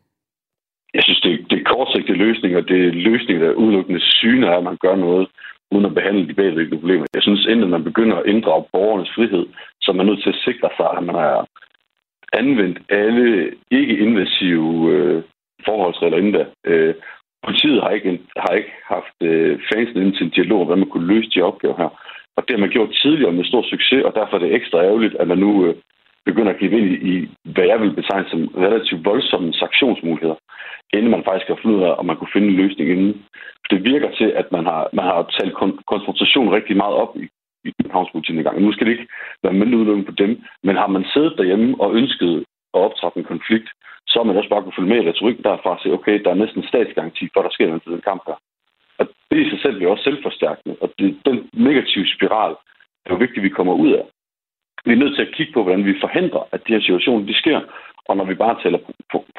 Jeg 0.93 1.04
synes, 1.04 1.21
det, 1.21 1.32
det 1.50 1.60
er 1.60 1.63
kortsigtede 1.63 2.17
løsninger. 2.17 2.62
Det 2.62 2.88
er 2.88 2.91
løsninger, 2.91 3.45
der 3.45 3.54
udelukkende 3.54 4.02
syner, 4.02 4.50
at 4.52 4.63
man 4.63 4.78
gør 4.78 4.95
noget 4.95 5.28
uden 5.71 5.86
at 5.86 5.93
behandle 5.93 6.27
de 6.27 6.34
bagvedliggende 6.34 6.80
problemer. 6.80 7.06
Jeg 7.13 7.23
synes, 7.23 7.45
inden 7.45 7.69
man 7.69 7.84
begynder 7.84 8.17
at 8.17 8.25
inddrage 8.25 8.65
borgernes 8.73 9.12
frihed, 9.15 9.45
så 9.82 9.91
er 9.91 9.95
man 9.95 10.06
nødt 10.06 10.23
til 10.23 10.30
at 10.30 10.41
sikre 10.45 10.69
sig, 10.77 10.88
at 10.97 11.03
man 11.03 11.15
har 11.15 11.47
anvendt 12.34 12.80
alle 12.89 13.51
ikke-invasive 13.71 14.91
øh, 14.93 15.23
forholdsregler 15.65 16.17
inden 16.17 16.34
da. 16.34 16.45
Øh, 16.65 16.95
politiet 17.45 17.82
har 17.82 17.89
ikke, 17.89 18.19
har 18.38 18.53
ikke 18.60 18.73
haft 18.95 19.17
øh, 19.23 19.60
fansen 19.73 20.01
ind 20.01 20.13
til 20.15 20.25
en 20.25 20.36
dialog 20.38 20.60
om, 20.60 20.65
hvordan 20.65 20.80
man 20.80 20.89
kunne 20.89 21.12
løse 21.13 21.30
de 21.30 21.41
opgaver 21.41 21.77
her. 21.77 21.91
Og 22.38 22.43
det 22.43 22.53
har 22.56 22.63
man 22.65 22.75
gjort 22.75 22.99
tidligere 23.01 23.32
med 23.32 23.45
stor 23.45 23.63
succes, 23.63 24.03
og 24.03 24.13
derfor 24.15 24.34
er 24.36 24.41
det 24.43 24.56
ekstra 24.56 24.84
ærgerligt, 24.84 25.15
at 25.15 25.27
man 25.27 25.38
nu 25.38 25.65
øh, 25.65 25.75
begynder 26.25 26.51
at 26.53 26.60
give 26.60 26.71
ind 26.77 26.88
i, 26.93 26.97
i, 27.12 27.13
hvad 27.53 27.65
jeg 27.71 27.82
vil 27.82 27.97
betegne 27.99 28.30
som 28.30 28.41
relativt 28.65 29.06
voldsomme 29.06 29.53
sanktionsmuligheder, 29.53 30.38
inden 30.93 31.12
man 31.12 31.23
faktisk 31.27 31.47
har 31.47 31.60
fundet 31.62 31.77
ud 31.77 31.84
af, 31.89 31.93
om 31.99 32.06
man 32.06 32.17
kunne 32.17 32.36
finde 32.36 32.47
en 32.47 32.60
løsning 32.62 32.89
inden 32.89 33.13
det 33.69 33.84
virker 33.84 34.12
til, 34.19 34.30
at 34.41 34.51
man 34.51 34.65
har, 34.65 34.89
man 34.93 35.06
har 35.06 35.21
talt 35.39 35.53
kon- 35.53 35.84
konfrontation 35.88 36.53
rigtig 36.58 36.77
meget 36.77 36.95
op 36.95 37.17
i, 37.17 37.25
i 37.67 37.71
Københavnspolitikken 37.77 38.41
i 38.41 38.43
gang. 38.43 38.62
Nu 38.62 38.71
skal 38.71 38.88
det 38.88 38.93
ikke 38.93 39.08
være 39.43 39.53
mindre 39.53 40.03
på 40.03 40.12
dem, 40.12 40.32
men 40.63 40.75
har 40.75 40.88
man 40.88 41.06
siddet 41.13 41.38
derhjemme 41.38 41.75
og 41.80 41.95
ønsket 41.95 42.45
at 42.73 42.80
optrappe 42.88 43.19
en 43.19 43.25
konflikt, 43.34 43.69
så 44.08 44.19
har 44.19 44.23
man 44.23 44.38
også 44.38 44.49
bare 44.49 44.63
kunne 44.63 44.77
følge 44.77 44.89
med 44.89 45.03
i 45.03 45.10
retorikken 45.10 45.43
derfra 45.43 45.69
og 45.69 45.80
sige, 45.82 45.93
okay, 45.93 46.23
der 46.23 46.30
er 46.32 46.41
næsten 46.43 46.63
statsgaranti 46.63 47.30
for, 47.34 47.39
at 47.39 47.45
der 47.45 47.56
sker 47.56 47.67
noget 47.67 47.84
til 47.84 47.91
den 47.91 48.08
kamp 48.10 48.21
her. 48.27 48.38
Og 48.99 49.06
det 49.32 49.39
i 49.45 49.49
sig 49.49 49.60
selv 49.62 49.75
bliver 49.75 49.91
også 49.91 50.03
selvforstærkende. 50.03 50.75
Og 50.82 50.93
det, 50.99 51.17
den 51.25 51.49
negative 51.53 52.08
spiral 52.15 52.53
er 53.06 53.10
jo 53.13 53.15
vigtigt, 53.15 53.38
at 53.38 53.43
vi 53.43 53.58
kommer 53.58 53.73
ud 53.73 53.91
af. 53.91 54.06
Vi 54.86 54.91
er 54.93 55.01
nødt 55.03 55.15
til 55.15 55.25
at 55.25 55.36
kigge 55.36 55.53
på, 55.53 55.63
hvordan 55.63 55.86
vi 55.86 56.01
forhindrer, 56.01 56.43
at 56.51 56.67
de 56.67 56.73
her 56.73 56.80
situationer 56.80 57.25
de 57.25 57.34
sker. 57.34 57.62
Og 58.06 58.17
når 58.17 58.25
vi 58.25 58.34
bare 58.34 58.62
tæller 58.62 58.80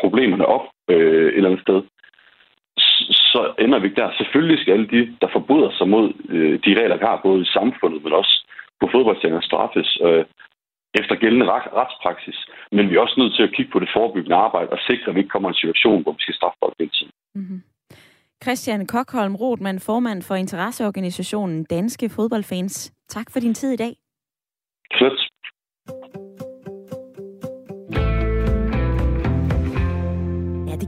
problemerne 0.01 0.47
op 0.47 0.65
øh, 0.91 1.27
et 1.29 1.37
eller 1.37 1.51
andet 1.51 1.63
sted, 1.67 1.83
så 3.33 3.41
ender 3.65 3.79
vi 3.79 3.89
der. 3.99 4.09
Selvfølgelig 4.19 4.59
skal 4.59 4.73
alle 4.73 4.89
de, 4.95 5.01
der 5.21 5.29
forbryder 5.37 5.71
sig 5.79 5.89
mod 5.95 6.07
øh, 6.35 6.55
de 6.65 6.71
regler, 6.81 6.97
vi 6.97 7.05
har, 7.11 7.27
både 7.27 7.41
i 7.43 7.53
samfundet, 7.59 8.05
men 8.05 8.13
også 8.13 8.35
på 8.81 8.87
fodboldstænger, 8.93 9.41
straffes 9.41 9.91
øh, 10.07 10.25
efter 11.01 11.15
gældende 11.23 11.47
retspraksis. 11.81 12.39
Men 12.73 12.91
vi 12.91 12.95
er 12.97 13.01
også 13.01 13.21
nødt 13.21 13.35
til 13.35 13.43
at 13.43 13.55
kigge 13.57 13.73
på 13.73 13.79
det 13.79 13.91
forebyggende 13.97 14.37
arbejde 14.37 14.71
og 14.77 14.79
sikre, 14.89 15.09
at 15.09 15.15
vi 15.15 15.21
ikke 15.21 15.35
kommer 15.35 15.49
i 15.49 15.55
en 15.55 15.63
situation, 15.63 16.03
hvor 16.03 16.13
vi 16.13 16.23
skal 16.23 16.35
straffe 16.35 16.59
folk 16.63 16.75
hele 16.79 16.91
tiden. 16.99 17.13
Mm-hmm. 17.35 17.61
Christian 18.45 18.87
Kokholm 18.87 19.35
Rothmann, 19.37 19.81
formand 19.81 20.23
for 20.23 20.35
interesseorganisationen 20.35 21.65
Danske 21.65 22.09
Fodboldfans. 22.09 22.93
Tak 23.09 23.27
for 23.33 23.41
din 23.41 23.55
tid 23.55 23.73
i 23.73 23.77
dag. 23.77 23.95
Slet. 24.99 25.19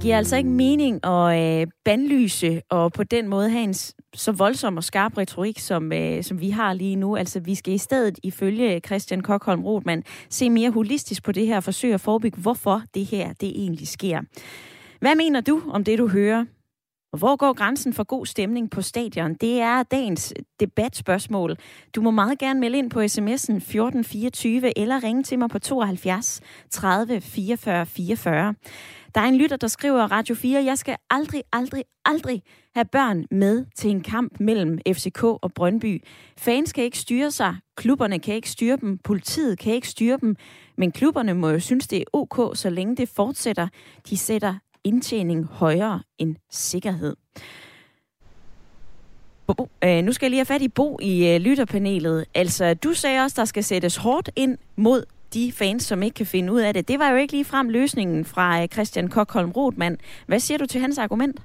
Det 0.00 0.04
giver 0.04 0.16
altså 0.16 0.36
ikke 0.36 0.50
mening 0.50 1.04
at 1.04 1.60
øh, 1.60 1.66
bandlyse 1.84 2.62
og 2.70 2.92
på 2.92 3.04
den 3.04 3.28
måde 3.28 3.50
have 3.50 3.64
en 3.64 3.74
så 4.14 4.32
voldsom 4.32 4.76
og 4.76 4.84
skarp 4.84 5.18
retorik, 5.18 5.58
som, 5.58 5.92
øh, 5.92 6.24
som 6.24 6.40
vi 6.40 6.50
har 6.50 6.72
lige 6.72 6.96
nu. 6.96 7.16
Altså, 7.16 7.40
vi 7.40 7.54
skal 7.54 7.74
i 7.74 7.78
stedet, 7.78 8.18
ifølge 8.22 8.80
Christian 8.86 9.20
Kokholm 9.20 9.64
Rothmann, 9.64 10.02
se 10.30 10.50
mere 10.50 10.70
holistisk 10.70 11.22
på 11.22 11.32
det 11.32 11.46
her 11.46 11.56
og 11.56 11.64
forsøge 11.64 11.94
at 11.94 12.00
forebygge, 12.00 12.40
hvorfor 12.40 12.82
det 12.94 13.06
her 13.06 13.32
det 13.32 13.48
egentlig 13.48 13.88
sker. 13.88 14.20
Hvad 15.00 15.16
mener 15.16 15.40
du 15.40 15.62
om 15.70 15.84
det, 15.84 15.98
du 15.98 16.08
hører? 16.08 16.44
Hvor 17.18 17.36
går 17.36 17.52
grænsen 17.52 17.92
for 17.92 18.04
god 18.04 18.26
stemning 18.26 18.70
på 18.70 18.82
stadion? 18.82 19.34
Det 19.34 19.60
er 19.60 19.82
dagens 19.82 20.34
debatspørgsmål. 20.60 21.56
Du 21.94 22.02
må 22.02 22.10
meget 22.10 22.38
gerne 22.38 22.60
melde 22.60 22.78
ind 22.78 22.90
på 22.90 23.00
sms'en 23.00 23.56
1424 23.56 24.78
eller 24.78 25.04
ringe 25.04 25.22
til 25.22 25.38
mig 25.38 25.48
på 25.50 25.58
72 25.58 26.40
30 26.70 27.20
44 27.20 27.86
44. 27.86 28.54
Der 29.14 29.20
er 29.20 29.24
en 29.24 29.36
lytter, 29.36 29.56
der 29.56 29.66
skriver 29.66 30.12
Radio 30.12 30.34
4, 30.34 30.64
jeg 30.64 30.78
skal 30.78 30.96
aldrig, 31.10 31.42
aldrig, 31.52 31.84
aldrig 32.04 32.42
have 32.74 32.84
børn 32.84 33.24
med 33.30 33.66
til 33.76 33.90
en 33.90 34.00
kamp 34.00 34.40
mellem 34.40 34.78
FCK 34.88 35.22
og 35.24 35.52
Brøndby. 35.54 36.04
Fans 36.38 36.72
kan 36.72 36.84
ikke 36.84 36.98
styre 36.98 37.30
sig, 37.30 37.56
klubberne 37.76 38.18
kan 38.18 38.34
ikke 38.34 38.50
styre 38.50 38.76
dem, 38.76 38.98
politiet 38.98 39.58
kan 39.58 39.74
ikke 39.74 39.88
styre 39.88 40.18
dem, 40.20 40.36
men 40.76 40.92
klubberne 40.92 41.34
må 41.34 41.48
jo 41.48 41.60
synes, 41.60 41.88
det 41.88 42.00
er 42.00 42.04
ok, 42.12 42.56
så 42.56 42.70
længe 42.70 42.96
det 42.96 43.08
fortsætter. 43.08 43.68
De 44.10 44.16
sætter 44.16 44.54
indtjening 44.84 45.44
højere 45.44 46.02
end 46.18 46.36
sikkerhed. 46.50 47.16
Bo, 49.46 49.68
øh, 49.84 50.02
nu 50.02 50.12
skal 50.12 50.26
jeg 50.26 50.30
lige 50.30 50.38
have 50.38 50.46
fat 50.54 50.62
i 50.62 50.68
Bo 50.68 50.98
i 51.02 51.34
øh, 51.34 51.40
lytterpanelet. 51.40 52.24
Altså, 52.34 52.74
du 52.74 52.92
sagde 52.92 53.22
også, 53.24 53.40
der 53.40 53.44
skal 53.44 53.64
sættes 53.64 53.96
hårdt 53.96 54.30
ind 54.36 54.58
mod 54.76 55.04
de 55.34 55.52
fans, 55.52 55.82
som 55.82 56.02
ikke 56.02 56.14
kan 56.14 56.26
finde 56.26 56.52
ud 56.52 56.60
af 56.60 56.74
det. 56.74 56.88
Det 56.88 56.98
var 56.98 57.10
jo 57.10 57.16
ikke 57.16 57.32
lige 57.32 57.44
frem 57.44 57.68
løsningen 57.68 58.24
fra 58.24 58.62
øh, 58.62 58.68
Christian 58.68 59.08
Kokholm 59.08 59.50
Rothmann. 59.50 59.98
Hvad 60.26 60.38
siger 60.38 60.58
du 60.58 60.66
til 60.66 60.80
hans 60.80 60.98
argument? 60.98 61.40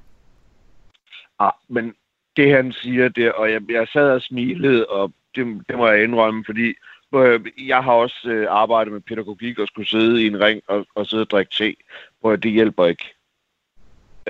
Ah, 1.38 1.52
men 1.68 1.94
det 2.36 2.52
han 2.52 2.72
siger, 2.72 3.08
det, 3.08 3.32
og 3.32 3.52
jeg, 3.52 3.70
jeg 3.70 3.88
sad 3.92 4.10
og 4.10 4.22
smilede, 4.22 4.86
og 4.86 5.12
det, 5.34 5.62
det 5.68 5.76
må 5.76 5.88
jeg 5.88 6.04
indrømme, 6.04 6.44
fordi 6.46 6.74
øh, 7.14 7.40
jeg 7.68 7.84
har 7.84 7.92
også 7.92 8.28
øh, 8.28 8.46
arbejdet 8.50 8.92
med 8.92 9.00
pædagogik 9.00 9.58
og 9.58 9.66
skulle 9.66 9.88
sidde 9.88 10.24
i 10.24 10.26
en 10.26 10.40
ring 10.40 10.62
og, 10.68 10.86
og 10.94 11.06
sidde 11.06 11.20
og 11.20 11.30
drikke 11.30 11.52
te. 11.54 11.74
Prøv, 12.22 12.36
det 12.36 12.52
hjælper 12.52 12.86
ikke. 12.86 13.15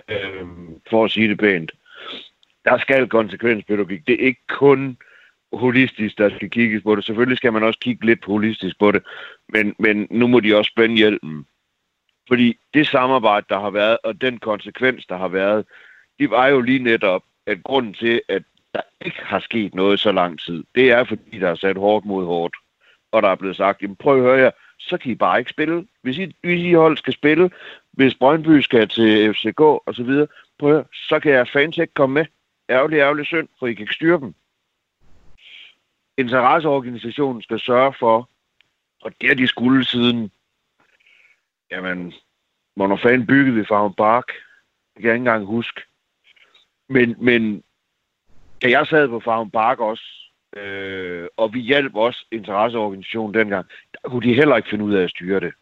Øh, 0.08 0.46
for 0.90 1.04
at 1.04 1.10
sige 1.10 1.28
det 1.28 1.38
pænt. 1.38 1.72
Der 2.64 2.78
skal 2.78 3.08
konsekvenspædagogik. 3.08 4.06
Det 4.06 4.14
er 4.14 4.26
ikke 4.26 4.46
kun 4.48 4.96
holistisk, 5.52 6.18
der 6.18 6.36
skal 6.36 6.50
kigges 6.50 6.82
på 6.82 6.96
det. 6.96 7.04
Selvfølgelig 7.04 7.38
skal 7.38 7.52
man 7.52 7.62
også 7.62 7.78
kigge 7.78 8.06
lidt 8.06 8.24
holistisk 8.24 8.78
på 8.78 8.92
det, 8.92 9.02
men, 9.48 9.74
men 9.78 10.06
nu 10.10 10.26
må 10.26 10.40
de 10.40 10.56
også 10.56 10.68
spænde 10.68 10.96
hjælpen. 10.96 11.46
Fordi 12.28 12.58
det 12.74 12.86
samarbejde, 12.86 13.46
der 13.48 13.60
har 13.60 13.70
været, 13.70 13.98
og 14.04 14.20
den 14.20 14.38
konsekvens, 14.38 15.06
der 15.06 15.16
har 15.16 15.28
været, 15.28 15.64
det 16.18 16.30
var 16.30 16.46
jo 16.46 16.60
lige 16.60 16.78
netop, 16.78 17.22
at 17.46 17.62
grunden 17.62 17.94
til, 17.94 18.22
at 18.28 18.42
der 18.74 18.80
ikke 19.04 19.18
har 19.22 19.38
sket 19.40 19.74
noget 19.74 20.00
så 20.00 20.12
lang 20.12 20.40
tid, 20.40 20.64
det 20.74 20.90
er, 20.90 21.04
fordi 21.04 21.38
der 21.38 21.48
er 21.48 21.54
sat 21.54 21.76
hårdt 21.76 22.06
mod 22.06 22.24
hårdt. 22.24 22.56
Og 23.12 23.22
der 23.22 23.28
er 23.28 23.34
blevet 23.34 23.56
sagt, 23.56 23.82
jamen 23.82 23.96
prøv 23.96 24.16
at 24.16 24.22
høre 24.22 24.38
jer, 24.38 24.50
så 24.78 24.98
kan 24.98 25.10
I 25.10 25.14
bare 25.14 25.38
ikke 25.38 25.50
spille. 25.50 25.86
Hvis 26.02 26.18
I, 26.18 26.34
hvis 26.40 26.62
I 26.62 26.72
hold 26.72 26.96
skal 26.96 27.12
spille, 27.12 27.50
hvis 27.90 28.14
Brøndby 28.14 28.60
skal 28.60 28.88
til 28.88 29.34
FCK 29.34 29.60
og 29.60 29.94
så 29.94 30.02
videre, 30.02 30.26
prøv 30.58 30.78
at 30.78 30.86
så 30.92 31.20
kan 31.20 31.32
jeg 31.32 31.48
fans 31.48 31.78
ikke 31.78 31.94
komme 31.94 32.14
med. 32.14 32.26
Ærgerlig, 32.70 32.96
ærgerlig 32.98 33.26
synd, 33.26 33.48
for 33.58 33.66
I 33.66 33.74
kan 33.74 33.82
ikke 33.82 33.94
styre 33.94 34.20
dem 34.20 34.34
interesseorganisationen 36.16 37.42
skal 37.42 37.60
sørge 37.60 37.94
for, 37.98 38.30
og 39.02 39.12
det 39.20 39.30
er 39.30 39.34
de 39.34 39.46
skulle 39.46 39.84
siden, 39.84 40.30
jamen, 41.70 42.12
hvornår 42.74 42.96
fanden 42.96 43.26
byggede 43.26 43.54
vi 43.56 43.64
Farm 43.64 43.94
Park? 43.94 44.26
Det 44.94 45.02
kan 45.02 45.08
jeg 45.08 45.14
ikke 45.14 45.20
engang 45.20 45.44
huske. 45.44 45.82
Men, 46.88 47.16
men 47.18 47.62
da 48.62 48.70
jeg 48.70 48.86
sad 48.86 49.08
på 49.08 49.20
Farm 49.20 49.50
Park 49.50 49.80
også, 49.80 50.25
øh, 50.56 51.26
og 51.36 51.54
vi 51.54 51.60
hjalp 51.60 51.94
også 51.94 52.26
interesseorganisationen 52.32 53.34
dengang, 53.34 53.66
der 53.92 54.08
kunne 54.08 54.28
de 54.28 54.34
heller 54.34 54.56
ikke 54.56 54.68
finde 54.70 54.84
ud 54.84 54.94
af 54.94 55.02
at 55.02 55.10
styre 55.10 55.40
det. 55.40 55.52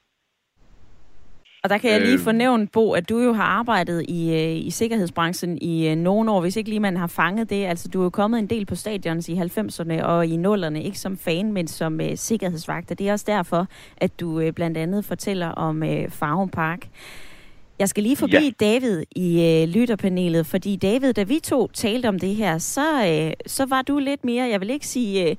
Og 1.65 1.71
der 1.71 1.79
kan 1.79 1.91
jeg 1.91 2.01
lige 2.01 2.19
fornævne, 2.19 2.63
øhm. 2.63 2.69
Bo, 2.69 2.93
at 2.93 3.09
du 3.09 3.19
jo 3.19 3.33
har 3.33 3.45
arbejdet 3.45 4.05
i, 4.09 4.33
øh, 4.33 4.67
i 4.67 4.71
sikkerhedsbranchen 4.71 5.59
i 5.63 5.89
øh, 5.89 5.97
nogle 5.97 6.31
år, 6.31 6.41
hvis 6.41 6.57
ikke 6.57 6.71
lige 6.71 6.81
man 6.81 6.97
har 6.97 7.07
fanget 7.07 7.51
det. 7.51 7.67
Altså, 7.67 7.89
du 7.89 8.01
er 8.01 8.05
jo 8.05 8.11
kommet 8.11 8.39
en 8.39 8.47
del 8.47 8.67
på 8.67 8.75
stadions 8.75 9.29
i 9.29 9.35
90'erne 9.35 10.03
og 10.03 10.27
i 10.27 10.37
0'erne, 10.37 10.77
ikke 10.77 10.99
som 10.99 11.17
fan, 11.17 11.53
men 11.53 11.67
som 11.67 12.01
uh, 12.01 12.07
sikkerhedsvagt. 12.15 12.91
Og 12.91 12.99
det 12.99 13.09
er 13.09 13.13
også 13.13 13.25
derfor, 13.29 13.67
at 13.97 14.21
du 14.21 14.41
uh, 14.41 14.51
blandt 14.51 14.79
andet 14.79 15.05
fortæller 15.05 15.49
om 15.49 15.83
uh, 15.83 16.11
Farum 16.11 16.49
Park. 16.49 16.89
Jeg 17.79 17.89
skal 17.89 18.03
lige 18.03 18.17
forbi 18.17 18.55
ja. 18.61 18.67
David 18.67 19.05
i 19.17 19.63
uh, 19.63 19.75
lytterpanelet, 19.75 20.47
fordi 20.47 20.77
David, 20.77 21.13
da 21.13 21.23
vi 21.23 21.41
to 21.41 21.69
talte 21.69 22.07
om 22.09 22.19
det 22.19 22.35
her, 22.35 22.59
så, 22.59 22.87
uh, 23.27 23.33
så 23.47 23.67
var 23.67 23.83
du 23.83 23.99
lidt 23.99 24.25
mere, 24.25 24.49
jeg 24.49 24.61
vil 24.61 24.71
ikke 24.71 24.87
sige 24.87 25.31
uh, 25.31 25.37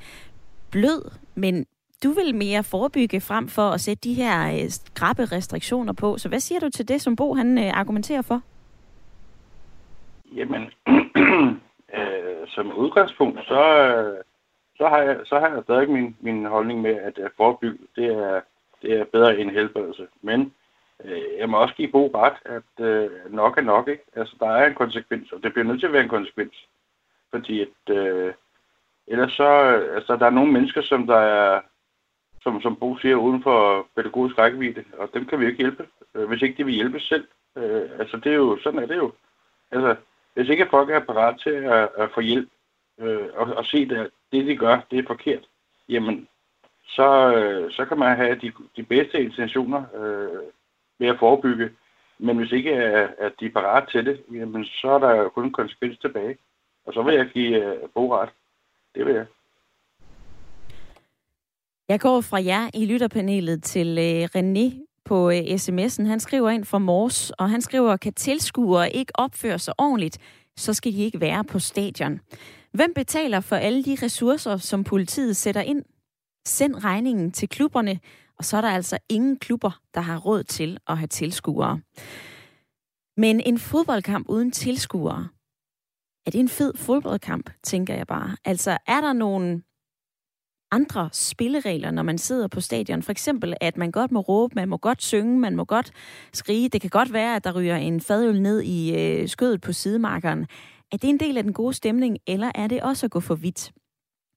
blød, 0.72 1.12
men 1.36 1.66
du 2.04 2.10
vil 2.10 2.36
mere 2.36 2.64
forebygge 2.64 3.22
frem 3.22 3.48
for 3.48 3.62
at 3.62 3.82
sætte 3.82 4.10
de 4.10 4.14
her 4.14 4.54
øh, 4.54 4.70
skrappe 4.70 5.26
restriktioner 5.26 5.94
på. 5.94 6.18
Så 6.18 6.30
hvad 6.30 6.40
siger 6.40 6.60
du 6.60 6.70
til 6.70 6.88
det, 6.88 7.02
som 7.02 7.16
Bo 7.16 7.34
han 7.34 7.58
øh, 7.58 7.80
argumenterer 7.80 8.22
for? 8.22 8.42
Jamen, 10.36 10.64
øh, 11.98 12.48
som 12.48 12.74
udgangspunkt, 12.74 13.40
så, 13.40 13.62
så, 14.78 14.88
har 14.88 14.98
jeg, 14.98 15.18
så 15.26 15.40
har 15.40 15.50
jeg 15.50 15.64
stadig 15.64 15.90
min, 15.90 16.16
min 16.20 16.46
holdning 16.46 16.82
med, 16.82 16.96
at 16.96 17.32
forebygge, 17.38 17.78
det 17.96 18.06
er, 18.06 18.42
det 18.82 19.00
er 19.00 19.06
bedre 19.12 19.40
end 19.40 19.52
helbredelse. 19.52 20.08
Men 20.22 20.40
øh, 20.42 20.48
Øh, 21.04 21.22
jeg 21.40 21.50
må 21.50 21.58
også 21.58 21.76
give 21.76 21.92
Bo 21.92 22.08
ret, 22.08 22.38
at 22.46 22.86
øh, 22.86 23.34
nok 23.34 23.58
er 23.58 23.62
nok, 23.62 23.88
ikke? 23.88 24.04
Altså, 24.16 24.36
der 24.40 24.48
er 24.48 24.68
en 24.68 24.76
konsekvens, 24.76 25.32
og 25.32 25.44
det 25.44 25.54
bliver 25.54 25.66
nødt 25.66 25.80
til 25.80 25.88
at 25.88 25.94
være 25.94 26.04
en 26.04 26.10
konsekvens. 26.10 26.68
Fordi 27.32 27.62
at, 27.62 27.96
øh, 27.96 28.34
ellers 29.08 29.34
så, 29.34 29.48
altså, 29.96 30.16
der 30.16 30.26
er 30.26 30.30
nogle 30.30 30.52
mennesker, 30.52 30.82
som 30.82 31.08
der 31.08 31.18
er, 31.18 31.62
som, 32.42 32.62
som 32.62 32.76
Bo 32.76 32.98
siger, 32.98 33.16
uden 33.16 33.44
for 33.44 33.88
pædagogisk 33.96 34.38
rækkevidde, 34.38 34.84
og 34.98 35.10
dem 35.14 35.26
kan 35.26 35.40
vi 35.40 35.46
ikke 35.46 35.58
hjælpe, 35.58 35.88
øh, 36.16 36.28
hvis 36.28 36.42
ikke 36.42 36.58
de 36.58 36.66
vil 36.66 36.74
hjælpe 36.74 37.00
selv. 37.00 37.28
Øh, 37.56 37.90
altså, 38.00 38.18
det 38.18 38.32
er 38.32 38.36
jo, 38.36 38.58
sådan 38.64 38.80
er 38.80 38.86
det 38.86 38.96
jo. 38.96 39.12
Altså, 39.72 39.96
hvis 40.34 40.50
ikke 40.50 40.68
folk 40.70 40.90
er 40.90 41.00
parat 41.00 41.40
til 41.40 41.50
at, 41.50 41.90
at 41.98 42.12
få 42.14 42.22
hjælp, 42.22 42.50
øh, 43.00 43.28
og, 43.34 43.54
og 43.58 43.66
se, 43.66 43.78
at 43.92 44.10
det, 44.32 44.46
de 44.46 44.58
gør, 44.58 44.80
det 44.92 45.00
er 45.00 45.08
forkert, 45.08 45.48
jamen, 45.90 46.28
så, 46.88 47.36
øh, 47.36 47.72
så 47.72 47.86
kan 47.86 48.00
man 48.00 48.18
have 48.18 48.36
de, 48.36 48.52
de 48.76 48.84
bedste 48.84 49.24
intentioner 49.24 49.84
øh, 49.96 50.44
ved 51.00 51.08
at 51.08 51.20
forebygge. 51.20 51.70
Men 52.20 52.38
hvis 52.38 52.52
ikke 52.52 52.70
øh, 52.70 53.10
at 53.18 53.34
de 53.40 53.46
er 53.46 53.52
parat 53.52 53.90
til 53.92 54.06
det, 54.06 54.22
jamen, 54.34 54.66
så 54.66 54.88
er 54.88 55.00
der 55.00 55.30
kun 55.30 55.52
konsekvens 55.52 55.98
tilbage. 55.98 56.38
Og 56.86 56.94
så 56.94 57.04
vil 57.04 57.16
jeg 57.16 57.30
give 57.34 57.64
øh, 57.64 57.84
uh, 57.84 57.90
boret. 57.94 58.30
Det 58.96 59.06
vil 59.06 59.16
jeg. 59.16 59.26
Jeg 61.90 62.00
går 62.00 62.22
fra 62.22 62.44
jer 62.44 62.70
i 62.74 62.86
lytterpanelet 62.86 63.64
til 63.64 63.88
uh, 63.88 64.40
René 64.40 64.86
på 65.06 65.28
uh, 65.28 65.34
sms'en. 65.34 66.06
Han 66.06 66.20
skriver 66.20 66.50
ind 66.50 66.66
fra 66.66 66.78
Mors, 66.78 67.32
og 67.32 67.50
han 67.50 67.62
skriver, 67.62 67.98
kan 67.98 68.14
tilskuere 68.14 68.92
ikke 68.92 69.12
opføre 69.16 69.60
sig 69.60 69.74
ordentligt, 69.78 70.18
så 70.58 70.74
skal 70.74 70.92
de 70.92 71.04
ikke 71.04 71.22
være 71.22 71.44
på 71.44 71.60
stadion. 71.60 72.20
Hvem 72.72 72.94
betaler 72.94 73.40
for 73.40 73.56
alle 73.56 73.84
de 73.84 73.98
ressourcer, 74.04 74.58
som 74.58 74.84
politiet 74.84 75.36
sætter 75.36 75.62
ind? 75.62 75.84
Send 76.46 76.76
regningen 76.84 77.32
til 77.32 77.50
klubberne, 77.50 78.00
og 78.38 78.46
så 78.46 78.58
er 78.58 78.62
der 78.62 78.70
altså 78.70 78.98
ingen 79.10 79.40
klubber, 79.40 79.82
der 79.94 80.02
har 80.02 80.18
råd 80.18 80.44
til 80.44 80.78
at 80.88 80.98
have 80.98 81.08
tilskuere. 81.08 81.80
Men 83.18 83.40
en 83.40 83.60
fodboldkamp 83.60 84.30
uden 84.30 84.52
tilskuere, 84.52 85.28
er 86.26 86.32
det 86.32 86.40
en 86.40 86.50
fed 86.50 86.74
fodboldkamp, 86.78 87.50
tænker 87.64 87.96
jeg 87.96 88.08
bare. 88.08 88.38
Altså, 88.46 88.78
er 88.88 89.02
der 89.02 89.14
nogle 89.14 89.62
andre 90.72 91.10
spilleregler, 91.14 91.92
når 91.92 92.04
man 92.04 92.18
sidder 92.18 92.48
på 92.48 92.62
stadion. 92.62 93.04
For 93.04 93.12
eksempel, 93.12 93.54
at 93.62 93.78
man 93.78 93.92
godt 93.92 94.12
må 94.12 94.20
råbe, 94.20 94.56
man 94.56 94.70
må 94.70 94.78
godt 94.78 95.04
synge, 95.04 95.40
man 95.40 95.56
må 95.56 95.66
godt 95.66 95.92
skrige. 96.34 96.70
Det 96.70 96.82
kan 96.82 96.90
godt 96.90 97.14
være, 97.14 97.36
at 97.36 97.44
der 97.44 97.60
ryger 97.60 97.76
en 97.76 98.02
fadøl 98.02 98.42
ned 98.42 98.62
i 98.62 98.96
øh, 98.96 99.30
skødet 99.30 99.62
på 99.62 99.74
sidemarkeren. 99.74 100.48
Er 100.92 100.98
det 100.98 101.10
en 101.10 101.20
del 101.20 101.38
af 101.38 101.44
den 101.44 101.54
gode 101.54 101.74
stemning, 101.74 102.18
eller 102.28 102.52
er 102.56 102.68
det 102.68 102.82
også 102.82 103.06
at 103.06 103.12
gå 103.12 103.20
for 103.20 103.36
vidt? 103.36 103.72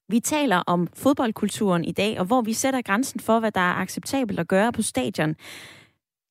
Vi 0.09 0.19
taler 0.19 0.57
om 0.67 0.87
fodboldkulturen 0.93 1.85
i 1.85 1.91
dag, 1.91 2.19
og 2.19 2.25
hvor 2.25 2.41
vi 2.41 2.53
sætter 2.53 2.81
grænsen 2.81 3.19
for, 3.19 3.39
hvad 3.39 3.51
der 3.51 3.61
er 3.61 3.73
acceptabelt 3.73 4.39
at 4.39 4.47
gøre 4.47 4.71
på 4.71 4.81
stadion. 4.81 5.35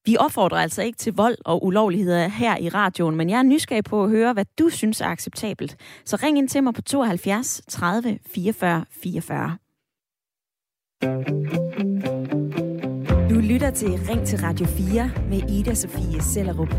Vi 0.05 0.17
opfordrer 0.17 0.59
altså 0.59 0.83
ikke 0.83 0.99
til 0.99 1.15
vold 1.15 1.37
og 1.45 1.65
ulovligheder 1.65 2.29
her 2.29 2.57
i 2.57 2.69
radioen, 2.69 3.17
men 3.17 3.31
jeg 3.31 3.39
er 3.39 3.43
nysgerrig 3.43 3.85
på 3.85 4.05
at 4.05 4.11
høre, 4.11 4.33
hvad 4.33 4.45
du 4.59 4.69
synes 4.69 5.01
er 5.01 5.07
acceptabelt. 5.07 5.77
Så 6.05 6.17
ring 6.23 6.39
ind 6.39 6.49
til 6.49 6.63
mig 6.63 6.75
på 6.75 6.83
72 6.83 7.63
30 7.69 8.19
44 8.27 8.85
44. 8.91 9.57
Du 13.31 13.41
lytter 13.41 13.71
til 13.71 13.89
Ring 13.89 14.27
til 14.27 14.39
Radio 14.39 14.67
4 14.67 15.11
med 15.31 15.51
Ida 15.51 15.75
Sofie 15.75 16.23
Sellerup. 16.23 16.75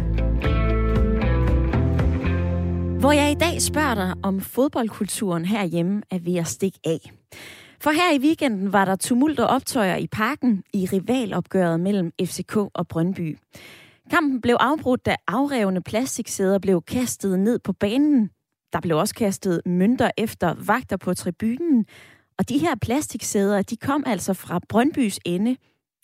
Hvor 2.99 3.11
jeg 3.11 3.31
i 3.31 3.35
dag 3.35 3.61
spørger 3.61 3.95
dig, 3.95 4.13
om 4.23 4.41
fodboldkulturen 4.41 5.45
herhjemme 5.45 6.01
er 6.11 6.19
ved 6.19 6.35
at 6.35 6.47
stikke 6.47 6.79
af. 6.85 7.11
For 7.81 7.91
her 7.91 8.13
i 8.13 8.19
weekenden 8.19 8.73
var 8.73 8.85
der 8.85 8.95
tumult 8.95 9.39
og 9.39 9.47
optøjer 9.47 9.95
i 9.95 10.07
parken 10.07 10.63
i 10.73 10.85
rivalopgøret 10.85 11.79
mellem 11.79 12.11
FCK 12.23 12.55
og 12.55 12.87
Brøndby. 12.87 13.37
Kampen 14.09 14.41
blev 14.41 14.57
afbrudt, 14.59 15.05
da 15.05 15.15
afrevne 15.27 15.81
plastiksæder 15.81 16.59
blev 16.59 16.81
kastet 16.81 17.39
ned 17.39 17.59
på 17.59 17.73
banen. 17.73 18.29
Der 18.73 18.79
blev 18.79 18.97
også 18.97 19.15
kastet 19.15 19.61
mønter 19.65 20.11
efter 20.17 20.55
vagter 20.67 20.97
på 20.97 21.13
tribunen. 21.13 21.85
Og 22.37 22.49
de 22.49 22.57
her 22.57 22.75
plastiksæder, 22.81 23.61
de 23.61 23.75
kom 23.77 24.03
altså 24.05 24.33
fra 24.33 24.59
Brøndbys 24.69 25.19
ende, 25.25 25.55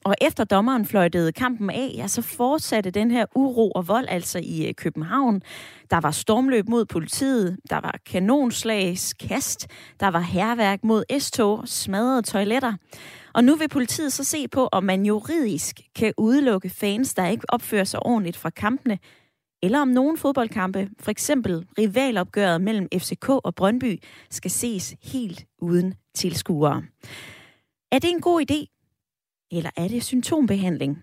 og 0.06 0.16
efter 0.22 0.44
dommeren 0.44 0.86
fløjtede 0.86 1.32
kampen 1.32 1.70
af, 1.70 1.92
ja, 1.98 2.08
så 2.08 2.22
fortsatte 2.22 2.92
den 2.92 3.12
her 3.12 3.26
uro 3.36 3.72
og 3.72 3.88
vold 3.88 4.06
altså 4.10 4.40
i 4.44 4.68
øh, 4.68 4.74
København. 4.74 5.42
Der 5.90 6.00
var 6.00 6.12
stormløb 6.12 6.70
mod 6.70 6.86
politiet, 6.86 7.58
der 7.70 7.76
var 7.76 8.00
kanonslags 8.06 9.14
kast, 9.14 9.68
der 10.00 10.08
var 10.08 10.20
herværk 10.20 10.84
mod 10.84 11.20
S-tog, 11.20 11.68
smadrede 11.68 12.22
toiletter. 12.22 12.74
Og 13.34 13.44
nu 13.44 13.56
vil 13.56 13.70
politiet 13.70 14.14
så 14.14 14.24
se 14.24 14.48
på, 14.48 14.70
om 14.72 14.84
man 14.84 15.06
juridisk 15.06 15.82
kan 15.96 16.14
udelukke 16.18 16.70
fans, 16.70 17.14
der 17.14 17.28
ikke 17.28 17.46
opfører 17.50 17.84
sig 17.84 18.06
ordentligt 18.06 18.38
fra 18.38 18.50
kampene, 18.50 19.00
eller 19.64 19.80
om 19.80 19.88
nogle 19.88 20.18
fodboldkampe, 20.18 20.90
for 21.00 21.12
eksempel 21.12 21.66
rivalopgøret 21.78 22.62
mellem 22.62 22.88
FCK 22.98 23.30
og 23.30 23.56
Brøndby, 23.56 24.04
skal 24.30 24.52
ses 24.52 24.96
helt 25.04 25.46
uden 25.62 25.94
tilskuere. 26.16 26.84
Er 27.92 28.00
det 28.00 28.10
en 28.10 28.22
god 28.22 28.52
idé? 28.52 28.75
Eller 29.56 29.70
er 29.76 29.88
det 29.88 30.04
symptombehandling? 30.04 30.98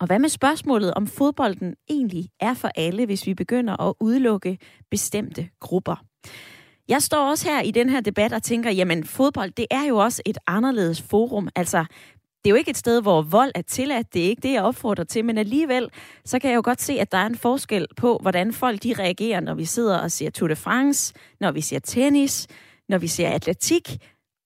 Og 0.00 0.06
hvad 0.06 0.18
med 0.18 0.28
spørgsmålet, 0.28 0.94
om 0.94 1.06
fodbolden 1.06 1.74
egentlig 1.90 2.28
er 2.40 2.54
for 2.54 2.68
alle, 2.76 3.06
hvis 3.06 3.26
vi 3.26 3.34
begynder 3.34 3.88
at 3.88 3.94
udelukke 4.00 4.58
bestemte 4.90 5.48
grupper? 5.60 6.04
Jeg 6.88 7.02
står 7.02 7.30
også 7.30 7.48
her 7.48 7.60
i 7.60 7.70
den 7.70 7.88
her 7.88 8.00
debat 8.00 8.32
og 8.32 8.42
tænker, 8.42 8.70
jamen 8.70 9.04
fodbold, 9.04 9.50
det 9.50 9.66
er 9.70 9.84
jo 9.84 9.96
også 9.96 10.22
et 10.26 10.38
anderledes 10.46 11.02
forum. 11.02 11.48
Altså, 11.56 11.84
det 12.44 12.46
er 12.46 12.50
jo 12.50 12.56
ikke 12.56 12.70
et 12.70 12.76
sted, 12.76 13.02
hvor 13.02 13.22
vold 13.22 13.52
er 13.54 13.62
tilladt. 13.62 14.14
Det 14.14 14.24
er 14.24 14.28
ikke 14.28 14.42
det, 14.42 14.52
jeg 14.52 14.62
opfordrer 14.62 15.04
til. 15.04 15.24
Men 15.24 15.38
alligevel, 15.38 15.90
så 16.24 16.38
kan 16.38 16.50
jeg 16.50 16.56
jo 16.56 16.62
godt 16.64 16.80
se, 16.80 17.00
at 17.00 17.12
der 17.12 17.18
er 17.18 17.26
en 17.26 17.36
forskel 17.36 17.86
på, 17.96 18.18
hvordan 18.22 18.52
folk 18.52 18.82
de 18.82 18.94
reagerer, 18.98 19.40
når 19.40 19.54
vi 19.54 19.64
sidder 19.64 19.98
og 19.98 20.10
ser 20.10 20.30
Tour 20.30 20.48
de 20.48 20.56
France, 20.56 21.14
når 21.40 21.52
vi 21.52 21.60
ser 21.60 21.78
tennis, 21.78 22.46
når 22.88 22.98
vi 22.98 23.06
ser 23.06 23.28
atletik, 23.28 23.88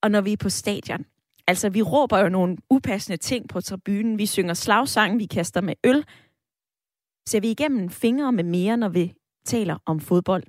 og 0.02 0.10
når 0.10 0.20
vi 0.20 0.32
er 0.32 0.36
på 0.36 0.48
stadion. 0.48 1.04
Altså, 1.48 1.68
vi 1.68 1.82
råber 1.82 2.18
jo 2.18 2.28
nogle 2.28 2.56
upassende 2.70 3.16
ting 3.16 3.48
på 3.48 3.60
tribunen. 3.60 4.18
Vi 4.18 4.26
synger 4.26 4.54
slagsang, 4.54 5.18
vi 5.18 5.26
kaster 5.26 5.60
med 5.60 5.74
øl. 5.84 6.04
Ser 7.28 7.40
vi 7.40 7.50
igennem 7.50 7.90
fingre 7.90 8.32
med 8.32 8.44
mere, 8.44 8.76
når 8.76 8.88
vi 8.88 9.14
taler 9.44 9.76
om 9.86 10.00
fodbold? 10.00 10.44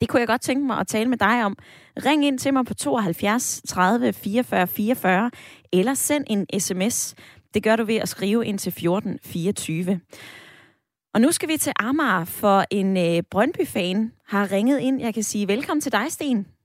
Det 0.00 0.08
kunne 0.08 0.20
jeg 0.20 0.28
godt 0.28 0.40
tænke 0.40 0.66
mig 0.66 0.78
at 0.78 0.86
tale 0.86 1.08
med 1.08 1.18
dig 1.18 1.44
om. 1.44 1.56
Ring 2.04 2.24
ind 2.24 2.38
til 2.38 2.52
mig 2.52 2.66
på 2.66 2.74
72 2.74 3.62
30 3.68 4.12
44 4.12 4.66
44, 4.66 5.30
eller 5.72 5.94
send 5.94 6.24
en 6.26 6.60
sms. 6.60 7.14
Det 7.54 7.62
gør 7.62 7.76
du 7.76 7.84
ved 7.84 7.96
at 7.96 8.08
skrive 8.08 8.46
ind 8.46 8.58
til 8.58 8.72
14 8.72 9.18
24. 9.24 10.00
Og 11.14 11.20
nu 11.20 11.32
skal 11.32 11.48
vi 11.48 11.56
til 11.56 11.72
Amager, 11.78 12.24
for 12.24 12.64
en 12.70 12.96
øh, 12.96 13.22
Brøndby-fan 13.30 14.12
har 14.26 14.52
ringet 14.52 14.78
ind. 14.78 15.00
Jeg 15.00 15.14
kan 15.14 15.22
sige 15.22 15.48
velkommen 15.48 15.80
til 15.80 15.92
dig, 15.92 16.12
Sten. 16.12 16.55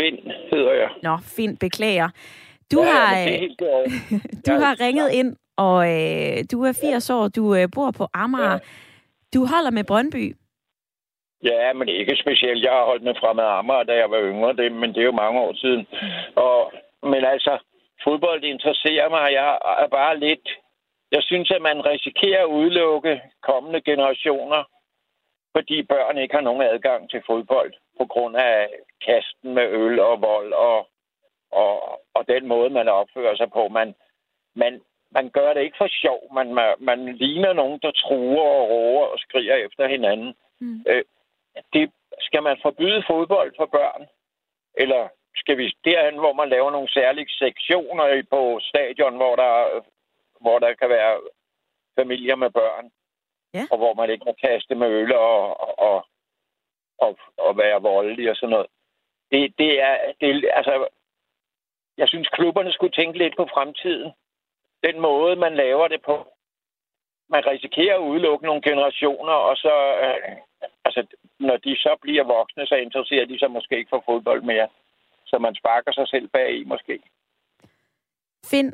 Finn 0.00 0.32
hedder 0.52 0.72
jeg. 0.72 0.90
Nå, 1.02 1.16
Finn, 1.36 1.56
beklager. 1.56 2.08
Du 2.72 2.82
Ja, 2.82 2.90
har, 2.90 3.08
øh, 3.22 3.40
du 4.46 4.52
ja, 4.52 4.58
har 4.58 4.80
ringet 4.86 5.10
ind, 5.12 5.36
og 5.56 5.78
øh, 5.94 6.36
du 6.52 6.62
er 6.64 6.72
80 6.80 7.10
år, 7.10 7.28
du 7.28 7.54
øh, 7.54 7.68
bor 7.74 7.90
på 7.90 8.06
Amager. 8.14 8.52
Ja. 8.52 8.58
Du 9.34 9.40
holder 9.52 9.70
med 9.70 9.84
Brøndby. 9.84 10.36
Ja, 11.44 11.72
men 11.72 11.88
ikke 11.88 12.16
specielt. 12.16 12.64
Jeg 12.64 12.72
har 12.72 12.84
holdt 12.84 13.02
med 13.02 13.14
fremad 13.20 13.44
Amager, 13.44 13.82
da 13.82 13.94
jeg 13.94 14.10
var 14.10 14.20
yngre, 14.30 14.56
det, 14.56 14.72
men 14.72 14.88
det 14.94 15.00
er 15.00 15.04
jo 15.12 15.12
mange 15.24 15.40
år 15.40 15.52
siden. 15.54 15.86
Og, 16.36 16.72
men 17.02 17.24
altså, 17.24 17.58
fodbold 18.04 18.44
interesserer 18.44 19.08
mig. 19.10 19.32
Jeg 19.32 19.58
er 19.84 19.88
bare 19.90 20.18
lidt... 20.18 20.48
Jeg 21.12 21.22
synes, 21.22 21.50
at 21.50 21.62
man 21.62 21.86
risikerer 21.86 22.42
at 22.42 22.52
udelukke 22.58 23.20
kommende 23.42 23.80
generationer, 23.80 24.62
fordi 25.56 25.82
børn 25.82 26.18
ikke 26.18 26.34
har 26.34 26.40
nogen 26.48 26.62
adgang 26.62 27.10
til 27.10 27.22
fodbold 27.26 27.72
på 27.98 28.04
grund 28.06 28.36
af 28.36 28.68
kasten 29.06 29.54
med 29.54 29.66
øl 29.68 30.00
og 30.00 30.22
vold 30.22 30.52
og, 30.52 30.88
og, 31.50 32.00
og 32.14 32.28
den 32.28 32.46
måde, 32.46 32.70
man 32.70 32.88
opfører 32.88 33.36
sig 33.36 33.50
på. 33.52 33.68
Man, 33.68 33.94
man, 34.54 34.80
man 35.10 35.30
gør 35.30 35.52
det 35.52 35.62
ikke 35.62 35.76
for 35.78 35.88
sjov. 36.02 36.34
Man, 36.34 36.54
man, 36.54 36.74
man 36.78 37.16
ligner 37.16 37.52
nogen, 37.52 37.78
der 37.82 37.90
truer 37.90 38.48
og 38.60 38.70
råber 38.70 39.06
og 39.06 39.18
skriger 39.18 39.54
efter 39.54 39.88
hinanden. 39.88 40.34
Mm. 40.60 40.84
Øh, 40.88 41.04
det, 41.72 41.90
skal 42.20 42.42
man 42.42 42.56
forbyde 42.62 43.04
fodbold 43.10 43.52
for 43.56 43.66
børn? 43.66 44.06
Eller 44.74 45.08
skal 45.36 45.58
vi 45.58 45.66
derhen, 45.84 46.18
hvor 46.18 46.32
man 46.32 46.48
laver 46.48 46.70
nogle 46.70 46.92
særlige 46.92 47.28
sektioner 47.28 48.22
på 48.30 48.60
stadion, 48.62 49.16
hvor 49.16 49.36
der, 49.36 49.84
hvor 50.40 50.58
der 50.58 50.74
kan 50.74 50.88
være 50.88 51.20
familier 51.98 52.36
med 52.36 52.50
børn? 52.50 52.90
Ja. 53.54 53.64
Og 53.70 53.76
hvor 53.78 53.94
man 53.94 54.10
ikke 54.10 54.24
må 54.26 54.34
kaste 54.46 54.74
med 54.74 54.88
øl 54.88 55.14
og, 55.14 55.60
og, 55.60 55.78
og, 55.78 56.06
og 57.36 57.56
være 57.56 57.82
voldelig 57.82 58.30
og 58.30 58.36
sådan 58.36 58.50
noget. 58.50 58.66
Det, 59.30 59.58
det 59.58 59.80
er, 59.80 59.96
det, 60.20 60.50
altså, 60.52 60.88
jeg 61.98 62.08
synes, 62.08 62.28
klubberne 62.28 62.72
skulle 62.72 62.92
tænke 62.92 63.18
lidt 63.18 63.36
på 63.36 63.46
fremtiden. 63.54 64.12
Den 64.82 65.00
måde, 65.00 65.36
man 65.36 65.54
laver 65.54 65.88
det 65.88 66.02
på. 66.02 66.16
Man 67.28 67.46
risikerer 67.46 67.94
at 67.94 68.06
udelukke 68.10 68.46
nogle 68.46 68.62
generationer, 68.62 69.32
og 69.32 69.56
så, 69.56 69.74
øh, 70.02 70.36
altså, 70.84 71.06
når 71.38 71.56
de 71.56 71.76
så 71.76 71.96
bliver 72.02 72.24
voksne, 72.24 72.66
så 72.66 72.74
interesserer 72.74 73.26
de 73.26 73.38
sig 73.38 73.50
måske 73.50 73.76
ikke 73.78 73.88
for 73.90 74.02
fodbold 74.06 74.42
mere. 74.42 74.68
Så 75.26 75.38
man 75.38 75.54
sparker 75.54 75.92
sig 75.92 76.08
selv 76.08 76.28
bag 76.28 76.58
i, 76.58 76.64
måske. 76.64 76.98
Finn, 78.50 78.72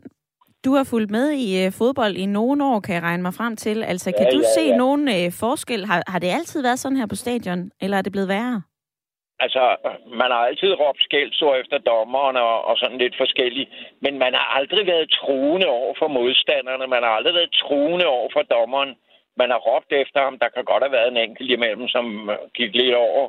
du 0.65 0.71
har 0.77 0.85
fulgt 0.91 1.11
med 1.11 1.27
i 1.31 1.65
øh, 1.65 1.73
fodbold 1.73 2.15
i 2.17 2.27
nogle 2.27 2.65
år, 2.65 2.81
kan 2.81 2.95
jeg 2.95 3.03
regne 3.03 3.23
mig 3.23 3.35
frem 3.35 3.57
til. 3.57 3.83
Altså, 3.83 4.13
kan 4.19 4.27
Ja, 4.27 4.37
du 4.37 4.41
ja, 4.43 4.53
se 4.57 4.65
ja. 4.67 4.77
nogen 4.77 5.09
øh, 5.09 5.33
forskel? 5.41 5.85
Har, 5.91 6.03
har 6.13 6.19
det 6.19 6.31
altid 6.39 6.63
været 6.63 6.79
sådan 6.79 6.97
her 6.99 7.07
på 7.07 7.15
stadion, 7.25 7.71
eller 7.83 7.97
er 7.99 8.03
det 8.03 8.13
blevet 8.13 8.29
værre? 8.29 8.63
Altså, 9.45 9.77
man 10.23 10.31
har 10.35 10.43
altid 10.51 10.73
råbt 10.81 11.03
skældsord 11.03 11.57
efter 11.63 11.79
dommeren 11.79 12.37
og, 12.37 12.65
og 12.65 12.77
sådan 12.77 12.99
lidt 12.99 13.17
forskelligt. 13.17 13.71
Men 14.05 14.19
man 14.19 14.33
har 14.35 14.47
aldrig 14.59 14.87
været 14.87 15.11
truende 15.11 15.67
over 15.67 15.95
for 15.99 16.09
modstanderne. 16.09 16.87
Man 16.87 17.03
har 17.03 17.11
aldrig 17.11 17.35
været 17.35 17.53
truende 17.63 18.07
over 18.07 18.29
for 18.33 18.43
dommeren. 18.43 18.95
Man 19.37 19.51
har 19.51 19.59
råbt 19.69 19.93
efter 19.93 20.21
ham. 20.27 20.39
Der 20.39 20.49
kan 20.49 20.65
godt 20.65 20.83
have 20.83 20.93
været 20.93 21.09
en 21.11 21.17
enkelt 21.27 21.51
imellem, 21.51 21.89
som 21.89 22.31
øh, 22.31 22.37
gik 22.55 22.73
lidt 22.75 22.95
over 22.95 23.29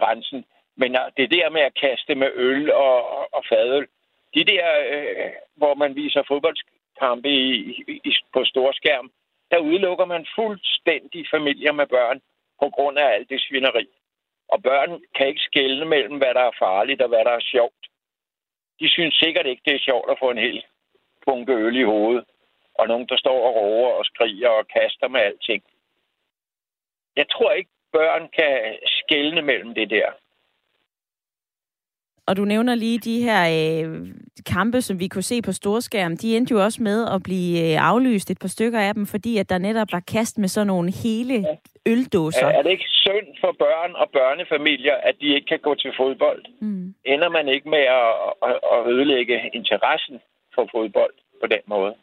grænsen. 0.00 0.44
Men 0.76 0.90
øh, 1.00 1.06
det 1.16 1.30
der 1.36 1.50
med 1.50 1.60
at 1.60 1.78
kaste 1.84 2.14
med 2.14 2.30
øl 2.34 2.72
og, 2.72 2.96
og, 3.18 3.24
og 3.36 3.42
fadøl, 3.48 3.86
de 4.34 4.44
der, 4.44 4.66
øh, 4.92 5.32
hvor 5.54 5.74
man 5.74 5.96
viser 5.96 6.22
fodboldkampe 6.28 7.28
i, 7.28 7.50
i, 7.88 8.00
i, 8.04 8.12
på 8.32 8.44
storskærm, 8.44 9.10
der 9.50 9.58
udelukker 9.58 10.04
man 10.04 10.26
fuldstændig 10.34 11.26
familier 11.34 11.72
med 11.72 11.86
børn 11.86 12.20
på 12.60 12.70
grund 12.70 12.98
af 12.98 13.06
alt 13.14 13.28
det 13.30 13.40
svineri. 13.40 13.86
Og 14.48 14.62
børn 14.62 15.02
kan 15.16 15.28
ikke 15.28 15.48
skelne 15.50 15.84
mellem, 15.84 16.16
hvad 16.16 16.34
der 16.34 16.40
er 16.40 16.58
farligt 16.58 17.02
og 17.02 17.08
hvad 17.08 17.24
der 17.24 17.30
er 17.30 17.50
sjovt. 17.54 17.82
De 18.80 18.88
synes 18.90 19.14
sikkert 19.14 19.46
ikke, 19.46 19.62
det 19.64 19.74
er 19.74 19.86
sjovt 19.88 20.10
at 20.10 20.18
få 20.18 20.30
en 20.30 20.44
hel 20.46 20.64
bunke 21.26 21.52
øl 21.52 21.76
i 21.76 21.82
hovedet. 21.82 22.24
Og 22.74 22.88
nogen, 22.88 23.06
der 23.08 23.16
står 23.16 23.48
og 23.48 23.54
råber 23.56 23.92
og 23.92 24.04
skriger 24.04 24.48
og 24.48 24.68
kaster 24.68 25.08
med 25.08 25.20
alting. 25.20 25.62
Jeg 27.16 27.26
tror 27.30 27.52
ikke, 27.52 27.70
børn 27.92 28.28
kan 28.38 28.78
skelne 28.86 29.42
mellem 29.42 29.74
det 29.74 29.90
der. 29.90 30.12
Og 32.26 32.36
du 32.36 32.44
nævner 32.44 32.74
lige 32.74 32.98
de 32.98 33.22
her 33.22 33.42
øh, 33.42 34.08
kampe, 34.46 34.80
som 34.80 35.00
vi 35.00 35.08
kunne 35.08 35.22
se 35.22 35.42
på 35.42 35.52
storskærm. 35.52 36.16
De 36.16 36.36
endte 36.36 36.52
jo 36.52 36.64
også 36.64 36.82
med 36.82 37.08
at 37.14 37.22
blive 37.22 37.72
øh, 37.72 37.88
aflyst 37.90 38.30
et 38.30 38.38
par 38.38 38.48
stykker 38.48 38.80
af 38.80 38.94
dem, 38.94 39.06
fordi 39.06 39.38
at 39.38 39.48
der 39.48 39.58
netop 39.58 39.88
var 39.92 40.00
kast 40.00 40.38
med 40.38 40.48
sådan 40.48 40.66
nogle 40.66 40.92
hele 40.92 41.46
øldåser. 41.86 42.46
Er, 42.46 42.62
det 42.62 42.70
ikke 42.70 42.88
synd 42.88 43.28
for 43.40 43.52
børn 43.58 43.92
og 43.94 44.08
børnefamilier, 44.12 44.94
at 44.94 45.14
de 45.20 45.34
ikke 45.34 45.46
kan 45.46 45.58
gå 45.58 45.74
til 45.74 45.92
fodbold? 45.96 46.44
Mm. 46.60 46.94
Ender 47.04 47.28
man 47.28 47.48
ikke 47.48 47.68
med 47.68 47.84
at, 48.00 48.08
at, 48.48 48.56
at 48.72 48.92
ødelægge 48.92 49.50
interessen 49.54 50.20
for 50.54 50.68
fodbold 50.72 51.14
på 51.42 51.46
den 51.46 51.62
måde? 51.66 51.94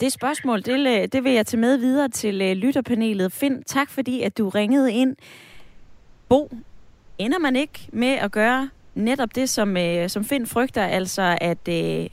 Det 0.00 0.12
spørgsmål, 0.12 0.62
det, 0.62 0.78
øh, 0.78 1.08
det 1.12 1.24
vil 1.24 1.32
jeg 1.32 1.46
tage 1.46 1.60
med 1.60 1.78
videre 1.78 2.08
til 2.08 2.42
øh, 2.42 2.52
lytterpanelet. 2.52 3.32
Finn, 3.32 3.62
tak 3.62 3.90
fordi 3.90 4.22
at 4.22 4.38
du 4.38 4.48
ringede 4.48 4.92
ind. 4.92 5.16
Bo, 6.28 6.48
ender 7.18 7.38
man 7.38 7.56
ikke 7.56 7.88
med 7.92 8.12
at 8.12 8.32
gøre 8.32 8.70
netop 8.94 9.34
det, 9.34 9.48
som, 9.48 9.76
øh, 9.76 10.08
som 10.08 10.24
Finn 10.24 10.46
frygter, 10.46 10.84
altså 10.84 11.38
at 11.40 11.68
øh, 11.68 12.06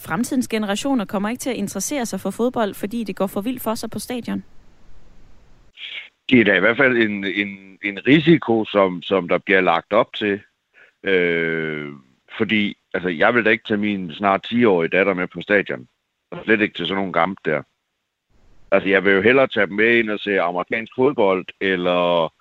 fremtidens 0.00 0.48
generationer 0.48 1.04
kommer 1.04 1.28
ikke 1.28 1.40
til 1.40 1.50
at 1.50 1.56
interessere 1.56 2.06
sig 2.06 2.20
for 2.20 2.30
fodbold, 2.30 2.74
fordi 2.74 3.04
det 3.04 3.16
går 3.16 3.26
for 3.26 3.40
vildt 3.40 3.62
for 3.62 3.74
sig 3.74 3.90
på 3.90 3.98
stadion? 3.98 4.44
Det 6.30 6.40
er 6.40 6.44
da 6.44 6.56
i 6.56 6.60
hvert 6.60 6.76
fald 6.76 6.96
en, 6.96 7.24
en, 7.24 7.78
en 7.82 8.06
risiko, 8.06 8.64
som, 8.64 9.02
som 9.02 9.28
der 9.28 9.38
bliver 9.38 9.60
lagt 9.60 9.92
op 9.92 10.12
til. 10.12 10.40
Øh, 11.02 11.92
fordi 12.38 12.76
altså, 12.94 13.08
jeg 13.08 13.34
vil 13.34 13.44
da 13.44 13.50
ikke 13.50 13.64
tage 13.64 13.78
min 13.78 14.12
snart 14.12 14.46
10-årige 14.46 14.88
datter 14.88 15.14
med 15.14 15.26
på 15.26 15.40
stadion. 15.40 15.88
Og 16.30 16.44
slet 16.44 16.60
ikke 16.60 16.74
til 16.74 16.86
sådan 16.86 16.96
nogle 16.96 17.12
gamle 17.12 17.36
der. 17.44 17.62
Altså, 18.70 18.88
jeg 18.88 19.04
vil 19.04 19.12
jo 19.12 19.20
hellere 19.20 19.46
tage 19.46 19.66
dem 19.66 19.76
med 19.76 19.98
ind 19.98 20.10
og 20.10 20.20
se 20.20 20.40
amerikansk 20.40 20.92
fodbold, 20.96 21.46
eller, 21.60 22.32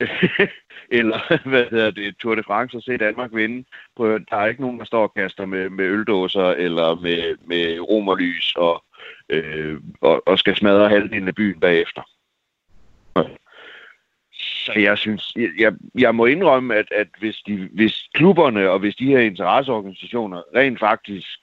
eller 0.98 1.48
hvad 1.48 1.64
hedder 1.70 1.90
det, 1.90 2.16
Tour 2.16 2.34
de 2.34 2.42
France 2.42 2.76
og 2.76 2.82
se 2.82 2.96
Danmark 2.96 3.30
vinde. 3.34 3.64
Prøv, 3.96 4.20
Der 4.30 4.36
er 4.36 4.46
ikke 4.46 4.60
nogen, 4.60 4.78
der 4.78 4.84
står 4.84 5.02
og 5.02 5.14
kaster 5.14 5.46
med, 5.46 5.70
med 5.70 5.84
øldåser 5.84 6.46
eller 6.48 6.94
med, 6.94 7.36
med 7.46 7.80
romerlys 7.80 8.54
og, 8.56 8.84
øh, 9.28 9.80
og, 10.00 10.28
og 10.28 10.38
skal 10.38 10.56
smadre 10.56 10.88
halvdelen 10.88 11.28
af 11.28 11.34
byen 11.34 11.60
bagefter. 11.60 12.02
Så 14.66 14.72
jeg 14.76 14.98
synes, 14.98 15.32
jeg, 15.58 15.72
jeg 15.94 16.14
må 16.14 16.26
indrømme, 16.26 16.74
at, 16.74 16.92
at 16.92 17.08
hvis, 17.18 17.36
de, 17.36 17.68
hvis 17.72 18.08
klubberne 18.14 18.70
og 18.70 18.78
hvis 18.78 18.96
de 18.96 19.06
her 19.06 19.18
interesseorganisationer 19.18 20.42
rent 20.54 20.78
faktisk 20.80 21.38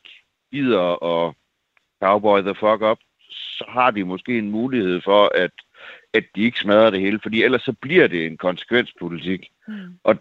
gider 0.52 1.04
at 1.04 1.34
cowboy 2.04 2.42
the 2.42 2.56
fuck 2.56 2.82
up, 2.82 2.98
så 3.30 3.66
har 3.68 3.92
de 3.92 4.04
måske 4.04 4.38
en 4.38 4.52
mulighed 4.52 5.02
for, 5.02 5.32
at, 5.36 5.52
at 6.14 6.26
de 6.36 6.42
ikke 6.42 6.60
smadrer 6.60 6.90
det 6.90 7.00
hele, 7.02 7.20
fordi 7.24 7.44
ellers 7.44 7.62
så 7.62 7.74
bliver 7.74 8.08
det 8.08 8.26
en 8.26 8.38
konsekvenspolitik. 8.38 9.52
Mm. 9.68 10.00
Og 10.04 10.16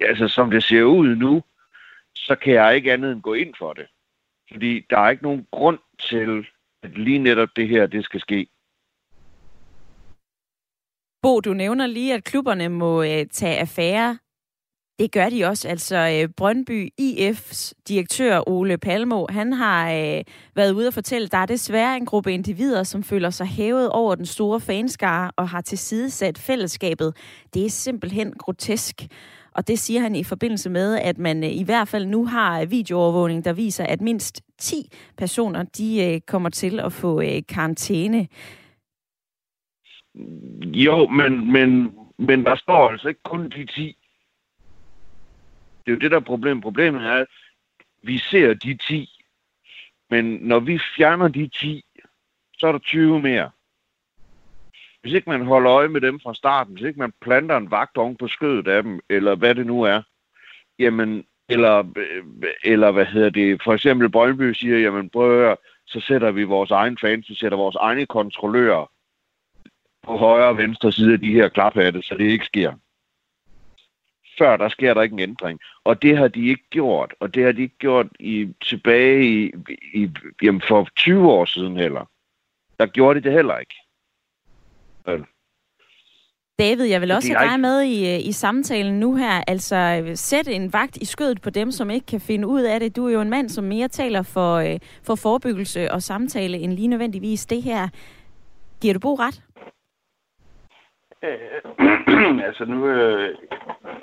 altså, 0.00 0.28
som 0.28 0.50
det 0.50 0.62
ser 0.62 0.82
ud 0.82 1.16
nu, 1.16 1.42
så 2.14 2.34
kan 2.34 2.54
jeg 2.54 2.76
ikke 2.76 2.92
andet 2.92 3.12
end 3.12 3.22
gå 3.22 3.34
ind 3.34 3.54
for 3.58 3.72
det. 3.72 3.86
Fordi 4.52 4.86
der 4.90 4.98
er 4.98 5.10
ikke 5.10 5.22
nogen 5.22 5.46
grund 5.50 5.78
til, 5.98 6.46
at 6.82 6.98
lige 6.98 7.18
netop 7.18 7.48
det 7.56 7.68
her, 7.68 7.86
det 7.86 8.04
skal 8.04 8.20
ske. 8.20 8.46
Bo, 11.22 11.40
du 11.40 11.52
nævner 11.54 11.86
lige, 11.86 12.14
at 12.14 12.24
klubberne 12.24 12.68
må 12.68 13.02
øh, 13.02 13.26
tage 13.26 13.58
affære. 13.58 14.18
Det 15.00 15.12
gør 15.12 15.28
de 15.28 15.44
også. 15.44 15.68
Altså 15.68 15.96
øh, 15.96 16.28
Brøndby 16.36 16.88
IF's 17.00 17.72
direktør 17.88 18.48
Ole 18.48 18.78
Palmo, 18.78 19.26
han 19.30 19.52
har 19.52 19.92
øh, 19.92 20.24
været 20.54 20.72
ude 20.72 20.86
og 20.88 20.94
fortælle, 20.94 21.24
at 21.24 21.32
der 21.32 21.38
er 21.38 21.46
desværre 21.46 21.96
en 21.96 22.06
gruppe 22.06 22.32
individer, 22.32 22.82
som 22.82 23.02
føler 23.02 23.30
sig 23.30 23.46
hævet 23.46 23.90
over 23.90 24.14
den 24.14 24.26
store 24.26 24.60
fanskare 24.60 25.30
og 25.36 25.48
har 25.48 25.60
tilsidesat 25.60 26.38
fællesskabet. 26.38 27.16
Det 27.54 27.64
er 27.64 27.70
simpelthen 27.70 28.32
grotesk. 28.32 29.06
Og 29.52 29.68
det 29.68 29.78
siger 29.78 30.00
han 30.00 30.16
i 30.16 30.24
forbindelse 30.24 30.70
med, 30.70 30.98
at 30.98 31.18
man 31.18 31.44
øh, 31.44 31.50
i 31.50 31.64
hvert 31.64 31.88
fald 31.88 32.06
nu 32.06 32.26
har 32.26 32.64
videoovervågning, 32.64 33.44
der 33.44 33.52
viser, 33.52 33.84
at 33.84 34.00
mindst 34.00 34.42
10 34.58 34.74
personer 35.18 35.62
de 35.62 36.04
øh, 36.04 36.20
kommer 36.20 36.48
til 36.48 36.80
at 36.80 36.92
få 36.92 37.22
karantæne. 37.48 38.28
Jo, 40.64 41.08
men, 41.08 41.52
men, 41.52 41.92
men 42.18 42.44
der 42.44 42.56
står 42.56 42.88
altså 42.88 43.08
ikke 43.08 43.22
kun 43.24 43.44
de 43.44 43.66
10. 43.66 43.96
Det 45.86 45.92
er 45.92 45.92
jo 45.92 45.98
det, 45.98 46.10
der 46.10 46.16
er 46.16 46.20
problemet. 46.20 46.62
Problemet 46.62 47.02
er, 47.02 47.14
at 47.14 47.26
vi 48.02 48.18
ser 48.18 48.54
de 48.54 48.76
10, 48.76 49.08
men 50.10 50.24
når 50.24 50.60
vi 50.60 50.80
fjerner 50.96 51.28
de 51.28 51.48
10, 51.48 51.84
så 52.58 52.66
er 52.66 52.72
der 52.72 52.78
20 52.78 53.20
mere. 53.20 53.50
Hvis 55.02 55.12
ikke 55.12 55.30
man 55.30 55.46
holder 55.46 55.72
øje 55.72 55.88
med 55.88 56.00
dem 56.00 56.20
fra 56.20 56.34
starten, 56.34 56.74
hvis 56.74 56.84
ikke 56.84 56.98
man 56.98 57.12
planter 57.20 57.56
en 57.56 57.70
vagt 57.70 57.96
oven 57.96 58.16
på 58.16 58.28
skødet 58.28 58.68
af 58.68 58.82
dem, 58.82 59.00
eller 59.08 59.34
hvad 59.34 59.54
det 59.54 59.66
nu 59.66 59.82
er, 59.82 60.02
jamen, 60.78 61.24
eller, 61.48 61.84
eller 62.64 62.90
hvad 62.90 63.06
hedder 63.06 63.30
det, 63.30 63.62
for 63.62 63.74
eksempel 63.74 64.10
Brøndby 64.10 64.52
siger, 64.52 64.78
jamen 64.78 65.10
prøv 65.10 65.56
så 65.86 66.00
sætter 66.00 66.30
vi 66.30 66.44
vores 66.44 66.70
egen 66.70 66.98
fans, 66.98 67.28
vi 67.28 67.34
sætter 67.34 67.58
vores 67.58 67.76
egne 67.76 68.06
kontrollører 68.06 68.90
på 70.02 70.16
højre 70.16 70.48
og 70.48 70.58
venstre 70.58 70.92
side 70.92 71.12
af 71.12 71.20
de 71.20 71.32
her 71.32 71.48
klaphatte, 71.48 72.02
så 72.02 72.14
det 72.14 72.24
ikke 72.24 72.44
sker. 72.44 72.72
Før 74.40 74.56
der 74.56 74.68
sker 74.68 74.94
der 74.94 75.02
ikke 75.02 75.12
en 75.12 75.18
ændring. 75.30 75.60
Og 75.84 76.02
det 76.02 76.16
har 76.16 76.28
de 76.28 76.48
ikke 76.48 76.64
gjort. 76.70 77.14
Og 77.20 77.34
det 77.34 77.44
har 77.44 77.52
de 77.52 77.62
ikke 77.62 77.78
gjort 77.78 78.06
i, 78.20 78.48
tilbage 78.62 79.24
i, 79.24 79.52
i, 79.94 80.10
jamen 80.42 80.62
for 80.68 80.88
20 80.96 81.30
år 81.30 81.44
siden 81.44 81.76
heller. 81.76 82.04
Der 82.78 82.86
gjorde 82.86 83.20
de 83.20 83.24
det 83.24 83.32
heller 83.32 83.58
ikke. 83.58 83.74
David, 86.58 86.84
jeg 86.84 87.00
vil 87.00 87.10
også 87.10 87.34
have 87.34 87.50
dig 87.50 87.60
med 87.60 87.82
i, 87.82 88.16
i 88.28 88.32
samtalen 88.32 89.00
nu 89.00 89.14
her. 89.16 89.44
Altså, 89.46 90.12
sæt 90.14 90.48
en 90.48 90.72
vagt 90.72 90.96
i 90.96 91.04
skødet 91.04 91.42
på 91.42 91.50
dem, 91.50 91.70
som 91.70 91.90
ikke 91.90 92.06
kan 92.06 92.20
finde 92.20 92.48
ud 92.48 92.62
af 92.62 92.80
det. 92.80 92.96
Du 92.96 93.06
er 93.06 93.12
jo 93.12 93.20
en 93.20 93.30
mand, 93.30 93.48
som 93.48 93.64
mere 93.64 93.88
taler 93.88 94.22
for, 94.22 94.56
øh, 94.56 94.78
for 95.02 95.14
forebyggelse 95.14 95.92
og 95.92 96.02
samtale, 96.02 96.58
end 96.58 96.72
lige 96.72 96.88
nødvendigvis 96.88 97.46
det 97.46 97.62
her. 97.62 97.88
Giver 98.80 98.94
du 98.94 99.00
Bo 99.00 99.14
ret? 99.14 99.42
Øh, 101.22 102.38
altså 102.48 102.64
nu, 102.64 102.86
øh, 102.86 103.38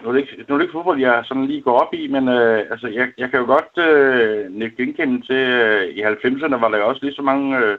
nu, 0.04 0.10
er 0.10 0.14
det 0.14 0.20
ikke, 0.20 0.46
nu 0.48 0.56
er 0.56 0.58
det 0.58 0.66
ikke 0.66 0.78
fodbold, 0.78 1.00
jeg 1.00 1.26
sådan 1.26 1.46
lige 1.46 1.62
går 1.62 1.80
op 1.80 1.94
i, 1.94 2.08
men 2.08 2.28
øh, 2.28 2.66
altså, 2.72 2.88
jeg, 2.88 3.12
jeg 3.18 3.30
kan 3.32 3.40
jo 3.40 3.46
godt 3.46 3.88
øh, 3.88 4.72
genkende 4.78 5.26
til, 5.26 5.36
øh, 5.36 5.88
i 5.88 6.02
90'erne 6.02 6.56
var 6.56 6.70
der 6.70 6.78
jo 6.78 6.88
også 6.88 7.06
lige 7.06 7.16
så 7.16 7.22
mange 7.22 7.58
øh, 7.58 7.78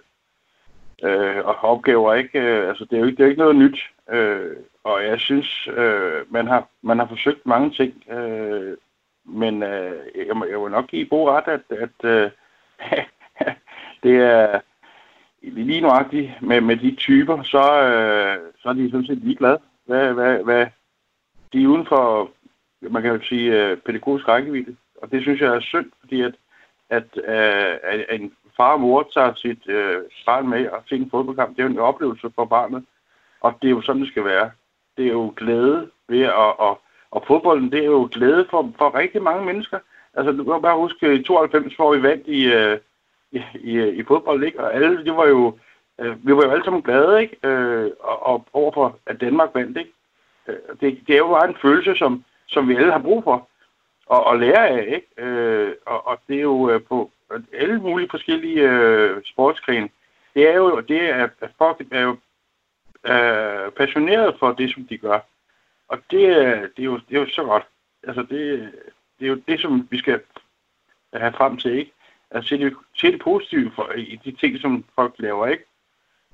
øh, 1.02 1.44
opgaver, 1.44 2.14
ikke? 2.14 2.40
Øh, 2.40 2.68
altså, 2.68 2.84
det 2.84 2.96
er 2.96 3.00
jo 3.00 3.06
ikke, 3.06 3.16
det 3.16 3.22
er 3.22 3.26
jo 3.26 3.30
ikke 3.30 3.42
noget 3.42 3.56
nyt, 3.56 3.78
øh, 4.10 4.56
og 4.84 5.04
jeg 5.04 5.20
synes, 5.20 5.68
øh, 5.76 6.32
man, 6.32 6.46
har, 6.46 6.68
man 6.82 6.98
har 6.98 7.06
forsøgt 7.06 7.46
mange 7.46 7.70
ting, 7.70 8.12
øh, 8.12 8.76
men 9.24 9.62
øh, 9.62 10.26
jeg, 10.26 10.36
må, 10.36 10.44
jeg 10.44 10.60
vil 10.60 10.70
nok 10.70 10.86
give 10.86 11.06
god 11.06 11.28
ret, 11.28 11.44
at, 11.46 11.78
at 11.78 12.04
øh, 12.04 12.30
det 14.02 14.16
er 14.16 14.60
lige 15.42 15.80
nuagtigt 15.80 16.42
med, 16.42 16.60
med 16.60 16.76
de 16.76 16.94
typer, 16.94 17.42
så, 17.42 17.82
øh, 17.82 18.38
så 18.62 18.68
er 18.68 18.72
de 18.72 18.90
sådan 18.90 19.06
set 19.06 19.18
ligeglade. 19.18 19.58
Hvad, 19.86 20.12
hvad, 20.12 20.44
hvad, 20.44 20.66
de 21.52 21.62
er 21.62 21.66
uden 21.66 21.86
for, 21.86 22.30
man 22.80 23.02
kan 23.02 23.12
jo 23.12 23.20
sige, 23.22 23.52
øh, 23.52 23.76
pædagogisk 23.76 24.28
rækkevidde. 24.28 24.76
Og 25.02 25.10
det 25.10 25.22
synes 25.22 25.40
jeg 25.40 25.54
er 25.54 25.60
synd, 25.60 25.90
fordi 26.00 26.20
at, 26.20 26.34
at, 26.90 27.18
at, 27.24 28.04
at 28.08 28.20
en 28.20 28.32
far 28.56 28.72
og 28.72 28.80
mor 28.80 29.10
tager 29.14 29.34
sit 29.34 29.68
øh, 29.68 30.02
barn 30.26 30.48
med 30.48 30.68
og 30.68 30.82
ser 30.88 30.96
en 30.96 31.10
fodboldkamp, 31.10 31.56
det 31.56 31.62
er 31.62 31.66
jo 31.66 31.72
en 31.72 31.78
oplevelse 31.78 32.30
for 32.34 32.44
barnet. 32.44 32.84
Og 33.40 33.54
det 33.62 33.68
er 33.68 33.70
jo 33.70 33.80
sådan, 33.80 34.02
det 34.02 34.10
skal 34.10 34.24
være. 34.24 34.50
Det 34.96 35.06
er 35.06 35.12
jo 35.12 35.32
glæde 35.36 35.90
ved 36.08 36.22
at, 36.22 36.32
og, 36.34 36.80
og 37.10 37.24
fodbolden, 37.26 37.72
det 37.72 37.80
er 37.80 37.84
jo 37.84 38.08
glæde 38.12 38.46
for, 38.50 38.72
for 38.78 38.94
rigtig 38.94 39.22
mange 39.22 39.44
mennesker. 39.46 39.78
Altså, 40.14 40.32
du 40.32 40.44
kan 40.44 40.62
bare 40.62 40.76
huske, 40.76 41.14
i 41.14 41.22
92, 41.22 41.74
hvor 41.74 41.94
vi 41.96 42.02
vandt 42.02 42.26
i, 42.26 42.44
øh, 42.44 42.78
i, 43.32 43.42
i, 43.54 43.88
i 43.88 44.02
fodbold, 44.02 44.44
ikke? 44.44 44.60
Og 44.60 44.74
alle, 44.74 45.04
det 45.04 45.16
var 45.16 45.26
jo, 45.26 45.58
øh, 45.98 46.26
vi 46.26 46.36
var 46.36 46.44
jo 46.44 46.50
alle 46.50 46.64
sammen 46.64 46.82
glade, 46.82 47.22
ikke? 47.22 47.36
Øh, 47.42 47.90
og, 48.00 48.26
og 48.26 48.46
overfor, 48.52 48.98
at 49.06 49.20
Danmark 49.20 49.50
vandt, 49.54 49.78
ikke? 49.78 49.92
Øh, 50.48 50.56
det, 50.80 51.00
det 51.06 51.14
er 51.14 51.18
jo 51.18 51.28
bare 51.28 51.48
en 51.48 51.56
følelse, 51.62 51.94
som, 51.96 52.24
som 52.46 52.68
vi 52.68 52.76
alle 52.76 52.92
har 52.92 52.98
brug 52.98 53.24
for 53.24 53.48
at, 54.12 54.34
at 54.34 54.40
lære 54.40 54.68
af, 54.68 54.84
ikke? 54.86 55.06
Øh, 55.18 55.74
og, 55.86 56.06
og 56.06 56.18
det 56.28 56.36
er 56.36 56.42
jo 56.42 56.70
øh, 56.70 56.82
på 56.82 57.10
alle 57.52 57.80
mulige 57.80 58.08
forskellige 58.10 58.70
øh, 58.70 59.22
sportsgrene. 59.24 59.88
Det 60.34 60.48
er 60.48 60.54
jo, 60.54 60.80
det 60.80 61.10
er, 61.10 61.28
at 61.40 61.50
folk 61.58 61.82
er 61.90 62.00
jo 62.00 62.16
øh, 63.12 63.72
passionerede 63.72 64.36
for 64.38 64.52
det, 64.52 64.74
som 64.74 64.86
de 64.86 64.98
gør. 64.98 65.20
Og 65.88 65.98
det, 66.10 66.36
øh, 66.36 66.62
det, 66.62 66.78
er, 66.78 66.84
jo, 66.84 66.96
det 67.08 67.16
er 67.16 67.20
jo 67.20 67.28
så 67.28 67.44
godt. 67.44 67.66
Altså, 68.02 68.22
det, 68.22 68.72
det 69.18 69.24
er 69.26 69.28
jo 69.28 69.40
det, 69.48 69.60
som 69.60 69.88
vi 69.90 69.98
skal 69.98 70.20
have 71.14 71.32
frem 71.32 71.56
til, 71.56 71.72
ikke? 71.72 71.92
at 72.30 72.44
se 72.44 72.58
det, 72.58 72.76
se 72.94 73.12
det 73.12 73.20
positive 73.20 73.70
for, 73.74 73.92
i 73.96 74.20
de 74.24 74.32
ting, 74.32 74.60
som 74.60 74.84
folk 74.94 75.14
laver, 75.18 75.46
ikke? 75.46 75.64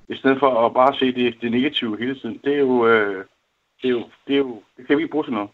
I 0.09 0.16
stedet 0.16 0.38
for 0.38 0.66
at 0.66 0.74
bare 0.74 0.94
se 0.94 1.14
det, 1.14 1.40
det 1.40 1.50
negative 1.50 1.98
hele 1.98 2.14
tiden. 2.14 2.40
Det 2.44 2.55
er 2.55 2.59
jo, 2.59 2.88
øh, 2.88 3.24
det 3.85 3.90
er 3.90 3.94
jo, 3.94 4.09
det 4.27 4.35
er 4.35 4.38
jo, 4.38 4.62
det 4.77 4.87
kan 4.87 4.97
vi 4.97 5.03
ikke 5.03 5.12
bruge 5.12 5.25
til 5.25 5.33
noget. 5.33 5.51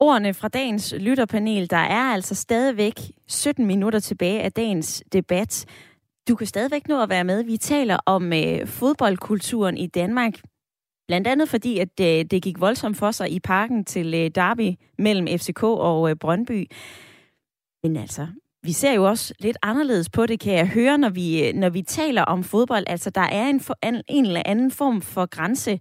Ordene 0.00 0.34
fra 0.34 0.48
dagens 0.48 0.94
lytterpanel, 1.00 1.70
der 1.70 1.76
er 1.76 2.12
altså 2.12 2.34
stadigvæk 2.34 2.94
17 3.26 3.66
minutter 3.66 4.00
tilbage 4.00 4.40
af 4.42 4.52
dagens 4.52 5.04
debat. 5.12 5.66
Du 6.28 6.34
kan 6.34 6.46
stadigvæk 6.46 6.88
nå 6.88 7.02
at 7.02 7.08
være 7.08 7.24
med. 7.24 7.44
Vi 7.44 7.56
taler 7.56 7.98
om 8.06 8.32
øh, 8.32 8.66
fodboldkulturen 8.66 9.76
i 9.76 9.86
Danmark. 9.86 10.32
Blandt 11.06 11.26
andet 11.26 11.48
fordi, 11.48 11.78
at 11.78 12.00
øh, 12.00 12.24
det 12.24 12.42
gik 12.42 12.60
voldsomt 12.60 12.96
for 12.96 13.10
sig 13.10 13.30
i 13.30 13.40
parken 13.40 13.84
til 13.84 14.14
øh, 14.14 14.30
derby 14.34 14.74
mellem 14.98 15.26
FCK 15.38 15.62
og 15.62 16.10
øh, 16.10 16.16
Brøndby. 16.16 16.66
Men 17.82 17.96
altså, 17.96 18.26
vi 18.62 18.72
ser 18.72 18.92
jo 18.92 19.04
også 19.04 19.34
lidt 19.38 19.58
anderledes 19.62 20.10
på 20.10 20.26
det, 20.26 20.40
kan 20.40 20.54
jeg 20.54 20.68
høre, 20.68 20.98
når 20.98 21.08
vi, 21.08 21.48
øh, 21.48 21.54
når 21.54 21.68
vi 21.68 21.82
taler 21.82 22.22
om 22.22 22.44
fodbold. 22.44 22.84
Altså, 22.86 23.10
der 23.10 23.20
er 23.20 23.46
en, 23.46 23.60
for, 23.60 23.78
en, 23.82 24.02
en 24.08 24.26
eller 24.26 24.42
anden 24.44 24.70
form 24.70 25.02
for 25.02 25.26
grænse, 25.26 25.78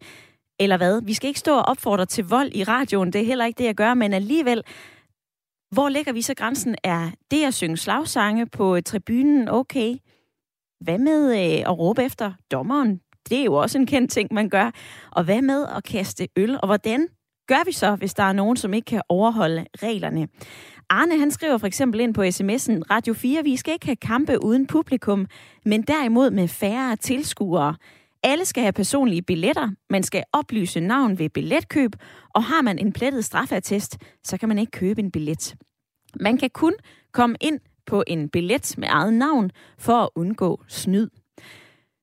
eller 0.60 0.78
hvad? 0.78 1.02
Vi 1.02 1.14
skal 1.14 1.28
ikke 1.28 1.40
stå 1.40 1.58
og 1.58 1.66
opfordre 1.66 2.06
til 2.06 2.26
vold 2.26 2.52
i 2.56 2.64
radioen, 2.64 3.14
det 3.14 3.22
er 3.22 3.26
heller 3.26 3.46
ikke 3.46 3.58
det, 3.58 3.66
jeg 3.66 3.76
gør, 3.76 3.94
men 3.94 4.14
alligevel, 4.14 4.64
hvor 5.72 5.90
ligger 5.90 6.14
vi 6.14 6.22
så 6.22 6.34
grænsen? 6.34 6.76
Er 6.84 7.12
det 7.32 7.44
at 7.44 7.54
synge 7.54 7.78
slagsange 7.78 8.46
på 8.46 8.82
tribunen 8.82 9.50
okay? 9.50 9.96
Hvad 10.80 10.98
med 10.98 11.32
øh, 11.32 11.60
at 11.60 11.80
råbe 11.80 12.04
efter 12.04 12.34
dommeren? 12.52 13.02
Det 13.30 13.40
er 13.40 13.44
jo 13.44 13.54
også 13.54 13.78
en 13.78 13.86
kendt 13.86 14.12
ting, 14.12 14.34
man 14.34 14.50
gør. 14.50 14.72
Og 15.12 15.24
hvad 15.24 15.42
med 15.42 15.66
at 15.78 15.84
kaste 15.84 16.28
øl? 16.36 16.56
Og 16.62 16.66
hvordan 16.68 17.08
gør 17.48 17.66
vi 17.66 17.72
så, 17.72 17.96
hvis 17.96 18.14
der 18.14 18.24
er 18.24 18.34
nogen, 18.34 18.58
som 18.58 18.74
ikke 18.74 18.86
kan 18.86 19.02
overholde 19.10 19.66
reglerne? 19.78 20.28
Arne 20.90 21.20
han 21.20 21.32
skriver 21.32 21.58
for 21.58 21.68
eksempel 21.68 22.00
ind 22.00 22.14
på 22.14 22.22
sms'en, 22.22 22.82
Radio 22.92 23.14
4, 23.14 23.44
vi 23.44 23.56
skal 23.56 23.74
ikke 23.74 23.86
have 23.86 23.96
kampe 23.96 24.44
uden 24.44 24.68
publikum, 24.68 25.28
men 25.66 25.82
derimod 25.82 26.32
med 26.32 26.48
færre 26.48 26.96
tilskuere. 26.96 27.76
Alle 28.24 28.46
skal 28.46 28.64
have 28.64 28.74
personlige 28.74 29.22
billetter, 29.22 29.70
man 29.90 30.04
skal 30.04 30.24
oplyse 30.34 30.80
navn 30.80 31.20
ved 31.20 31.30
billetkøb, 31.30 31.92
og 32.36 32.44
har 32.44 32.62
man 32.62 32.80
en 32.80 32.94
plettet 32.94 33.26
straffatest, 33.26 33.98
så 34.24 34.38
kan 34.38 34.50
man 34.50 34.60
ikke 34.60 34.72
købe 34.72 35.00
en 35.02 35.12
billet. 35.12 35.56
Man 36.20 36.38
kan 36.38 36.50
kun 36.50 36.74
komme 37.12 37.36
ind 37.42 37.60
på 37.86 38.04
en 38.08 38.30
billet 38.30 38.78
med 38.78 38.88
eget 38.92 39.14
navn 39.14 39.52
for 39.78 39.94
at 39.94 40.10
undgå 40.16 40.64
snyd. 40.68 41.10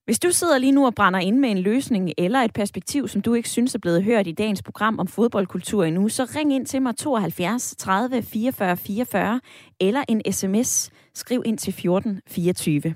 Hvis 0.05 0.19
du 0.19 0.31
sidder 0.31 0.59
lige 0.59 0.73
nu 0.73 0.87
og 0.87 0.95
brænder 0.95 1.21
ind 1.21 1.39
med 1.39 1.51
en 1.51 1.59
løsning 1.59 2.13
eller 2.19 2.39
et 2.39 2.53
perspektiv, 2.53 3.09
som 3.09 3.23
du 3.23 3.35
ikke 3.35 3.49
synes 3.49 3.75
er 3.75 3.79
blevet 3.79 4.05
hørt 4.05 4.27
i 4.27 4.33
dagens 4.33 4.63
program 4.63 4.99
om 4.99 5.07
fodboldkultur 5.07 5.85
endnu, 5.85 6.09
så 6.09 6.25
ring 6.37 6.53
ind 6.53 6.67
til 6.67 6.83
mig 6.83 6.97
72 6.97 7.75
30 7.79 8.23
44 8.23 8.77
44 8.77 9.41
eller 9.81 10.05
en 10.09 10.33
sms. 10.33 10.91
Skriv 11.15 11.43
ind 11.45 11.59
til 11.59 11.73
14 11.73 12.21
24. 12.27 12.95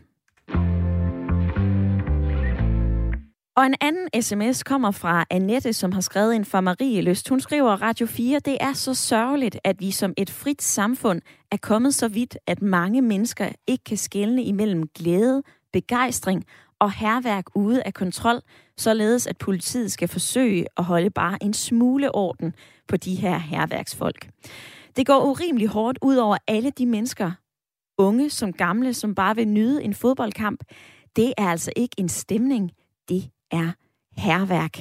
Og 3.57 3.67
en 3.67 3.75
anden 3.81 4.23
sms 4.23 4.63
kommer 4.63 4.91
fra 4.91 5.25
Annette, 5.31 5.73
som 5.73 5.93
har 5.93 6.01
skrevet 6.01 6.35
ind 6.35 6.45
fra 6.45 6.61
Marie 6.61 7.01
Løst. 7.01 7.29
Hun 7.29 7.41
skriver, 7.41 7.83
Radio 7.83 8.07
4, 8.07 8.39
det 8.39 8.59
er 8.61 8.73
så 8.73 8.95
sørgeligt, 8.95 9.59
at 9.65 9.81
vi 9.81 9.91
som 9.91 10.15
et 10.17 10.31
frit 10.31 10.63
samfund 10.63 11.23
er 11.51 11.57
kommet 11.57 11.95
så 11.95 12.09
vidt, 12.09 12.37
at 12.47 12.63
mange 12.63 13.03
mennesker 13.03 13.49
ikke 13.67 13.85
kan 13.85 13.97
skelne 13.97 14.45
imellem 14.45 14.89
glæde, 14.89 15.43
begejstring 15.73 16.45
og 16.79 16.93
herværk 16.93 17.45
ude 17.55 17.83
af 17.83 17.95
kontrol, 17.95 18.41
således 18.77 19.27
at 19.27 19.39
politiet 19.39 19.93
skal 19.93 20.09
forsøge 20.09 20.67
at 20.77 20.85
holde 20.85 21.11
bare 21.11 21.43
en 21.43 21.55
smule 21.55 22.15
orden 22.15 22.55
på 22.89 22.97
de 22.97 23.15
her 23.15 23.39
herværksfolk. 23.39 24.29
Det 24.97 25.07
går 25.07 25.25
urimelig 25.25 25.69
hårdt 25.69 25.99
ud 26.03 26.17
over 26.17 26.37
alle 26.47 26.71
de 26.71 26.87
mennesker, 26.87 27.33
unge 27.99 28.31
som 28.31 28.53
gamle, 28.53 28.95
som 28.95 29.15
bare 29.15 29.37
vil 29.37 29.49
nyde 29.49 29.83
en 29.83 29.95
fodboldkamp. 29.95 30.65
Det 31.17 31.35
er 31.39 31.49
altså 31.49 31.73
ikke 31.77 31.95
en 31.99 32.09
stemning, 32.09 32.71
det 33.09 33.31
er 33.51 33.73
herværk. 34.17 34.79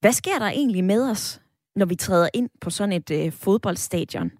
Hvad 0.00 0.12
sker 0.12 0.38
der 0.38 0.46
egentlig 0.46 0.84
med 0.84 1.10
os, 1.10 1.40
når 1.76 1.86
vi 1.86 1.94
træder 1.94 2.28
ind 2.34 2.50
på 2.60 2.70
sådan 2.70 2.92
et 2.92 3.10
øh, 3.10 3.32
fodboldstadion? 3.32 4.30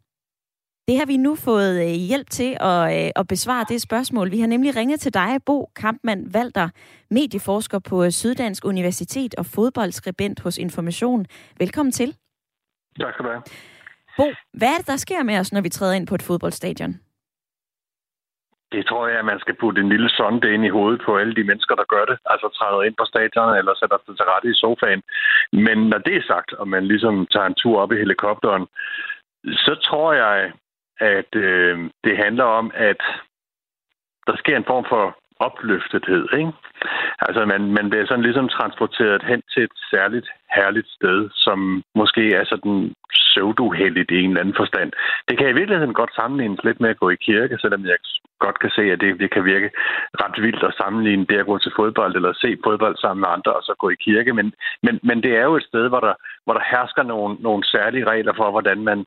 Det 0.89 0.99
har 0.99 1.07
vi 1.07 1.17
nu 1.17 1.35
fået 1.35 1.81
øh, 1.83 1.93
hjælp 1.93 2.31
til 2.31 2.57
at, 2.61 3.05
øh, 3.05 3.11
at 3.17 3.29
besvare 3.29 3.65
det 3.69 3.83
spørgsmål. 3.83 4.31
Vi 4.31 4.41
har 4.41 4.47
nemlig 4.47 4.77
ringet 4.77 5.01
til 5.01 5.15
dig, 5.15 5.39
Bo 5.47 5.71
Kampmann 5.77 6.35
Valter, 6.35 6.69
medieforsker 7.11 7.79
på 7.79 8.05
øh, 8.05 8.11
Syddansk 8.11 8.65
Universitet 8.65 9.35
og 9.35 9.47
fodboldskribent 9.47 10.41
hos 10.41 10.59
Information. 10.59 11.27
Velkommen 11.59 11.93
til. 11.93 12.17
Tak 13.01 13.15
skal 13.15 13.25
du 13.25 13.31
have. 13.31 13.43
Bo, 14.17 14.25
hvad 14.53 14.69
er 14.69 14.77
det, 14.77 14.87
der 14.87 14.97
sker 14.97 15.23
med 15.23 15.39
os, 15.39 15.53
når 15.53 15.61
vi 15.61 15.69
træder 15.69 15.95
ind 15.95 16.07
på 16.07 16.15
et 16.15 16.23
fodboldstadion? 16.23 17.01
Det 18.73 18.87
tror 18.87 19.09
jeg, 19.09 19.19
at 19.19 19.25
man 19.25 19.41
skal 19.41 19.57
putte 19.61 19.81
en 19.81 19.89
lille 19.89 20.11
sonde 20.11 20.55
ind 20.55 20.65
i 20.65 20.75
hovedet 20.77 21.01
på 21.07 21.17
alle 21.17 21.35
de 21.35 21.45
mennesker, 21.45 21.75
der 21.75 21.85
gør 21.95 22.05
det. 22.05 22.19
Altså 22.27 22.49
træder 22.49 22.83
ind 22.83 22.95
på 22.99 23.05
stadion 23.05 23.57
eller 23.59 23.75
sætter 23.75 23.99
sig 23.99 24.17
til 24.17 24.27
rette 24.33 24.49
i 24.51 24.55
sofaen. 24.55 25.03
Men 25.53 25.79
når 25.89 25.99
det 25.99 26.17
er 26.17 26.27
sagt, 26.27 26.53
og 26.53 26.69
man 26.69 26.87
ligesom 26.87 27.27
tager 27.27 27.47
en 27.47 27.55
tur 27.55 27.81
op 27.81 27.93
i 27.93 27.97
helikopteren, 27.97 28.67
så 29.45 29.75
tror 29.87 30.13
jeg, 30.13 30.53
at 31.01 31.35
øh, 31.35 31.91
det 32.05 32.17
handler 32.17 32.45
om, 32.45 32.71
at 32.75 33.03
der 34.27 34.37
sker 34.37 34.57
en 34.57 34.71
form 34.73 34.85
for 34.89 35.17
opløftethed. 35.41 36.29
Ikke? 36.39 36.53
Altså 37.19 37.45
man, 37.45 37.73
man 37.79 37.91
bliver 37.91 38.07
sådan 38.07 38.23
ligesom 38.23 38.49
transporteret 38.49 39.23
hen 39.23 39.43
til 39.53 39.63
et 39.63 39.77
særligt 39.91 40.29
herligt 40.57 40.89
sted, 40.89 41.29
som 41.33 41.83
måske 41.95 42.35
er 42.35 42.45
sådan 42.45 42.95
pseudoheldigt 43.15 44.11
i 44.11 44.21
en 44.23 44.31
eller 44.31 44.41
anden 44.41 44.61
forstand. 44.63 44.93
Det 45.29 45.39
kan 45.39 45.49
i 45.49 45.59
virkeligheden 45.61 45.95
godt 45.95 46.15
sammenlignes 46.15 46.65
lidt 46.65 46.81
med 46.81 46.91
at 46.91 47.01
gå 47.03 47.11
i 47.11 47.23
kirke, 47.29 47.59
selvom 47.61 47.85
jeg 47.85 47.97
godt 48.39 48.59
kan 48.63 48.71
se, 48.71 48.83
at 48.93 49.01
det, 49.01 49.21
det 49.21 49.31
kan 49.35 49.45
virke 49.45 49.71
ret 50.23 50.43
vildt 50.45 50.65
at 50.69 50.77
sammenligne 50.81 51.27
det 51.31 51.39
at 51.39 51.47
gå 51.47 51.59
til 51.59 51.73
fodbold 51.77 52.17
eller 52.17 52.33
se 52.33 52.51
fodbold 52.65 52.97
sammen 52.97 53.21
med 53.21 53.29
andre 53.37 53.53
og 53.53 53.63
så 53.63 53.75
gå 53.79 53.89
i 53.91 54.03
kirke. 54.07 54.33
Men, 54.39 54.53
men, 54.83 55.01
men 55.03 55.23
det 55.23 55.33
er 55.37 55.45
jo 55.51 55.57
et 55.57 55.69
sted, 55.71 55.89
hvor 55.89 56.01
der, 56.01 56.15
hvor 56.45 56.55
der 56.55 56.71
hersker 56.73 57.03
nogle, 57.03 57.37
nogle 57.41 57.65
særlige 57.65 58.09
regler 58.13 58.33
for, 58.37 58.51
hvordan 58.51 58.79
man, 58.91 58.99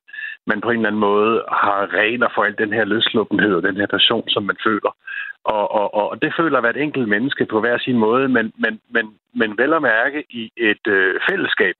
man 0.46 0.60
på 0.60 0.70
en 0.70 0.76
eller 0.76 0.88
anden 0.88 1.06
måde 1.10 1.44
har 1.48 1.94
regler 2.00 2.28
for 2.34 2.42
al 2.44 2.54
den 2.58 2.72
her 2.72 2.84
løsluppenhed 2.84 3.54
og 3.54 3.62
den 3.62 3.76
her 3.76 3.86
passion, 3.86 4.28
som 4.28 4.42
man 4.42 4.56
føler. 4.64 4.92
Og, 5.44 5.64
og, 5.72 5.94
og 5.94 6.22
det 6.22 6.32
føler 6.38 6.60
hvert 6.60 6.76
enkelt 6.76 7.08
menneske 7.08 7.44
på 7.46 7.60
hver 7.60 7.78
sin 7.78 7.98
måde, 7.98 8.28
men, 8.28 8.52
men, 8.58 8.80
men, 8.94 9.04
men 9.34 9.58
vel 9.58 9.72
at 9.72 9.82
mærke 9.82 10.24
i 10.30 10.50
et 10.56 10.86
øh, 10.86 11.20
fællesskab, 11.30 11.74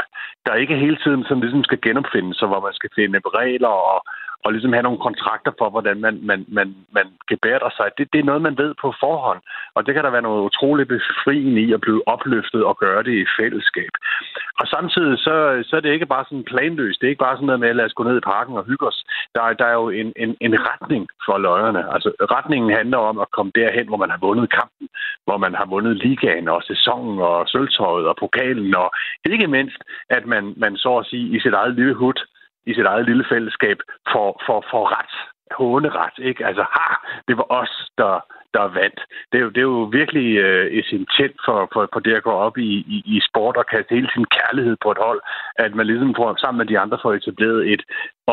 der 0.46 0.54
ikke 0.54 0.76
hele 0.76 0.98
tiden 1.04 1.24
sådan 1.24 1.40
ligesom 1.40 1.64
skal 1.64 1.80
genopfindes, 1.80 2.36
så 2.36 2.46
hvor 2.46 2.60
man 2.60 2.74
skal 2.74 2.90
finde 2.94 3.20
regler 3.24 3.68
og, 3.68 4.02
og 4.44 4.52
ligesom 4.52 4.72
have 4.72 4.82
nogle 4.82 5.04
kontrakter 5.06 5.52
for, 5.58 5.70
hvordan 5.70 6.00
man, 6.00 6.14
man, 6.22 6.40
man, 6.48 6.68
man 6.96 7.06
gebærder 7.28 7.70
sig. 7.76 7.86
Det, 7.98 8.04
det 8.12 8.18
er 8.20 8.28
noget, 8.30 8.42
man 8.42 8.58
ved 8.58 8.74
på 8.82 8.94
forhånd. 9.00 9.40
Og 9.74 9.86
det 9.86 9.94
kan 9.94 10.04
der 10.04 10.10
være 10.10 10.28
noget 10.28 10.46
utroligt 10.48 10.88
befriende 10.88 11.60
i 11.62 11.72
at 11.72 11.80
blive 11.80 12.02
opløftet 12.08 12.64
og 12.64 12.78
gøre 12.78 13.02
det 13.02 13.14
i 13.22 13.26
fællesskab. 13.38 13.92
Og 14.60 14.66
samtidig 14.66 15.18
så, 15.18 15.34
så 15.68 15.76
er 15.76 15.80
det 15.80 15.92
ikke 15.92 16.12
bare 16.14 16.24
sådan 16.24 16.44
planløst. 16.44 17.00
Det 17.00 17.06
er 17.06 17.14
ikke 17.14 17.26
bare 17.26 17.36
sådan 17.36 17.46
noget 17.46 17.60
med, 17.60 17.68
at 17.68 17.76
lad 17.76 17.84
os 17.84 17.98
gå 17.98 18.02
ned 18.04 18.16
i 18.16 18.28
parken 18.34 18.56
og 18.56 18.64
hygge 18.64 18.86
os. 18.86 19.04
Der 19.34 19.42
er, 19.42 19.52
der 19.52 19.66
er 19.66 19.76
jo 19.82 19.88
en, 19.88 20.12
en, 20.16 20.36
en 20.40 20.54
retning 20.70 21.08
for 21.26 21.38
løjerne. 21.38 21.94
Altså 21.94 22.10
retningen 22.36 22.76
handler 22.76 22.98
om 22.98 23.18
at 23.18 23.30
komme 23.30 23.52
derhen, 23.54 23.88
hvor 23.88 23.96
man 23.96 24.10
har 24.10 24.18
vundet 24.26 24.52
kampen, 24.58 24.88
hvor 25.24 25.36
man 25.36 25.54
har 25.54 25.66
vundet 25.66 25.96
ligaen 26.04 26.48
og 26.48 26.62
sæsonen 26.62 27.18
og 27.18 27.48
sølvtøjet 27.48 28.06
og 28.08 28.16
pokalen, 28.16 28.74
og 28.74 28.90
ikke 29.24 29.46
mindst, 29.46 29.80
at 30.10 30.26
man, 30.26 30.54
man 30.56 30.76
så 30.76 30.96
at 30.96 31.06
sige 31.06 31.36
i 31.36 31.40
sit 31.40 31.54
eget 31.54 31.74
lille 31.74 31.94
hud 31.94 32.18
i 32.66 32.74
sit 32.74 32.86
eget 32.86 33.06
lille 33.06 33.24
fællesskab 33.28 33.78
for, 34.12 34.42
for, 34.46 34.64
for 34.70 34.98
ret, 34.98 35.14
håneret, 35.58 36.12
ikke? 36.18 36.46
Altså, 36.46 36.62
ha, 36.62 36.94
det 37.28 37.36
var 37.36 37.46
os, 37.60 37.90
der, 37.98 38.20
der 38.54 38.74
vandt. 38.80 39.00
Det 39.30 39.38
er 39.38 39.44
jo, 39.46 39.50
det 39.54 39.60
er 39.60 39.70
jo 39.74 39.82
virkelig 40.00 40.28
øh, 40.46 40.66
essentielt 40.78 41.38
for, 41.44 41.68
for, 41.72 41.88
for 41.92 42.00
det 42.00 42.14
at 42.14 42.22
gå 42.22 42.30
op 42.46 42.58
i, 42.58 42.70
i, 42.94 42.98
i 43.14 43.20
sport 43.28 43.56
og 43.56 43.66
kaste 43.66 43.94
hele 43.94 44.10
sin 44.14 44.26
kærlighed 44.36 44.76
på 44.82 44.90
et 44.90 45.00
hold, 45.06 45.20
at 45.64 45.74
man 45.74 45.86
ligesom 45.86 46.14
får, 46.16 46.36
sammen 46.36 46.58
med 46.58 46.66
de 46.66 46.78
andre 46.78 46.98
får 47.02 47.12
etableret 47.14 47.72
et 47.72 47.82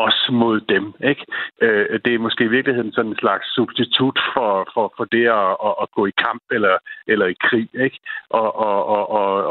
os 0.06 0.20
mod 0.30 0.60
dem. 0.60 0.84
Ikke? 1.10 1.24
Øh, 1.64 2.00
det 2.04 2.12
er 2.14 2.24
måske 2.26 2.44
i 2.44 2.54
virkeligheden 2.56 2.92
sådan 2.92 3.10
en 3.10 3.22
slags 3.24 3.46
substitut 3.54 4.18
for, 4.34 4.50
for, 4.74 4.86
for 4.96 5.04
det 5.04 5.26
at, 5.40 5.50
at, 5.68 5.74
at 5.82 5.88
gå 5.96 6.02
i 6.06 6.18
kamp 6.24 6.42
eller, 6.56 6.76
eller 7.12 7.26
i 7.26 7.36
krig. 7.46 7.68
Ikke? 7.86 7.98
Og, 8.30 8.48
og, 8.66 8.78
og, 8.88 9.04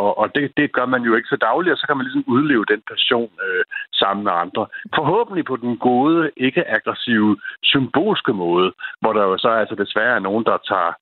og, 0.03 0.17
og 0.21 0.27
det, 0.35 0.51
det 0.57 0.71
gør 0.77 0.85
man 0.85 1.01
jo 1.07 1.15
ikke 1.15 1.33
så 1.33 1.39
dagligt, 1.49 1.73
og 1.73 1.79
så 1.79 1.87
kan 1.87 1.97
man 1.97 2.05
ligesom 2.05 2.23
udleve 2.35 2.65
den 2.73 2.81
passion 2.91 3.31
øh, 3.45 3.63
sammen 3.93 4.23
med 4.23 4.33
andre. 4.43 4.63
Forhåbentlig 4.95 5.45
på 5.45 5.55
den 5.55 5.77
gode, 5.77 6.31
ikke 6.37 6.69
aggressive, 6.77 7.37
symbolske 7.63 8.33
måde, 8.33 8.69
hvor 9.01 9.13
der 9.13 9.23
jo 9.23 9.37
så 9.37 9.49
altså 9.49 9.75
desværre 9.75 10.15
er 10.15 10.27
nogen, 10.27 10.45
der 10.45 10.56
tager 10.69 10.93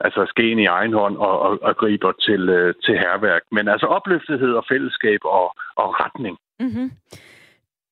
altså 0.00 0.26
skeen 0.28 0.58
i 0.58 0.66
egen 0.66 0.92
hånd 0.92 1.16
og, 1.16 1.40
og, 1.40 1.58
og 1.62 1.76
griber 1.76 2.12
til, 2.12 2.48
øh, 2.48 2.74
til 2.84 2.94
herværk. 2.98 3.42
Men 3.52 3.68
altså 3.68 3.86
opløftethed 3.86 4.52
og 4.52 4.64
fællesskab 4.70 5.20
og, 5.24 5.46
og 5.76 5.88
retning. 6.02 6.36
Mm-hmm. 6.60 6.90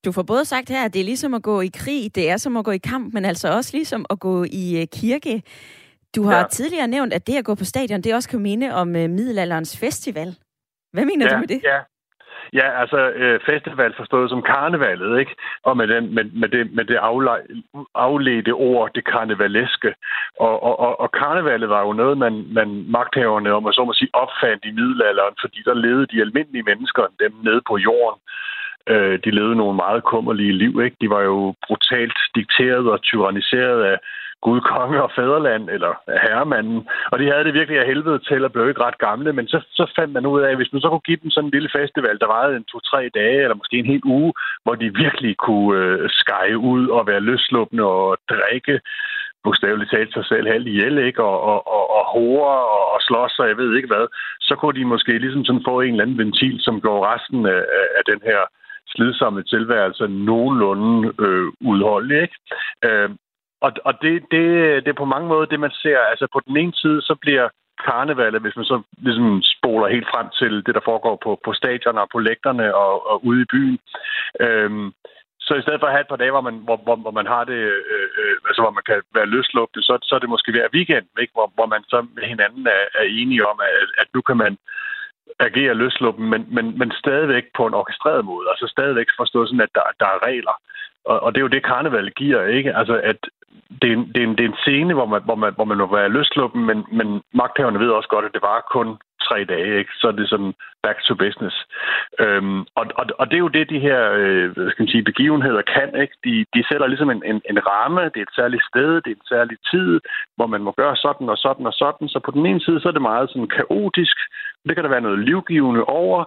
Du 0.04 0.12
får 0.12 0.22
både 0.22 0.44
sagt 0.44 0.68
her, 0.68 0.84
at 0.84 0.94
det 0.94 1.00
er 1.00 1.04
ligesom 1.04 1.34
at 1.34 1.42
gå 1.42 1.60
i 1.60 1.70
krig, 1.74 2.14
det 2.14 2.30
er 2.30 2.36
som 2.36 2.56
at 2.56 2.64
gå 2.64 2.70
i 2.70 2.78
kamp, 2.78 3.14
men 3.14 3.24
altså 3.24 3.48
også 3.48 3.70
ligesom 3.76 4.06
at 4.10 4.20
gå 4.20 4.44
i 4.44 4.80
øh, 4.80 4.86
kirke. 5.00 5.42
Du 6.16 6.22
har 6.22 6.38
ja. 6.38 6.46
tidligere 6.50 6.88
nævnt, 6.88 7.12
at 7.12 7.26
det 7.26 7.36
at 7.36 7.44
gå 7.44 7.54
på 7.54 7.64
stadion, 7.64 8.00
det 8.00 8.14
også 8.14 8.28
kan 8.28 8.40
minde 8.40 8.74
om 8.74 8.88
uh, 8.88 8.94
middelalderens 8.94 9.78
festival. 9.78 10.36
Hvad 10.92 11.04
mener 11.04 11.26
ja, 11.26 11.34
du 11.34 11.38
med 11.38 11.48
det? 11.48 11.60
Ja, 11.64 11.78
Ja, 12.52 12.80
altså 12.80 13.10
øh, 13.10 13.40
festival 13.46 13.94
forstået 13.96 14.30
som 14.30 14.42
karnevalet, 14.42 15.20
ikke? 15.20 15.34
Og 15.62 15.76
med, 15.76 15.86
den, 15.88 16.14
med, 16.14 16.24
med 16.24 16.48
det, 16.48 16.72
med 16.72 16.84
det 16.84 16.94
afle, 16.96 17.30
afledte 17.94 18.50
ord, 18.50 18.90
det 18.94 19.04
karnevaleske. 19.04 19.94
Og, 20.40 20.62
og, 20.62 20.80
og, 20.80 21.00
og 21.00 21.12
karnevalet 21.12 21.68
var 21.68 21.82
jo 21.86 21.92
noget, 21.92 22.18
man, 22.18 22.46
man 22.52 22.84
magthaverne, 22.88 23.52
om 23.52 23.66
at 23.66 23.74
så 23.74 23.84
må 23.84 23.92
sige, 23.92 24.10
opfandt 24.12 24.64
i 24.64 24.70
middelalderen, 24.70 25.34
fordi 25.40 25.58
der 25.64 25.74
levede 25.74 26.06
de 26.06 26.20
almindelige 26.20 26.62
mennesker, 26.62 27.02
dem 27.20 27.32
nede 27.42 27.62
på 27.68 27.76
jorden. 27.76 28.20
Øh, 28.86 29.18
de 29.24 29.30
levede 29.30 29.56
nogle 29.56 29.76
meget 29.76 30.04
kummerlige 30.04 30.52
liv, 30.52 30.80
ikke? 30.84 30.96
De 31.00 31.10
var 31.10 31.22
jo 31.22 31.54
brutalt 31.66 32.18
dikteret 32.34 32.90
og 32.90 33.02
tyranniseret 33.02 33.82
af 33.82 33.98
Gud, 34.42 34.60
konge 34.60 35.02
og 35.02 35.10
fædreland, 35.16 35.70
eller 35.70 35.92
herremanden. 36.26 36.88
Og 37.12 37.18
de 37.18 37.30
havde 37.30 37.44
det 37.44 37.54
virkelig 37.54 37.80
af 37.80 37.86
helvede 37.86 38.18
til 38.18 38.44
at 38.44 38.52
blive 38.52 38.68
ikke 38.68 38.84
ret 38.84 38.98
gamle, 38.98 39.32
men 39.32 39.48
så, 39.48 39.58
så 39.78 39.92
fandt 39.96 40.12
man 40.12 40.26
ud 40.26 40.40
af, 40.40 40.50
at 40.50 40.56
hvis 40.56 40.72
man 40.72 40.82
så 40.82 40.88
kunne 40.88 41.08
give 41.08 41.22
dem 41.22 41.30
sådan 41.30 41.46
en 41.46 41.56
lille 41.56 41.70
festival, 41.78 42.18
der 42.18 42.26
varede 42.26 42.56
en 42.56 42.70
to-tre 42.72 43.10
dage, 43.14 43.42
eller 43.42 43.54
måske 43.60 43.76
en 43.78 43.92
hel 43.92 44.02
uge, 44.04 44.32
hvor 44.62 44.74
de 44.74 44.94
virkelig 45.04 45.36
kunne 45.36 45.78
øh, 45.84 46.10
skære 46.10 46.58
ud 46.58 46.88
og 46.88 47.06
være 47.06 47.20
løsluppende 47.20 47.84
og 47.84 48.16
drikke 48.30 48.80
bogstaveligt 49.44 49.90
talt 49.90 50.12
sig 50.12 50.24
selv 50.24 50.46
halvt 50.48 50.68
ihjel, 50.68 50.98
ikke? 50.98 51.22
Og, 51.24 51.40
og, 51.40 51.58
og, 51.76 51.84
og 51.96 52.04
hore 52.12 52.54
og, 52.76 52.84
og 52.94 53.00
slås, 53.00 53.38
og 53.38 53.48
jeg 53.48 53.56
ved 53.56 53.76
ikke 53.76 53.88
hvad, 53.88 54.06
så 54.40 54.54
kunne 54.56 54.78
de 54.80 54.84
måske 54.84 55.18
ligesom 55.18 55.44
sådan 55.44 55.66
få 55.68 55.80
en 55.80 55.90
eller 55.90 56.04
anden 56.04 56.18
ventil, 56.18 56.56
som 56.60 56.80
går 56.80 56.98
resten 57.14 57.46
af, 57.46 57.62
af 57.98 58.02
den 58.06 58.20
her 58.24 58.40
slidsomme 58.88 59.42
tilværelse 59.42 60.08
nogenlunde 60.08 61.12
øh, 61.24 61.46
udholdelig. 61.60 62.22
Ikke? 62.22 62.36
Øh, 62.84 63.10
og 63.60 63.72
og 63.84 63.94
det, 64.02 64.12
det, 64.30 64.44
det 64.84 64.90
er 64.90 65.02
på 65.02 65.12
mange 65.14 65.28
måder 65.28 65.46
det, 65.46 65.60
man 65.60 65.70
ser. 65.82 65.98
Altså 65.98 66.26
på 66.32 66.40
den 66.46 66.56
ene 66.56 66.74
side, 66.74 67.02
så 67.02 67.14
bliver 67.20 67.48
karnevalet, 67.88 68.40
hvis 68.42 68.56
man 68.56 68.64
så 68.64 68.82
ligesom 68.98 69.42
spoler 69.54 69.88
helt 69.88 70.08
frem 70.12 70.26
til 70.40 70.52
det, 70.66 70.74
der 70.74 70.88
foregår 70.90 71.16
på, 71.24 71.40
på 71.44 71.52
stadioner, 71.52 72.12
på 72.12 72.18
lægterne 72.18 72.74
og, 72.74 73.10
og 73.10 73.26
ude 73.26 73.42
i 73.42 73.50
byen. 73.52 73.78
Øhm, 74.40 74.92
så 75.40 75.54
i 75.54 75.62
stedet 75.62 75.80
for 75.80 75.86
at 75.86 75.92
have 75.96 76.04
et 76.04 76.12
par 76.12 76.22
dage, 76.22 76.34
hvor 76.34 76.46
man, 76.48 76.56
hvor, 76.66 76.76
hvor, 76.84 76.96
hvor 76.96 77.14
man 77.20 77.26
har 77.34 77.44
det, 77.44 77.60
øh, 77.94 78.08
øh, 78.20 78.36
altså 78.48 78.60
hvor 78.62 78.74
man 78.78 78.84
kan 78.90 78.98
være 79.14 79.32
løslugtet, 79.34 79.84
så, 79.84 79.92
så 80.02 80.14
er 80.14 80.20
det 80.22 80.34
måske 80.34 80.52
hver 80.52 80.68
weekend, 80.76 81.06
ikke? 81.22 81.32
Hvor, 81.36 81.48
hvor 81.56 81.66
man 81.74 81.82
så 81.92 81.98
med 82.16 82.24
hinanden 82.32 82.66
er, 82.66 82.84
er 83.00 83.06
enige 83.20 83.46
om, 83.50 83.56
at, 83.68 83.88
at 84.02 84.08
nu 84.14 84.20
kan 84.28 84.36
man 84.36 84.52
agere 85.38 85.74
løsluppen, 85.74 86.30
men, 86.30 86.46
men, 86.48 86.78
men 86.78 86.92
stadigvæk 86.92 87.44
på 87.56 87.66
en 87.66 87.74
orkestreret 87.74 88.24
måde. 88.24 88.46
Altså 88.50 88.66
stadigvæk 88.66 89.06
forstået 89.16 89.48
sådan, 89.48 89.60
at 89.60 89.74
der, 89.74 89.82
der 90.00 90.06
er 90.06 90.26
regler. 90.26 90.56
Og, 91.04 91.20
og 91.22 91.32
det 91.32 91.38
er 91.38 91.46
jo 91.46 91.54
det, 91.54 91.64
karneval 91.64 92.10
giver, 92.10 92.44
ikke? 92.44 92.76
Altså, 92.76 93.00
at 93.00 93.20
det 93.82 93.88
er, 93.90 93.96
en, 93.96 94.06
det, 94.14 94.16
er 94.22 94.26
en, 94.26 94.36
det 94.36 94.44
er 94.44 94.48
en 94.48 94.62
scene, 94.64 94.94
hvor 94.94 95.06
man, 95.06 95.22
hvor 95.24 95.34
man, 95.34 95.52
hvor 95.54 95.64
man 95.64 95.78
må 95.78 95.96
være 95.96 96.08
løsluppen, 96.08 96.66
men, 96.66 96.84
men 96.92 97.22
magthaverne 97.34 97.80
ved 97.80 97.90
også 97.90 98.08
godt, 98.08 98.24
at 98.24 98.32
det 98.32 98.42
var 98.42 98.66
kun 98.70 98.98
tre 99.26 99.44
dage, 99.44 99.78
ikke? 99.78 99.92
så 100.00 100.06
er 100.08 100.12
det 100.12 100.28
sådan 100.28 100.54
back 100.82 100.98
to 101.02 101.14
business. 101.14 101.56
Øhm, 102.24 102.60
og, 102.78 102.84
og, 103.00 103.04
og 103.20 103.24
det 103.28 103.36
er 103.36 103.44
jo 103.46 103.56
det, 103.58 103.70
de 103.70 103.84
her 103.88 104.00
øh, 104.22 104.50
skal 104.70 104.82
man 104.82 104.92
sige, 104.94 105.08
begivenheder 105.10 105.62
kan. 105.62 106.00
Ikke? 106.02 106.14
De, 106.24 106.34
de 106.54 106.64
sætter 106.68 106.86
ligesom 106.86 107.10
en, 107.10 107.22
en, 107.30 107.40
en 107.50 107.58
ramme, 107.70 108.02
det 108.12 108.18
er 108.20 108.28
et 108.28 108.38
særligt 108.40 108.64
sted, 108.70 108.90
det 109.04 109.10
er 109.10 109.20
en 109.20 109.32
særlig 109.34 109.56
tid, 109.70 110.00
hvor 110.36 110.46
man 110.46 110.62
må 110.62 110.72
gøre 110.80 110.96
sådan 110.96 111.28
og 111.28 111.38
sådan 111.38 111.66
og 111.66 111.72
sådan. 111.72 112.08
Så 112.08 112.18
på 112.24 112.30
den 112.30 112.46
ene 112.46 112.60
side, 112.60 112.80
så 112.80 112.88
er 112.88 112.92
det 112.92 113.10
meget 113.10 113.30
sådan 113.30 113.48
kaotisk, 113.58 114.16
det 114.68 114.74
kan 114.74 114.84
der 114.84 114.90
være 114.90 115.06
noget 115.08 115.18
livgivende 115.18 115.84
over, 115.84 116.24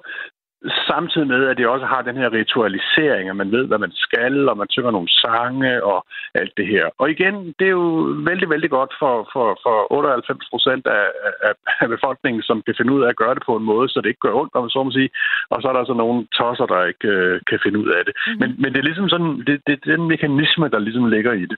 samtidig 0.89 1.27
med, 1.27 1.41
at 1.47 1.57
det 1.57 1.67
også 1.67 1.85
har 1.85 2.01
den 2.01 2.17
her 2.17 2.29
ritualisering, 2.39 3.29
at 3.29 3.35
man 3.35 3.51
ved, 3.51 3.65
hvad 3.67 3.77
man 3.77 3.91
skal, 4.05 4.49
og 4.49 4.57
man 4.57 4.69
synger 4.69 4.91
nogle 4.91 5.09
sange 5.23 5.83
og 5.83 6.05
alt 6.35 6.53
det 6.57 6.67
her. 6.67 6.85
Og 6.97 7.11
igen, 7.11 7.35
det 7.59 7.65
er 7.67 7.75
jo 7.81 7.89
vældig, 8.29 8.49
vældig 8.49 8.69
godt 8.69 8.93
for, 8.99 9.29
for, 9.33 9.47
for 9.63 9.93
98 9.93 10.49
procent 10.51 10.87
af, 10.87 11.05
af, 11.47 11.53
af 11.81 11.87
befolkningen, 11.95 12.41
som 12.43 12.61
kan 12.65 12.75
finde 12.77 12.93
ud 12.93 13.01
af 13.03 13.09
at 13.09 13.19
gøre 13.21 13.35
det 13.35 13.43
på 13.45 13.55
en 13.55 13.63
måde, 13.71 13.89
så 13.89 14.01
det 14.01 14.09
ikke 14.09 14.25
gør 14.27 14.39
ondt, 14.41 14.55
om 14.55 14.69
så 14.69 14.83
må 14.83 14.91
sige. 14.91 15.09
Og 15.49 15.61
så 15.61 15.67
er 15.67 15.73
der 15.73 15.79
altså 15.79 15.97
nogle 16.03 16.27
tosser, 16.37 16.65
der 16.65 16.85
ikke 16.91 17.07
øh, 17.07 17.41
kan 17.49 17.59
finde 17.63 17.79
ud 17.83 17.89
af 17.97 18.01
det. 18.05 18.13
Mm-hmm. 18.15 18.39
Men, 18.41 18.49
men 18.61 18.69
det 18.73 18.79
er 18.79 18.89
ligesom 18.89 19.09
sådan, 19.09 19.31
det, 19.47 19.55
det 19.67 19.73
er 19.73 19.95
den 19.95 20.07
mekanisme, 20.13 20.65
der 20.73 20.79
ligesom 20.79 21.05
ligger 21.15 21.33
i 21.33 21.45
det. 21.51 21.57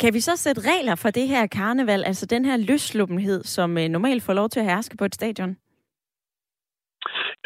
Kan 0.00 0.14
vi 0.14 0.20
så 0.20 0.36
sætte 0.36 0.60
regler 0.72 0.94
for 0.94 1.10
det 1.10 1.28
her 1.28 1.46
karneval, 1.46 2.02
altså 2.04 2.26
den 2.26 2.44
her 2.44 2.56
løsluppenhed, 2.56 3.44
som 3.44 3.78
øh, 3.78 3.88
normalt 3.88 4.22
får 4.22 4.32
lov 4.32 4.48
til 4.48 4.60
at 4.60 4.66
herske 4.66 4.96
på 4.96 5.04
et 5.04 5.14
stadion? 5.14 5.56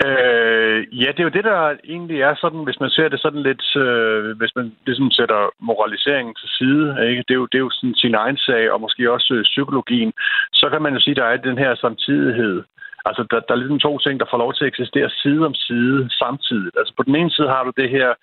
Øh, 0.06 0.78
ja, 1.02 1.08
det 1.12 1.20
er 1.20 1.28
jo 1.28 1.36
det, 1.36 1.44
der 1.44 1.76
egentlig 1.84 2.20
er 2.20 2.34
sådan, 2.34 2.64
hvis 2.64 2.80
man 2.80 2.90
ser 2.90 3.08
det 3.08 3.20
sådan 3.20 3.42
lidt, 3.42 3.76
øh, 3.76 4.36
hvis 4.38 4.52
man 4.56 4.76
ligesom 4.86 5.10
sætter 5.10 5.50
moraliseringen 5.58 6.34
til 6.34 6.48
side, 6.58 6.86
ikke? 7.08 7.24
Det, 7.28 7.34
er 7.34 7.40
jo, 7.42 7.46
det 7.46 7.58
er 7.58 7.66
jo 7.68 7.70
sådan 7.70 7.94
sin 7.94 8.14
egen 8.14 8.36
sag, 8.36 8.72
og 8.72 8.80
måske 8.80 9.12
også 9.12 9.34
øh, 9.34 9.42
psykologien, 9.42 10.12
så 10.52 10.68
kan 10.72 10.82
man 10.82 10.94
jo 10.94 11.00
sige, 11.00 11.12
at 11.12 11.16
der 11.16 11.24
er 11.24 11.36
den 11.36 11.58
her 11.58 11.74
samtidighed. 11.74 12.62
Altså, 13.04 13.22
der, 13.30 13.40
der 13.40 13.54
er 13.54 13.62
ligesom 13.62 13.78
to 13.78 13.98
ting, 13.98 14.20
der 14.20 14.30
får 14.30 14.38
lov 14.38 14.54
til 14.54 14.64
at 14.64 14.68
eksistere 14.68 15.10
side 15.10 15.46
om 15.46 15.54
side 15.54 16.08
samtidigt. 16.22 16.74
Altså, 16.78 16.92
på 16.96 17.02
den 17.02 17.16
ene 17.16 17.30
side 17.30 17.48
har 17.48 17.64
du 17.64 17.72
det 17.76 17.90
her 17.90 18.14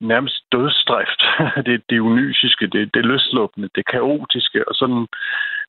nærmest 0.00 0.36
dødsdrift. 0.52 1.20
det, 1.66 1.82
det 1.90 1.98
unysiske, 1.98 2.66
det, 2.66 2.94
det 2.94 3.04
løslukkende, 3.04 3.68
det 3.74 3.86
kaotiske, 3.86 4.68
og 4.68 4.74
sådan 4.74 5.06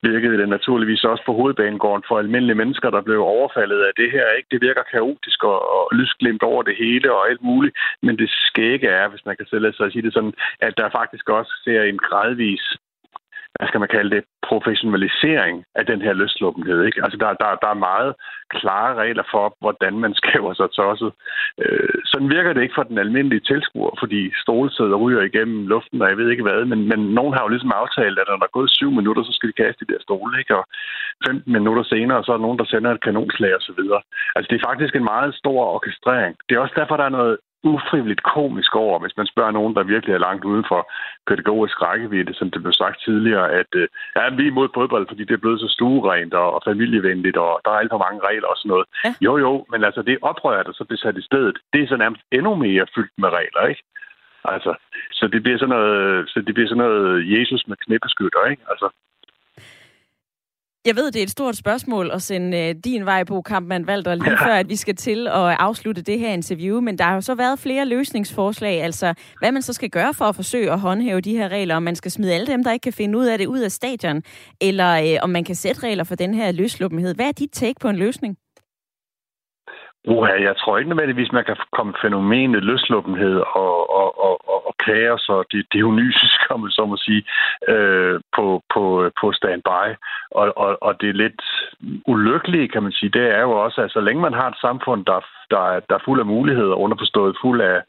virkede 0.10 0.38
det 0.42 0.50
naturligvis 0.50 1.04
også 1.04 1.24
på 1.26 1.34
hovedbanegården 1.34 2.04
for 2.08 2.16
almindelige 2.20 2.62
mennesker, 2.62 2.90
der 2.90 3.02
blev 3.02 3.20
overfaldet 3.22 3.80
af 3.90 3.94
det 3.98 4.12
her. 4.12 4.28
Ikke? 4.38 4.50
Det 4.52 4.62
virker 4.62 4.84
kaotisk 4.96 5.44
og, 5.44 5.60
og 5.76 5.84
lysglemt 6.00 6.44
over 6.44 6.64
det 6.64 6.76
hele 6.84 7.14
og 7.16 7.30
alt 7.30 7.42
muligt, 7.42 7.76
men 8.02 8.18
det 8.18 8.30
skægge 8.30 8.88
er, 8.88 9.08
hvis 9.10 9.26
man 9.26 9.36
kan 9.38 9.48
sætte 9.50 9.74
sig 9.74 9.86
at 9.86 9.92
sige 9.92 10.06
det 10.08 10.14
sådan, 10.14 10.34
at 10.60 10.74
der 10.78 10.90
faktisk 11.00 11.30
også 11.30 11.52
ser 11.66 11.82
en 11.84 11.98
gradvis 11.98 12.66
hvad 13.56 13.68
skal 13.68 13.80
man 13.80 13.94
kalde 13.96 14.16
det, 14.16 14.24
professionalisering 14.50 15.56
af 15.80 15.86
den 15.86 16.02
her 16.06 16.14
løsluppenhed. 16.14 16.80
Ikke? 16.88 17.00
Altså, 17.04 17.18
der, 17.18 17.28
der, 17.42 17.50
der 17.64 17.70
er 17.72 17.86
meget 17.90 18.12
klare 18.50 18.92
regler 19.04 19.26
for, 19.34 19.46
hvordan 19.64 19.94
man 20.04 20.14
skæver 20.20 20.54
sig 20.54 20.70
tosset. 20.72 21.12
Øh, 21.64 21.98
sådan 22.12 22.30
virker 22.30 22.54
det 22.54 22.62
ikke 22.62 22.78
for 22.78 22.84
den 22.84 22.98
almindelige 22.98 23.48
tilskuer, 23.52 23.94
fordi 24.02 24.22
stolesæder 24.44 24.98
ryger 25.04 25.22
igennem 25.22 25.68
luften, 25.68 26.02
og 26.02 26.10
jeg 26.10 26.18
ved 26.18 26.30
ikke 26.30 26.48
hvad, 26.48 26.66
men, 26.72 26.80
men 26.92 27.00
nogen 27.18 27.34
har 27.34 27.44
jo 27.44 27.54
ligesom 27.54 27.72
aftalt, 27.82 28.20
at 28.20 28.28
når 28.30 28.38
der 28.38 28.50
er 28.50 28.58
gået 28.60 28.76
syv 28.80 28.92
minutter, 28.92 29.24
så 29.24 29.34
skal 29.36 29.50
de 29.50 29.62
kaste 29.64 29.86
de 29.86 29.94
der 29.94 30.02
stole, 30.02 30.40
ikke? 30.40 30.58
og 30.58 30.66
15 31.28 31.54
minutter 31.58 31.84
senere, 31.84 32.24
så 32.24 32.32
er 32.32 32.38
der 32.38 32.48
nogen, 32.48 32.60
der 32.60 32.66
sender 32.66 32.92
et 32.92 33.04
kanonslag 33.08 33.56
osv. 33.60 33.82
Altså, 34.36 34.48
det 34.50 34.58
er 34.58 34.68
faktisk 34.70 34.96
en 34.96 35.10
meget 35.14 35.36
stor 35.42 35.60
orkestrering. 35.76 36.36
Det 36.50 36.56
er 36.56 36.60
også 36.60 36.76
derfor, 36.78 36.98
der 36.98 37.06
er 37.06 37.18
noget 37.20 37.38
ufrivilligt 37.64 38.24
komisk 38.24 38.76
over, 38.76 39.00
hvis 39.00 39.18
man 39.18 39.28
spørger 39.28 39.52
nogen, 39.52 39.76
der 39.76 39.84
virkelig 39.84 40.14
er 40.14 40.26
langt 40.28 40.46
uden 40.46 40.66
for 40.68 40.92
pædagogisk 41.28 41.82
rækkevidde, 41.82 42.34
som 42.34 42.52
det 42.52 42.62
blev 42.62 42.74
sagt 42.74 43.04
tidligere, 43.06 43.52
at 43.52 43.72
øh, 43.76 43.88
ja, 44.16 44.30
vi 44.38 44.44
er 44.44 44.52
imod 44.52 44.70
fodbold, 44.74 45.08
fordi 45.08 45.24
det 45.24 45.34
er 45.36 45.44
blevet 45.44 45.60
så 45.60 45.68
stuerent 45.78 46.34
og, 46.34 46.54
og 46.56 46.62
familievenligt, 46.66 47.38
og 47.38 47.62
der 47.66 47.72
er 47.72 47.80
alt 47.82 47.92
for 47.94 48.06
mange 48.06 48.22
regler 48.28 48.48
og 48.48 48.58
sådan 48.58 48.70
noget. 48.74 48.86
Ja. 49.06 49.14
Jo, 49.22 49.38
jo, 49.38 49.66
men 49.72 49.84
altså 49.84 50.02
det 50.02 50.18
oprør, 50.22 50.64
der 50.64 50.74
så 50.74 50.84
bliver 50.86 51.04
sat 51.04 51.18
i 51.18 51.28
stedet, 51.30 51.58
det 51.74 51.84
er 51.84 51.88
så 51.88 51.98
nærmest 51.98 52.24
endnu 52.32 52.56
mere 52.56 52.86
fyldt 52.96 53.16
med 53.18 53.30
regler, 53.30 53.64
ikke? 53.72 53.84
Altså, 54.46 54.72
så 55.12 55.28
det 55.28 55.44
bliver 55.44 55.58
sådan 55.58 55.76
noget, 55.76 56.30
så 56.30 56.42
det 56.48 56.54
bliver 56.54 56.70
sådan 56.70 56.84
noget 56.86 57.40
Jesus 57.40 57.68
med 57.68 57.78
knæbeskytter, 57.86 58.46
ikke? 58.52 58.64
Altså, 58.72 58.88
jeg 60.86 60.96
ved, 60.96 61.12
det 61.12 61.20
er 61.20 61.24
et 61.24 61.30
stort 61.30 61.58
spørgsmål 61.58 62.12
at 62.14 62.22
sende 62.22 62.58
øh, 62.58 62.76
din 62.84 63.06
vej 63.06 63.24
på, 63.24 63.42
Kampmann 63.42 63.88
Valder, 63.88 64.16
lige 64.16 64.32
ja. 64.32 64.36
før 64.48 64.54
at 64.54 64.70
vi 64.70 64.76
skal 64.76 64.96
til 64.96 65.28
at 65.28 65.34
afslutte 65.34 66.02
det 66.02 66.20
her 66.20 66.30
interview. 66.30 66.80
Men 66.82 66.98
der 66.98 67.04
har 67.04 67.14
jo 67.14 67.22
så 67.22 67.36
været 67.36 67.60
flere 67.60 67.86
løsningsforslag, 67.86 68.82
altså 68.82 69.14
hvad 69.40 69.52
man 69.52 69.62
så 69.62 69.74
skal 69.74 69.90
gøre 69.90 70.14
for 70.14 70.26
at 70.26 70.36
forsøge 70.36 70.72
at 70.72 70.80
håndhæve 70.80 71.22
de 71.22 71.38
her 71.38 71.50
regler, 71.50 71.76
om 71.76 71.84
man 71.84 71.96
skal 71.96 72.12
smide 72.12 72.34
alle 72.34 72.48
dem, 72.48 72.64
der 72.64 72.72
ikke 72.72 72.84
kan 72.84 72.94
finde 72.94 73.18
ud 73.18 73.26
af 73.26 73.38
det, 73.38 73.46
ud 73.48 73.60
af 73.60 73.72
stadion, 73.72 74.22
eller 74.62 75.14
øh, 75.14 75.20
om 75.22 75.30
man 75.30 75.44
kan 75.44 75.56
sætte 75.56 75.84
regler 75.84 76.04
for 76.04 76.16
den 76.16 76.34
her 76.34 76.52
løsluppenhed. 76.52 77.16
Hvad 77.16 77.26
er 77.26 77.32
dit 77.32 77.50
take 77.52 77.76
på 77.82 77.90
en 77.90 77.96
løsning? 77.96 78.38
Uha, 80.08 80.34
jeg 80.48 80.56
tror 80.58 80.78
ikke 80.78 80.90
nødvendigvis, 80.90 81.32
man 81.32 81.46
kan 81.46 81.56
komme 81.72 81.94
fænomenet 82.02 82.64
løsluppenhed 82.64 83.36
og, 83.40 83.90
og, 84.00 84.20
og, 84.28 84.50
og, 84.52 84.68
og 84.68 84.76
kaos 84.86 85.30
og 85.30 85.46
det 85.52 85.66
dionysiske, 85.74 86.46
om 86.50 86.60
man 86.60 86.72
så 86.72 86.86
må 86.86 86.98
sige, 86.98 87.24
øh, 87.68 88.20
på, 88.36 88.64
på, 88.74 89.12
på 89.22 89.32
standby. 89.32 89.86
Og, 90.32 90.58
og, 90.58 90.78
og 90.82 91.02
det 91.02 91.10
er 91.10 91.14
lidt 91.14 91.42
ulykkelige, 92.08 92.68
kan 92.68 92.84
man 92.84 92.92
sige, 92.92 93.10
det 93.10 93.26
er 93.38 93.42
jo 93.42 93.52
også, 93.52 93.82
at 93.82 93.92
så 93.92 94.02
længe 94.02 94.22
man 94.22 94.34
har 94.34 94.48
et 94.50 94.62
samfund, 94.62 95.06
der, 95.06 95.20
der, 95.52 95.80
der 95.90 95.96
er 95.96 96.06
fuld 96.06 96.20
af 96.20 96.26
muligheder, 96.26 96.76
underforstået 96.76 97.38
fuld 97.42 97.62
af, 97.62 97.82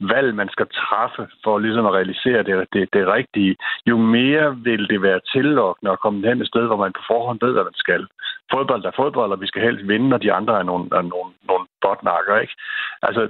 valg, 0.00 0.34
man 0.34 0.48
skal 0.48 0.66
træffe 0.66 1.28
for 1.44 1.58
ligesom 1.58 1.86
at 1.86 1.92
realisere 1.92 2.42
det, 2.42 2.66
det, 2.72 2.88
det 2.92 3.06
rigtige, 3.06 3.56
jo 3.86 3.96
mere 3.96 4.56
vil 4.56 4.88
det 4.88 5.02
være 5.02 5.20
tillokkende 5.32 5.92
at 5.92 6.00
komme 6.00 6.28
hen 6.28 6.40
et 6.40 6.48
sted, 6.48 6.66
hvor 6.66 6.76
man 6.76 6.92
på 6.92 7.02
forhånd 7.06 7.38
ved, 7.42 7.52
hvad 7.52 7.64
man 7.64 7.82
skal. 7.84 8.06
Fodbold 8.52 8.84
er 8.84 8.90
fodbold, 8.96 9.32
og 9.32 9.40
vi 9.40 9.46
skal 9.46 9.62
helst 9.62 9.88
vinde, 9.88 10.08
når 10.08 10.18
de 10.18 10.32
andre 10.32 10.58
er 10.58 10.62
nogle, 10.62 10.84
er 10.92 11.02
nogle, 11.02 11.30
nogle 11.48 11.66
botnakker, 11.82 12.38
ikke? 12.38 12.54
Altså, 13.02 13.28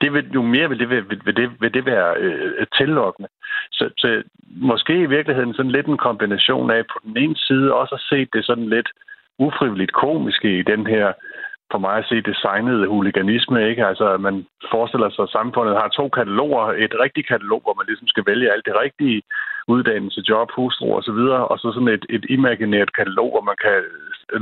det 0.00 0.12
vil, 0.12 0.30
jo 0.34 0.42
mere 0.42 0.68
vil 0.68 0.78
det, 0.78 0.90
vil, 0.90 1.04
vil 1.24 1.36
det, 1.36 1.50
vil 1.60 1.74
det 1.74 1.86
være 1.86 2.16
øh, 2.16 2.66
tillokkende. 2.78 3.28
Så, 3.72 3.90
så 3.98 4.22
måske 4.46 4.94
i 5.00 5.12
virkeligheden 5.16 5.54
sådan 5.54 5.70
lidt 5.70 5.86
en 5.86 5.96
kombination 5.96 6.70
af 6.70 6.86
på 6.86 6.98
den 7.04 7.16
ene 7.16 7.36
side 7.36 7.74
også 7.74 7.94
at 7.94 8.06
se 8.10 8.28
det 8.32 8.44
sådan 8.44 8.68
lidt 8.68 8.88
ufrivilligt 9.38 9.92
komiske 9.92 10.58
i 10.58 10.62
den 10.62 10.86
her 10.86 11.12
for 11.72 11.78
mig 11.78 11.94
at 11.98 12.08
se 12.10 12.16
designet 12.30 12.88
huliganisme. 12.88 13.68
Ikke? 13.70 13.86
Altså, 13.86 14.16
man 14.26 14.46
forestiller 14.70 15.10
sig, 15.10 15.22
at 15.22 15.34
samfundet 15.38 15.74
har 15.80 15.88
to 15.88 16.08
kataloger. 16.08 16.64
Et 16.84 16.94
rigtigt 17.04 17.28
katalog, 17.28 17.60
hvor 17.64 17.74
man 17.78 17.86
ligesom 17.88 18.08
skal 18.08 18.24
vælge 18.26 18.52
alt 18.52 18.66
det 18.68 18.76
rigtige, 18.84 19.22
uddannelse, 19.74 20.20
job, 20.28 20.48
hustru 20.56 20.88
og 20.98 21.02
så 21.02 21.12
videre, 21.12 21.42
og 21.50 21.58
så 21.58 21.72
sådan 21.72 21.94
et, 21.96 22.06
et 22.16 22.24
imaginært 22.28 22.92
katalog, 22.98 23.30
hvor 23.32 23.44
man 23.50 23.58
kan 23.66 23.78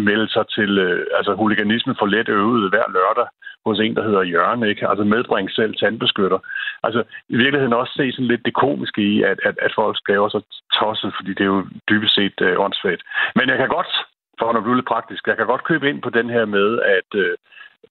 melde 0.09 0.29
sig 0.33 0.45
til 0.57 0.79
øh, 0.79 1.07
altså 1.18 1.33
huliganisme 1.35 1.95
for 1.99 2.07
let 2.07 2.29
øvet 2.29 2.70
hver 2.70 2.87
lørdag 2.97 3.29
hos 3.66 3.79
en, 3.81 3.97
der 3.97 4.05
hedder 4.09 4.22
Jørgen, 4.35 4.62
ikke? 4.70 4.89
Altså 4.91 5.05
medbring 5.05 5.51
selv 5.51 5.74
tandbeskytter. 5.74 6.39
Altså 6.87 7.01
i 7.29 7.37
virkeligheden 7.37 7.81
også 7.81 7.93
se 7.97 8.12
sådan 8.12 8.33
lidt 8.33 8.45
det 8.45 8.55
komiske 8.55 9.03
i, 9.12 9.22
at, 9.22 9.39
at, 9.49 9.57
at 9.66 9.72
folk 9.74 9.97
skriver 9.97 10.29
så 10.29 10.41
tosset, 10.79 11.12
fordi 11.16 11.31
det 11.37 11.45
er 11.45 11.55
jo 11.57 11.66
dybest 11.89 12.14
set 12.14 12.39
øh, 12.41 12.55
åndssvagt. 12.64 13.03
Men 13.37 13.49
jeg 13.49 13.59
kan 13.59 13.68
godt 13.68 13.93
for 14.39 14.47
at 14.49 14.62
blive 14.62 14.76
lidt 14.76 14.93
praktisk, 14.95 15.26
jeg 15.26 15.36
kan 15.36 15.47
godt 15.47 15.68
købe 15.70 15.89
ind 15.89 16.03
på 16.03 16.11
den 16.11 16.30
her 16.30 16.45
med, 16.45 16.68
at, 16.97 17.11
øh, 17.22 17.36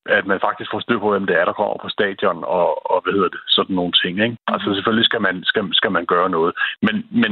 at 0.06 0.26
man 0.32 0.40
faktisk 0.40 0.70
får 0.72 0.80
styr 0.80 1.00
på, 1.00 1.10
hvem 1.12 1.26
det 1.28 1.36
er, 1.40 1.46
der 1.46 1.60
kommer 1.60 1.78
på 1.82 1.90
stadion, 1.90 2.44
og, 2.44 2.92
og 2.92 2.98
hvad 3.04 3.14
hedder 3.14 3.30
det, 3.36 3.42
sådan 3.48 3.76
nogle 3.76 3.94
ting. 4.04 4.14
Ikke? 4.26 4.38
Mm. 4.40 4.54
Altså 4.54 4.74
selvfølgelig 4.74 5.06
skal 5.06 5.22
man, 5.22 5.44
skal, 5.44 5.64
skal 5.74 5.92
man 5.92 6.06
gøre 6.06 6.30
noget. 6.30 6.54
Men, 6.82 6.96
men 7.12 7.32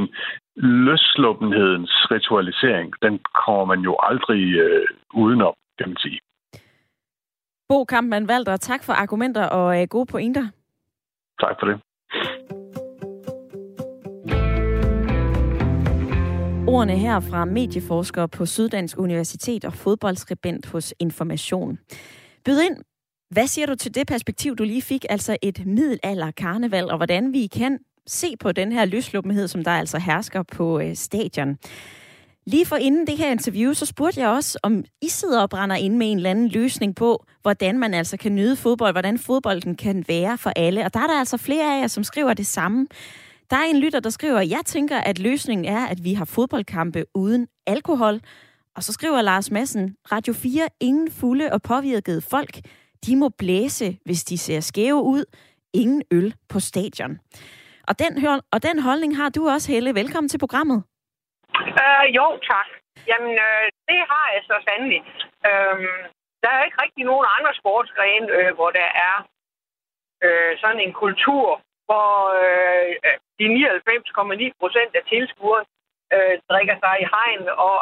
løsluppenhedens 0.88 1.94
ritualisering, 2.14 2.92
den 3.02 3.14
kommer 3.44 3.64
man 3.64 3.80
jo 3.80 3.96
aldrig 4.02 4.42
øh, 4.64 4.86
udenom, 5.14 5.54
kan 5.78 5.88
man 5.88 5.96
sige. 5.96 6.18
Bo 7.68 7.84
Kampmann 7.84 8.28
Valder, 8.28 8.56
tak 8.56 8.84
for 8.84 8.92
argumenter 8.92 9.44
og 9.46 9.82
øh, 9.82 9.86
gode 9.90 10.06
pointer. 10.06 10.46
Tak 11.40 11.56
for 11.60 11.66
det. 11.66 11.80
Ordene 16.68 16.98
her 16.98 17.20
fra 17.20 17.44
medieforsker 17.44 18.26
på 18.26 18.46
Syddansk 18.46 18.98
Universitet 18.98 19.64
og 19.64 19.74
fodboldskribent 19.74 20.66
hos 20.66 20.94
Information. 20.98 21.78
Byd 22.44 22.60
ind, 22.60 22.76
hvad 23.30 23.46
siger 23.46 23.66
du 23.66 23.74
til 23.74 23.94
det 23.94 24.06
perspektiv, 24.06 24.56
du 24.56 24.64
lige 24.64 24.82
fik, 24.82 25.04
altså 25.08 25.36
et 25.42 25.66
middelalder 25.66 26.30
karneval, 26.30 26.90
og 26.90 26.96
hvordan 26.96 27.32
vi 27.32 27.46
kan 27.46 27.78
se 28.06 28.36
på 28.40 28.52
den 28.52 28.72
her 28.72 28.84
løsluppenhed, 28.84 29.48
som 29.48 29.64
der 29.64 29.70
altså 29.70 29.98
hersker 29.98 30.42
på 30.42 30.80
øh, 30.80 30.96
stadion? 30.96 31.56
Lige 32.46 32.66
for 32.66 32.76
inden 32.76 33.06
det 33.06 33.16
her 33.16 33.30
interview, 33.30 33.72
så 33.72 33.86
spurgte 33.86 34.20
jeg 34.20 34.28
også, 34.28 34.58
om 34.62 34.84
I 35.02 35.08
sidder 35.08 35.42
og 35.42 35.50
brænder 35.50 35.76
ind 35.76 35.96
med 35.96 36.10
en 36.10 36.16
eller 36.16 36.30
anden 36.30 36.48
løsning 36.48 36.96
på, 36.96 37.24
hvordan 37.42 37.78
man 37.78 37.94
altså 37.94 38.16
kan 38.16 38.34
nyde 38.34 38.56
fodbold, 38.56 38.94
hvordan 38.94 39.18
fodbolden 39.18 39.74
kan 39.76 40.04
være 40.08 40.38
for 40.38 40.52
alle. 40.56 40.84
Og 40.84 40.94
der 40.94 41.00
er 41.00 41.06
der 41.06 41.18
altså 41.18 41.36
flere 41.36 41.76
af 41.76 41.80
jer, 41.80 41.86
som 41.86 42.04
skriver 42.04 42.34
det 42.34 42.46
samme. 42.46 42.86
Der 43.50 43.56
er 43.56 43.68
en 43.74 43.80
lytter, 43.80 44.00
der 44.00 44.10
skriver, 44.10 44.40
jeg 44.40 44.62
tænker, 44.64 44.98
at 45.10 45.18
løsningen 45.18 45.64
er, 45.64 45.86
at 45.86 45.98
vi 46.04 46.14
har 46.14 46.24
fodboldkampe 46.34 47.04
uden 47.14 47.48
alkohol. 47.66 48.14
Og 48.76 48.82
så 48.82 48.92
skriver 48.92 49.22
Lars 49.22 49.50
Madsen, 49.50 49.96
Radio 50.12 50.32
4, 50.32 50.68
ingen 50.80 51.10
fulde 51.20 51.52
og 51.52 51.60
påvirkede 51.62 52.22
folk. 52.30 52.54
De 53.06 53.16
må 53.16 53.28
blæse, 53.28 53.98
hvis 54.04 54.24
de 54.24 54.38
ser 54.38 54.60
skæve 54.60 55.02
ud. 55.14 55.24
Ingen 55.74 56.02
øl 56.10 56.34
på 56.52 56.60
stadion. 56.60 57.18
Og 57.88 57.98
den, 57.98 58.12
og 58.52 58.62
den 58.62 58.78
holdning 58.78 59.16
har 59.16 59.28
du 59.28 59.48
også, 59.48 59.72
Helle. 59.72 59.94
Velkommen 59.94 60.28
til 60.28 60.38
programmet. 60.38 60.84
Øh, 61.82 62.06
jo, 62.18 62.26
tak. 62.52 62.68
Jamen, 63.10 63.34
øh, 63.46 63.64
det 63.88 64.00
har 64.12 64.26
jeg 64.34 64.42
så 64.50 64.56
sandelig. 64.68 65.00
Øh, 65.48 65.78
der 66.42 66.50
er 66.54 66.64
ikke 66.64 66.82
rigtig 66.84 67.04
nogen 67.04 67.26
andre 67.36 67.52
sportsgrene, 67.60 68.28
øh, 68.36 68.54
hvor 68.54 68.70
der 68.70 68.88
er 69.08 69.16
øh, 70.24 70.52
sådan 70.62 70.80
en 70.80 70.92
kultur, 70.92 71.60
hvor 71.86 72.12
øh, 72.44 72.90
de 73.38 73.46
99,9 73.48 74.50
procent 74.60 74.92
af 74.98 75.02
tilskuerne 75.12 75.66
øh, 76.14 76.34
drikker 76.50 76.76
sig 76.82 76.94
i 77.02 77.08
hegn, 77.14 77.42
og, 77.68 77.78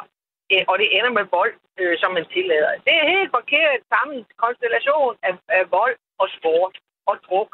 øh, 0.53 0.65
og 0.71 0.75
det 0.81 0.89
ender 0.97 1.13
med 1.19 1.27
vold, 1.39 1.55
øh, 1.81 1.95
som 2.01 2.11
man 2.17 2.27
tillader. 2.35 2.73
Det 2.87 2.95
er 3.01 3.13
helt 3.15 3.31
forkert 3.39 3.81
sammen 3.95 4.27
konstellation 4.45 5.15
af, 5.29 5.35
af 5.49 5.65
vold 5.71 5.97
og 6.23 6.29
sport 6.37 6.75
og 7.11 7.17
druk. 7.27 7.51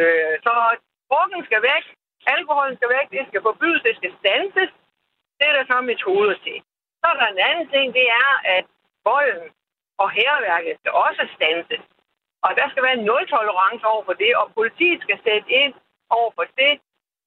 Øh, 0.00 0.34
så 0.46 0.52
drukken 1.10 1.40
skal 1.48 1.62
væk, 1.72 1.84
alkoholen 2.36 2.76
skal 2.76 2.90
væk, 2.96 3.06
det 3.16 3.24
skal 3.28 3.42
forbydes, 3.48 3.82
det 3.88 3.96
skal 3.96 4.12
stanses, 4.20 4.72
det 5.38 5.46
er 5.48 5.54
der 5.58 5.64
så 5.72 5.80
metoder 5.80 6.36
til. 6.46 6.58
Så 7.00 7.06
er 7.12 7.16
der 7.20 7.26
en 7.26 7.44
anden 7.48 7.68
ting, 7.74 7.86
det 7.98 8.06
er, 8.24 8.30
at 8.56 8.64
volden 9.04 9.48
og 10.02 10.08
herværket 10.10 10.74
skal 10.80 10.92
også 10.92 11.22
stanses. 11.36 11.84
Og 12.44 12.50
der 12.58 12.66
skal 12.70 12.82
være 12.82 12.98
en 12.98 13.06
nul-tolerance 13.08 13.84
over 13.92 14.04
for 14.08 14.12
det, 14.22 14.32
og 14.40 14.46
politiet 14.58 15.00
skal 15.02 15.18
sætte 15.26 15.48
ind 15.62 15.74
over 16.10 16.30
for 16.36 16.46
det. 16.60 16.72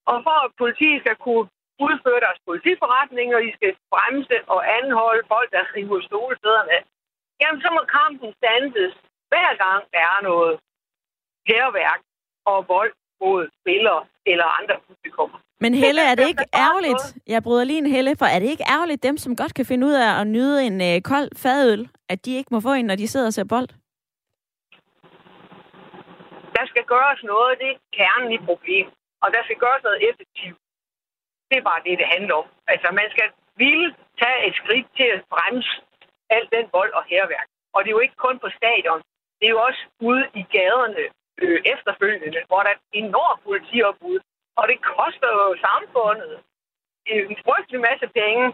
Og 0.10 0.16
for 0.26 0.38
at 0.45 0.52
politiet 0.62 0.99
skal 1.04 1.18
kunne 1.26 1.47
udføre 1.86 2.24
deres 2.26 2.39
politiforretninger, 2.49 3.36
og 3.38 3.43
de 3.47 3.52
skal 3.58 3.72
bremse 3.93 4.38
og 4.54 4.60
anholde 4.78 5.24
folk, 5.34 5.49
der 5.56 5.64
river 5.76 6.02
stolestederne 6.08 6.78
jamen 7.41 7.62
så 7.66 7.70
må 7.78 7.82
kampen 7.99 8.30
stanses 8.39 8.93
hver 9.32 9.52
gang 9.64 9.82
der 9.93 10.04
er 10.14 10.20
noget 10.30 10.54
herværk 11.49 12.02
og 12.45 12.58
vold 12.68 12.93
mod 13.22 13.49
spillere 13.60 14.02
eller 14.26 14.47
andre 14.60 14.76
publikummer. 14.88 15.38
Men 15.64 15.74
Helle, 15.74 16.02
er 16.12 16.16
det 16.16 16.28
ikke 16.28 16.45
ærgerligt, 16.66 17.04
jeg 17.28 17.43
bryder 17.43 17.64
lige 17.64 17.78
en 17.78 17.91
Helle, 17.95 18.16
for 18.16 18.26
er 18.26 18.39
det 18.39 18.49
ikke 18.49 18.66
ærgerligt 18.76 19.04
dem, 19.04 19.18
som 19.18 19.36
godt 19.36 19.54
kan 19.54 19.66
finde 19.66 19.88
ud 19.88 19.93
af 19.93 20.22
at 20.22 20.28
nyde 20.28 20.64
en 20.68 20.82
øh, 20.82 21.02
kold 21.02 21.30
fadøl, 21.43 21.89
at 22.10 22.26
de 22.26 22.36
ikke 22.36 22.49
må 22.52 22.60
få 22.60 22.74
en, 22.74 22.86
når 22.86 22.95
de 22.95 23.08
sidder 23.08 23.26
og 23.26 23.34
ser 23.34 23.43
bold? 23.43 23.70
Der 26.58 26.66
skal 26.72 26.84
gøres 26.84 27.24
noget, 27.24 27.60
det 27.60 27.70
er 27.70 27.80
kernen 27.97 28.32
i 28.32 28.38
problemet. 28.38 28.93
Og 29.24 29.28
der 29.34 29.41
skal 29.43 29.57
gøres 29.63 29.84
noget 29.84 30.09
effektivt. 30.09 30.59
Det 31.49 31.57
er 31.57 31.69
bare 31.72 31.84
det, 31.86 31.99
det 32.01 32.07
handler 32.15 32.36
om. 32.41 32.47
Altså, 32.67 32.88
man 32.99 33.07
skal 33.15 33.30
ville 33.55 33.95
tage 34.22 34.39
et 34.47 34.55
skridt 34.61 34.88
til 34.97 35.07
at 35.15 35.24
bremse 35.34 35.74
al 36.36 36.45
den 36.55 36.65
vold 36.78 36.93
og 36.99 37.03
herværk. 37.03 37.47
Og 37.74 37.80
det 37.84 37.89
er 37.89 37.97
jo 37.97 38.05
ikke 38.05 38.24
kun 38.26 38.39
på 38.39 38.49
stadion. 38.59 39.01
Det 39.38 39.45
er 39.45 39.55
jo 39.55 39.61
også 39.69 39.82
ude 40.09 40.26
i 40.41 40.43
gaderne 40.55 41.03
øh, 41.41 41.59
efterfølgende, 41.74 42.39
hvor 42.47 42.61
der 42.63 42.69
er 42.69 42.82
enormt 43.03 43.43
politiopbud. 43.43 44.19
Og 44.59 44.63
det 44.67 44.78
koster 44.82 45.30
jo 45.39 45.55
samfundet 45.67 46.34
en 47.05 47.38
frygtelig 47.45 47.82
masse 47.89 48.07
penge. 48.19 48.45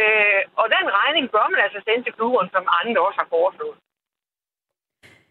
Øh, 0.00 0.42
og 0.60 0.66
den 0.76 0.86
regning 0.98 1.30
bør 1.30 1.46
man 1.48 1.60
altså 1.60 1.80
sende 1.84 2.04
til 2.04 2.12
klubberne, 2.12 2.50
som 2.50 2.64
andre 2.78 3.06
også 3.06 3.18
har 3.22 3.30
foreslået. 3.36 3.78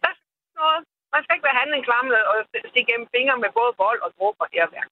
Der 0.04 0.12
skal 0.14 0.30
noget. 0.62 0.84
Man 1.14 1.22
skal 1.24 1.34
ikke 1.36 1.48
være 1.50 1.60
handlingsklammet 1.62 2.22
og 2.32 2.36
stikke 2.72 2.90
gennem 2.92 3.08
fingre 3.16 3.38
med 3.44 3.52
både 3.60 3.72
vold 3.84 4.00
og 4.06 4.10
druk 4.18 4.36
og 4.44 4.48
herværk. 4.56 4.90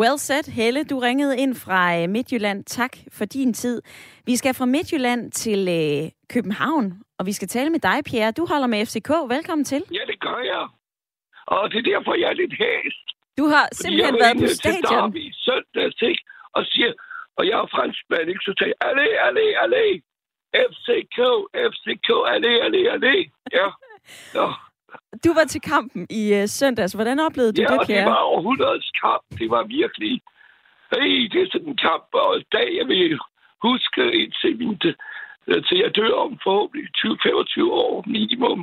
Well 0.00 0.18
said, 0.18 0.46
Helle. 0.58 0.84
Du 0.84 0.98
ringede 0.98 1.38
ind 1.38 1.54
fra 1.64 1.80
øh, 1.98 2.08
Midtjylland. 2.08 2.64
Tak 2.64 2.92
for 3.16 3.24
din 3.24 3.54
tid. 3.54 3.82
Vi 4.26 4.36
skal 4.36 4.54
fra 4.54 4.64
Midtjylland 4.64 5.32
til 5.32 5.60
øh, 5.78 6.10
København, 6.34 6.84
og 7.18 7.26
vi 7.26 7.32
skal 7.32 7.48
tale 7.48 7.70
med 7.70 7.80
dig, 7.80 7.98
Pierre. 8.04 8.32
Du 8.38 8.46
holder 8.46 8.66
med 8.66 8.86
FCK. 8.86 9.10
Velkommen 9.34 9.64
til. 9.64 9.82
Ja, 9.98 10.02
det 10.10 10.20
gør 10.20 10.40
jeg. 10.52 10.64
Og 11.46 11.70
det 11.70 11.78
er 11.78 11.86
derfor, 11.92 12.14
jeg 12.14 12.28
er 12.30 12.38
lidt 12.42 12.54
hæst. 12.62 13.06
Du 13.38 13.44
har 13.54 13.64
simpelthen 13.72 14.14
været 14.24 14.36
på 14.42 14.48
stadion. 14.60 15.12
Til 15.12 15.26
i 15.26 15.32
søndags, 15.46 16.02
ikke? 16.10 16.22
Og 16.56 16.62
siger, 16.70 16.92
og 17.38 17.42
jeg 17.48 17.56
er 17.62 17.68
franskmand, 17.76 18.26
ikke? 18.32 18.44
Så 18.46 18.52
tager 18.58 18.72
jeg, 18.72 18.80
allé, 18.90 19.08
allé, 19.28 19.46
allé. 19.64 19.84
FCK, 20.70 21.18
FCK, 21.72 22.08
allé, 22.34 22.52
allé, 22.66 22.82
allé. 22.94 23.16
Ja. 23.58 23.66
Du 25.24 25.30
var 25.38 25.44
til 25.44 25.60
kampen 25.60 26.06
i 26.10 26.22
uh, 26.38 26.48
søndags. 26.58 26.92
Hvordan 26.92 27.20
oplevede 27.20 27.52
du 27.52 27.62
ja, 27.62 27.68
det, 27.72 27.86
Pierre? 27.86 28.00
Ja, 28.00 28.06
det 28.06 28.16
var 28.16 28.24
århundredets 28.34 28.90
kamp. 29.02 29.24
Det 29.38 29.50
var 29.50 29.62
virkelig... 29.78 30.20
Hey, 30.92 31.28
det 31.32 31.38
er 31.42 31.48
sådan 31.52 31.68
en 31.68 31.76
kamp, 31.76 32.08
og 32.12 32.32
dag 32.52 32.68
jeg 32.80 32.86
vil 32.88 33.18
huske 33.68 34.02
indtil, 34.20 34.52
min, 34.58 34.78
øh, 35.46 35.62
til 35.66 35.78
jeg 35.84 35.90
dør 35.96 36.14
om 36.24 36.38
forhåbentlig 36.46 36.86
20-25 36.98 37.72
år 37.84 38.04
minimum. 38.06 38.60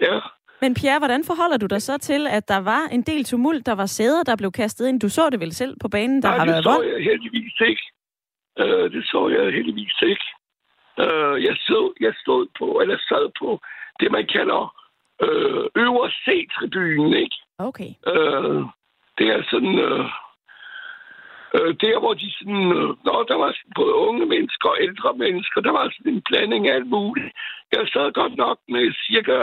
Ja. 0.00 0.16
Men 0.62 0.74
Pierre, 0.74 0.98
hvordan 0.98 1.22
forholder 1.30 1.58
du 1.62 1.66
dig 1.66 1.82
så 1.82 1.98
til, 1.98 2.26
at 2.26 2.48
der 2.48 2.60
var 2.72 2.82
en 2.96 3.02
del 3.02 3.24
tumult, 3.24 3.66
der 3.66 3.74
var 3.82 3.86
sæder, 3.86 4.22
der 4.22 4.36
blev 4.36 4.52
kastet 4.52 4.88
ind? 4.88 5.00
Du 5.00 5.08
så 5.08 5.30
det 5.30 5.40
vel 5.40 5.54
selv 5.54 5.74
på 5.82 5.88
banen, 5.88 6.22
der 6.22 6.28
Nej, 6.28 6.38
har 6.38 6.46
været 6.46 6.64
vold? 6.64 6.84
det 6.84 6.92
så 6.92 6.96
jeg 6.96 7.04
heldigvis 7.10 7.56
ikke. 7.70 7.84
Uh, 8.62 8.86
det 8.94 9.02
så 9.12 9.20
jeg 9.28 9.52
heldigvis 9.56 9.98
ikke. 10.12 10.26
Uh, 11.04 11.36
jeg, 11.46 11.56
så, 11.68 11.92
jeg 12.00 12.12
stod 12.22 12.46
på, 12.58 12.66
eller 12.82 12.98
sad 13.08 13.26
på 13.40 13.48
det, 14.00 14.12
man 14.12 14.26
kalder 14.26 14.74
øh, 15.22 15.64
øvre 15.84 16.10
C-tribunen, 16.24 17.14
ikke? 17.24 17.36
Okay. 17.58 17.90
Øh, 18.12 18.62
det 19.18 19.26
er 19.34 19.42
sådan... 19.50 19.78
Øh, 19.78 20.04
øh, 21.56 21.74
der, 21.82 21.98
hvor 22.00 22.14
de 22.14 22.32
sådan... 22.38 22.64
Øh, 22.78 22.88
når 23.06 23.18
der 23.30 23.36
var 23.42 23.50
sådan 23.52 23.76
både 23.80 23.94
unge 23.94 24.26
mennesker 24.26 24.68
og 24.68 24.78
ældre 24.80 25.12
mennesker, 25.24 25.60
der 25.60 25.72
var 25.72 25.84
sådan 25.96 26.12
en 26.12 26.22
blanding 26.28 26.68
af 26.68 26.74
alt 26.74 26.86
muligt. 26.86 27.32
Jeg 27.72 27.88
sad 27.92 28.12
godt 28.12 28.36
nok 28.36 28.58
med 28.68 28.94
cirka... 29.06 29.36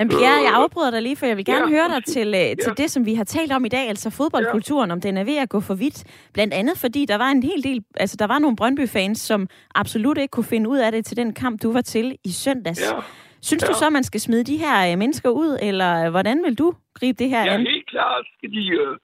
Øh, 0.00 0.06
men 0.06 0.08
Pierre, 0.08 0.42
jeg 0.46 0.52
afbryder 0.54 0.90
dig 0.90 1.02
lige, 1.02 1.16
for 1.16 1.26
jeg 1.26 1.36
vil 1.36 1.44
gerne 1.44 1.66
ja, 1.66 1.76
høre 1.76 1.88
dig 1.94 2.04
til, 2.04 2.28
ja. 2.28 2.54
til 2.64 2.72
det, 2.76 2.90
som 2.90 3.06
vi 3.06 3.14
har 3.14 3.24
talt 3.24 3.52
om 3.52 3.64
i 3.64 3.68
dag, 3.68 3.88
altså 3.88 4.10
fodboldkulturen, 4.10 4.90
ja. 4.90 4.92
om 4.92 5.00
den 5.00 5.16
er 5.16 5.24
ved 5.24 5.38
at 5.38 5.48
gå 5.48 5.60
for 5.60 5.74
vidt. 5.74 6.28
Blandt 6.34 6.54
andet 6.54 6.78
fordi 6.78 7.04
der 7.04 7.18
var 7.18 7.30
en 7.30 7.42
hel 7.42 7.62
del, 7.62 7.84
altså 7.96 8.16
der 8.16 8.26
var 8.26 8.38
nogle 8.38 8.56
Brøndby-fans, 8.56 9.18
som 9.20 9.48
absolut 9.74 10.18
ikke 10.18 10.32
kunne 10.32 10.44
finde 10.54 10.70
ud 10.70 10.78
af 10.78 10.92
det 10.92 11.04
til 11.04 11.16
den 11.16 11.34
kamp, 11.34 11.62
du 11.62 11.72
var 11.72 11.80
til 11.80 12.18
i 12.24 12.30
søndags. 12.30 12.92
Ja. 12.92 13.00
Synes 13.42 13.62
ja. 13.62 13.68
du 13.68 13.74
så, 13.74 13.90
man 13.90 14.04
skal 14.04 14.20
smide 14.20 14.44
de 14.44 14.56
her 14.56 14.92
øh, 14.92 14.98
mennesker 14.98 15.30
ud, 15.30 15.58
eller 15.62 16.10
hvordan 16.10 16.42
vil 16.44 16.58
du 16.58 16.74
gribe 16.98 17.16
det 17.18 17.28
her 17.28 17.44
ja, 17.44 17.54
an? 17.54 17.62
Ja, 17.62 17.70
helt 17.70 17.88
klart 17.88 18.24
skal 18.36 18.50
de, 18.52 18.64
øh, 18.68 18.96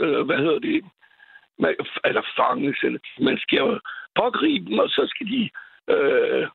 øh, 0.00 0.26
hvad 0.26 0.36
hedder 0.36 0.58
det, 0.58 0.84
man, 1.58 1.74
eller 2.04 2.22
fanges, 2.38 2.78
eller 2.82 2.98
man 3.20 3.38
skal 3.38 3.80
pågribe 4.20 4.64
dem, 4.70 4.78
og 4.78 4.88
så 4.88 5.02
skal 5.12 5.26
de 5.34 5.42
øh, 5.92 6.48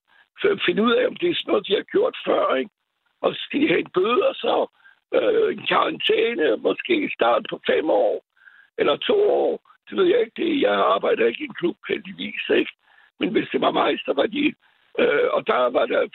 finde 0.65 0.83
ud 0.83 0.91
af, 0.91 1.07
om 1.07 1.15
det 1.15 1.29
er 1.29 1.35
sådan 1.35 1.51
noget, 1.51 1.67
de 1.67 1.73
har 1.75 1.85
gjort 1.95 2.15
før, 2.27 2.55
ikke? 2.55 2.71
Og 3.21 3.35
skal 3.35 3.61
de 3.61 3.67
have 3.67 3.79
en 3.79 3.91
bøde, 3.93 4.27
og 4.29 4.35
så 4.35 4.67
øh, 5.13 5.53
en 5.53 5.65
karantæne, 5.67 6.57
måske 6.57 7.11
start 7.13 7.45
på 7.49 7.61
fem 7.67 7.89
år, 7.89 8.25
eller 8.77 8.97
to 8.97 9.29
år. 9.29 9.71
Det 9.89 9.97
ved 9.97 10.05
jeg 10.05 10.19
ikke. 10.19 10.41
Det, 10.41 10.61
jeg 10.61 10.73
arbejder 10.73 11.25
ikke 11.25 11.43
i 11.43 11.47
en 11.47 11.53
klub, 11.53 11.77
heldigvis, 11.87 12.43
ikke? 12.49 12.71
Men 13.19 13.29
hvis 13.31 13.47
det 13.51 13.61
var 13.61 13.71
mig, 13.71 13.99
så 14.05 14.13
var 14.13 14.25
de... 14.25 14.53
Øh, 14.99 15.27
og 15.31 15.47
der 15.47 15.69
var 15.69 15.85
der 15.85 16.07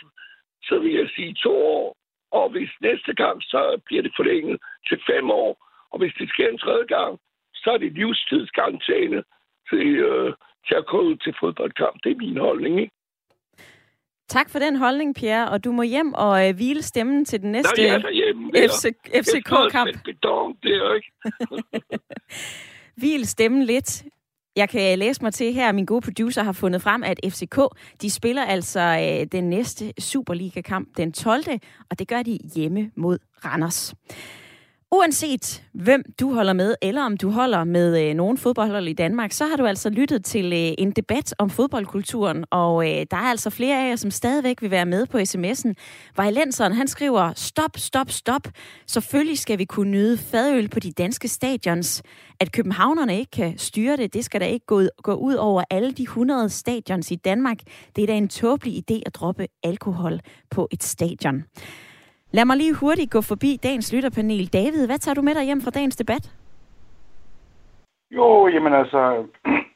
så 0.63 0.79
vil 0.79 0.93
jeg 0.93 1.09
sige 1.15 1.35
to 1.35 1.53
år. 1.67 1.97
Og 2.31 2.51
hvis 2.51 2.71
næste 2.81 3.15
gang, 3.15 3.43
så 3.43 3.81
bliver 3.87 4.03
det 4.03 4.13
forlænget 4.17 4.61
til 4.89 4.99
fem 5.11 5.31
år. 5.31 5.67
Og 5.91 5.99
hvis 5.99 6.15
det 6.19 6.29
sker 6.29 6.49
en 6.49 6.59
tredje 6.59 6.85
gang, 6.85 7.19
så 7.55 7.71
er 7.71 7.79
det 7.79 7.93
livstidskarantæne 7.93 9.25
til, 9.71 9.87
øh, 9.97 10.35
til 10.67 10.75
at 10.75 10.87
gå 10.87 11.01
ud 11.01 11.17
til 11.17 11.35
fodboldkamp. 11.41 11.97
Det 12.05 12.13
er 12.13 12.17
min 12.17 12.37
holdning, 12.37 12.81
ikke? 12.81 12.93
Tak 14.31 14.51
for 14.51 14.59
den 14.59 14.77
holdning, 14.77 15.15
Pierre, 15.15 15.49
og 15.49 15.65
du 15.65 15.73
må 15.73 15.83
hjem 15.83 16.15
og 16.15 16.49
øh, 16.49 16.55
hvile 16.55 16.83
stemmen 16.83 17.25
til 17.25 17.43
den 17.43 17.53
næste 17.53 18.03
FC, 18.57 18.87
FCK-kamp. 19.15 20.05
det 20.63 20.73
er 20.73 20.95
ikke. 20.95 21.13
Hvil 23.01 23.27
stemmen 23.27 23.63
lidt. 23.63 24.05
Jeg 24.57 24.69
kan 24.69 24.99
læse 24.99 25.23
mig 25.23 25.35
til 25.35 25.53
her, 25.53 25.73
min 25.73 25.85
gode 25.85 26.01
producer 26.01 26.43
har 26.43 26.53
fundet 26.53 26.83
frem, 26.83 27.03
at 27.03 27.21
FCK, 27.29 27.59
de 28.03 28.11
spiller 28.11 28.45
altså 28.45 28.81
øh, 28.81 29.27
den 29.33 29.51
næste 29.51 29.93
Superliga-kamp 29.99 30.89
den 30.97 31.13
12. 31.13 31.45
Og 31.91 31.99
det 31.99 32.09
gør 32.09 32.23
de 32.23 32.39
hjemme 32.55 32.91
mod 32.97 33.19
Randers. 33.45 33.95
Uanset 34.93 35.63
hvem 35.73 36.03
du 36.21 36.35
holder 36.35 36.53
med, 36.53 36.75
eller 36.83 37.03
om 37.03 37.17
du 37.17 37.31
holder 37.31 37.65
med 37.65 38.09
øh, 38.09 38.15
nogen 38.15 38.39
fodboldhold 38.39 38.89
i 38.89 38.93
Danmark, 38.93 39.33
så 39.33 39.47
har 39.47 39.57
du 39.57 39.67
altså 39.67 39.91
lyttet 39.91 40.25
til 40.25 40.45
øh, 40.45 40.75
en 40.79 40.91
debat 40.91 41.35
om 41.39 41.51
fodboldkulturen, 41.51 42.45
og 42.51 42.85
øh, 42.85 43.07
der 43.11 43.17
er 43.17 43.31
altså 43.31 43.51
flere 43.51 43.85
af 43.85 43.91
jer, 43.91 43.97
som 43.97 44.11
stadigvæk 44.11 44.63
vil 44.63 44.71
være 44.71 44.87
med 44.87 45.07
på 45.07 45.19
sms'en. 45.19 45.73
Vejlenseren, 46.17 46.73
han 46.73 46.89
skriver, 46.89 47.33
stop, 47.37 47.71
stop, 47.77 48.11
stop. 48.11 48.49
Selvfølgelig 48.87 49.39
skal 49.39 49.59
vi 49.59 49.65
kunne 49.65 49.91
nyde 49.91 50.19
fadøl 50.19 50.69
på 50.69 50.81
de 50.81 50.93
danske 50.93 51.29
stadions. 51.29 52.03
At 52.41 52.53
københavnerne 52.53 53.19
ikke 53.19 53.31
kan 53.31 53.59
styre 53.59 53.97
det, 53.97 54.15
det 54.15 54.25
skal 54.25 54.41
da 54.41 54.47
ikke 54.47 54.67
gå, 54.67 54.83
gå 55.03 55.15
ud 55.15 55.35
over 55.35 55.65
alle 55.71 55.93
de 55.93 56.03
100 56.03 56.49
stadions 56.49 57.11
i 57.11 57.17
Danmark. 57.17 57.59
Det 57.97 58.03
er 58.03 58.07
da 58.07 58.17
en 58.17 58.29
tåbelig 58.29 58.85
idé 58.91 59.01
at 59.07 59.15
droppe 59.15 59.47
alkohol 59.63 60.21
på 60.51 60.69
et 60.71 60.83
stadion. 60.83 61.45
Lad 62.33 62.45
mig 62.45 62.57
lige 62.57 62.75
hurtigt 62.75 63.11
gå 63.11 63.21
forbi 63.21 63.57
dagens 63.63 63.93
lytterpanel. 63.93 64.53
David, 64.53 64.87
hvad 64.87 64.99
tager 64.99 65.15
du 65.15 65.23
med 65.23 65.35
dig 65.35 65.45
hjem 65.45 65.61
fra 65.61 65.71
dagens 65.71 65.97
debat? 65.97 66.35
Jo, 68.11 68.49
jamen 68.49 68.73
altså, 68.73 69.27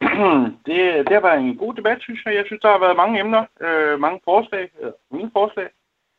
det, 0.66 0.78
det 1.06 1.12
har 1.16 1.20
været 1.28 1.40
en 1.40 1.56
god 1.56 1.74
debat, 1.74 1.98
synes 2.00 2.24
jeg. 2.24 2.34
Jeg 2.34 2.44
synes, 2.46 2.62
der 2.62 2.70
har 2.70 2.78
været 2.78 2.96
mange 2.96 3.20
emner, 3.20 3.44
øh, 3.60 4.00
mange 4.00 4.20
forslag, 4.24 4.70
øh, 4.82 4.92
mine 5.10 5.30
forslag, 5.32 5.68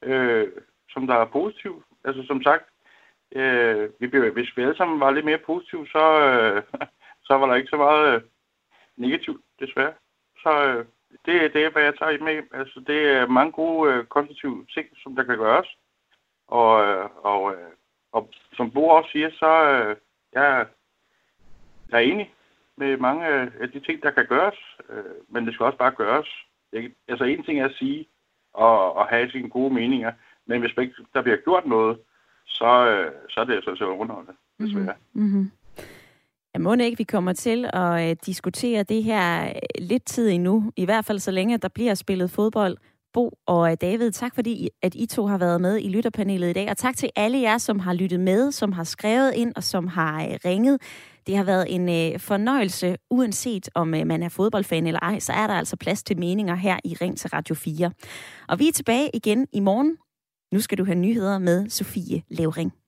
øh, 0.04 0.48
som 0.90 1.08
der 1.08 1.16
er 1.16 1.26
positive. 1.26 1.84
Altså 2.06 2.24
som 2.28 2.44
sagt, 2.44 2.66
øh, 3.36 3.90
vi, 4.00 4.08
hvis 4.34 4.58
vi 4.58 4.62
alle 4.62 4.78
sammen 4.78 5.00
var 5.00 5.12
lidt 5.12 5.26
mere 5.26 5.46
positive, 5.46 5.88
så, 5.88 6.06
øh, 6.30 6.64
så 7.28 7.34
var 7.34 7.46
der 7.48 7.56
ikke 7.56 7.70
så 7.70 7.78
meget 7.78 8.16
øh, 8.16 8.22
negativt, 8.98 9.42
desværre. 9.60 9.94
Så 10.44 10.52
øh, 10.68 10.86
det, 11.26 11.54
det 11.54 11.66
er, 11.66 11.70
hvad 11.70 11.84
jeg 11.84 11.98
tager 11.98 12.24
med. 12.24 12.44
Altså, 12.60 12.84
det 12.88 13.00
er 13.08 13.28
mange 13.28 13.52
gode, 13.52 13.94
øh, 13.94 14.06
konstruktive 14.06 14.66
ting, 14.74 14.88
som 15.04 15.16
der 15.16 15.24
kan 15.24 15.38
gøres. 15.38 15.68
Og, 16.48 16.86
øh, 16.86 17.10
og, 17.24 17.54
øh, 17.54 17.72
og 18.12 18.30
som 18.54 18.72
Bo 18.72 18.88
også 18.88 19.10
siger, 19.12 19.30
så 19.32 19.52
øh, 19.72 19.96
jeg, 20.34 20.66
jeg 21.92 21.98
er 21.98 22.12
enig 22.12 22.34
med 22.78 22.98
mange 22.98 23.26
af 23.62 23.70
de 23.74 23.80
ting, 23.80 24.04
der 24.04 24.12
kan 24.12 24.26
gøres, 24.26 24.56
men 25.30 25.46
det 25.46 25.54
skal 25.54 25.66
også 25.66 25.78
bare 25.78 25.92
gøres. 25.92 26.28
Jeg, 26.74 26.92
altså 27.08 27.24
en 27.24 27.44
ting 27.44 27.60
er 27.60 27.66
at 27.66 27.76
sige 27.80 28.08
og, 28.54 28.96
og 28.96 29.08
have 29.08 29.32
sine 29.32 29.50
gode 29.50 29.74
meninger, 29.74 30.12
men 30.46 30.62
hvis 30.62 30.72
ikke 30.78 30.94
der 31.14 31.22
bliver 31.22 31.38
gjort 31.38 31.66
noget, 31.66 31.98
så, 32.46 32.70
så 33.30 33.40
er 33.40 33.44
det 33.44 33.56
altså 33.56 33.76
så 33.76 33.86
underholdende, 33.86 34.38
desværre. 34.60 34.94
Mm-hmm. 35.14 35.52
Jeg 36.54 36.62
må 36.62 36.74
ikke, 36.74 36.98
vi 36.98 37.04
kommer 37.04 37.34
til 37.34 37.70
at 37.74 38.26
diskutere 38.26 38.84
det 38.84 39.04
her 39.04 39.54
lidt 39.80 40.06
tid 40.06 40.30
endnu, 40.30 40.72
i 40.76 40.86
hvert 40.86 41.06
fald 41.06 41.20
så 41.20 41.32
længe 41.32 41.58
der 41.58 41.68
bliver 41.68 41.94
spillet 41.94 42.32
fodbold 42.32 42.78
Bo 43.16 43.38
og 43.48 43.72
øh, 43.72 43.78
David, 43.82 44.12
tak 44.12 44.36
fordi 44.36 44.70
at 44.82 44.96
I 44.96 45.06
to 45.06 45.28
har 45.28 45.38
været 45.38 45.62
med 45.62 45.80
i 45.82 45.90
lytterpanelet 45.90 46.50
i 46.50 46.54
dag, 46.54 46.70
og 46.70 46.78
tak 46.78 46.98
til 46.98 47.10
alle 47.16 47.42
jer, 47.42 47.58
som 47.58 47.80
har 47.80 47.94
lyttet 47.94 48.20
med, 48.20 48.52
som 48.52 48.72
har 48.72 48.84
skrevet 48.84 49.34
ind 49.36 49.54
og 49.56 49.64
som 49.64 49.88
har 49.88 50.24
øh, 50.24 50.38
ringet. 50.46 50.82
Det 51.28 51.38
har 51.38 51.44
været 51.44 51.76
en 51.76 51.90
øh, 51.90 52.20
fornøjelse, 52.20 52.98
uanset 53.12 53.70
om 53.76 53.88
man 53.88 54.24
er 54.24 54.30
fodboldfan 54.30 54.88
eller 54.88 55.00
ej, 55.00 55.20
så 55.20 55.34
er 55.34 55.48
der 55.48 55.54
altså 55.54 55.78
plads 55.78 56.04
til 56.04 56.20
meninger 56.20 56.56
her 56.56 56.80
i 56.84 56.96
Ring 57.02 57.18
til 57.18 57.30
Radio 57.30 57.56
4. 57.56 57.92
Og 58.48 58.60
vi 58.60 58.68
er 58.68 58.72
tilbage 58.72 59.10
igen 59.14 59.48
i 59.54 59.60
morgen. 59.60 59.98
Nu 60.54 60.60
skal 60.60 60.78
du 60.78 60.86
have 60.86 60.96
nyheder 60.96 61.40
med 61.40 61.70
Sofie 61.70 62.24
Levering. 62.30 62.85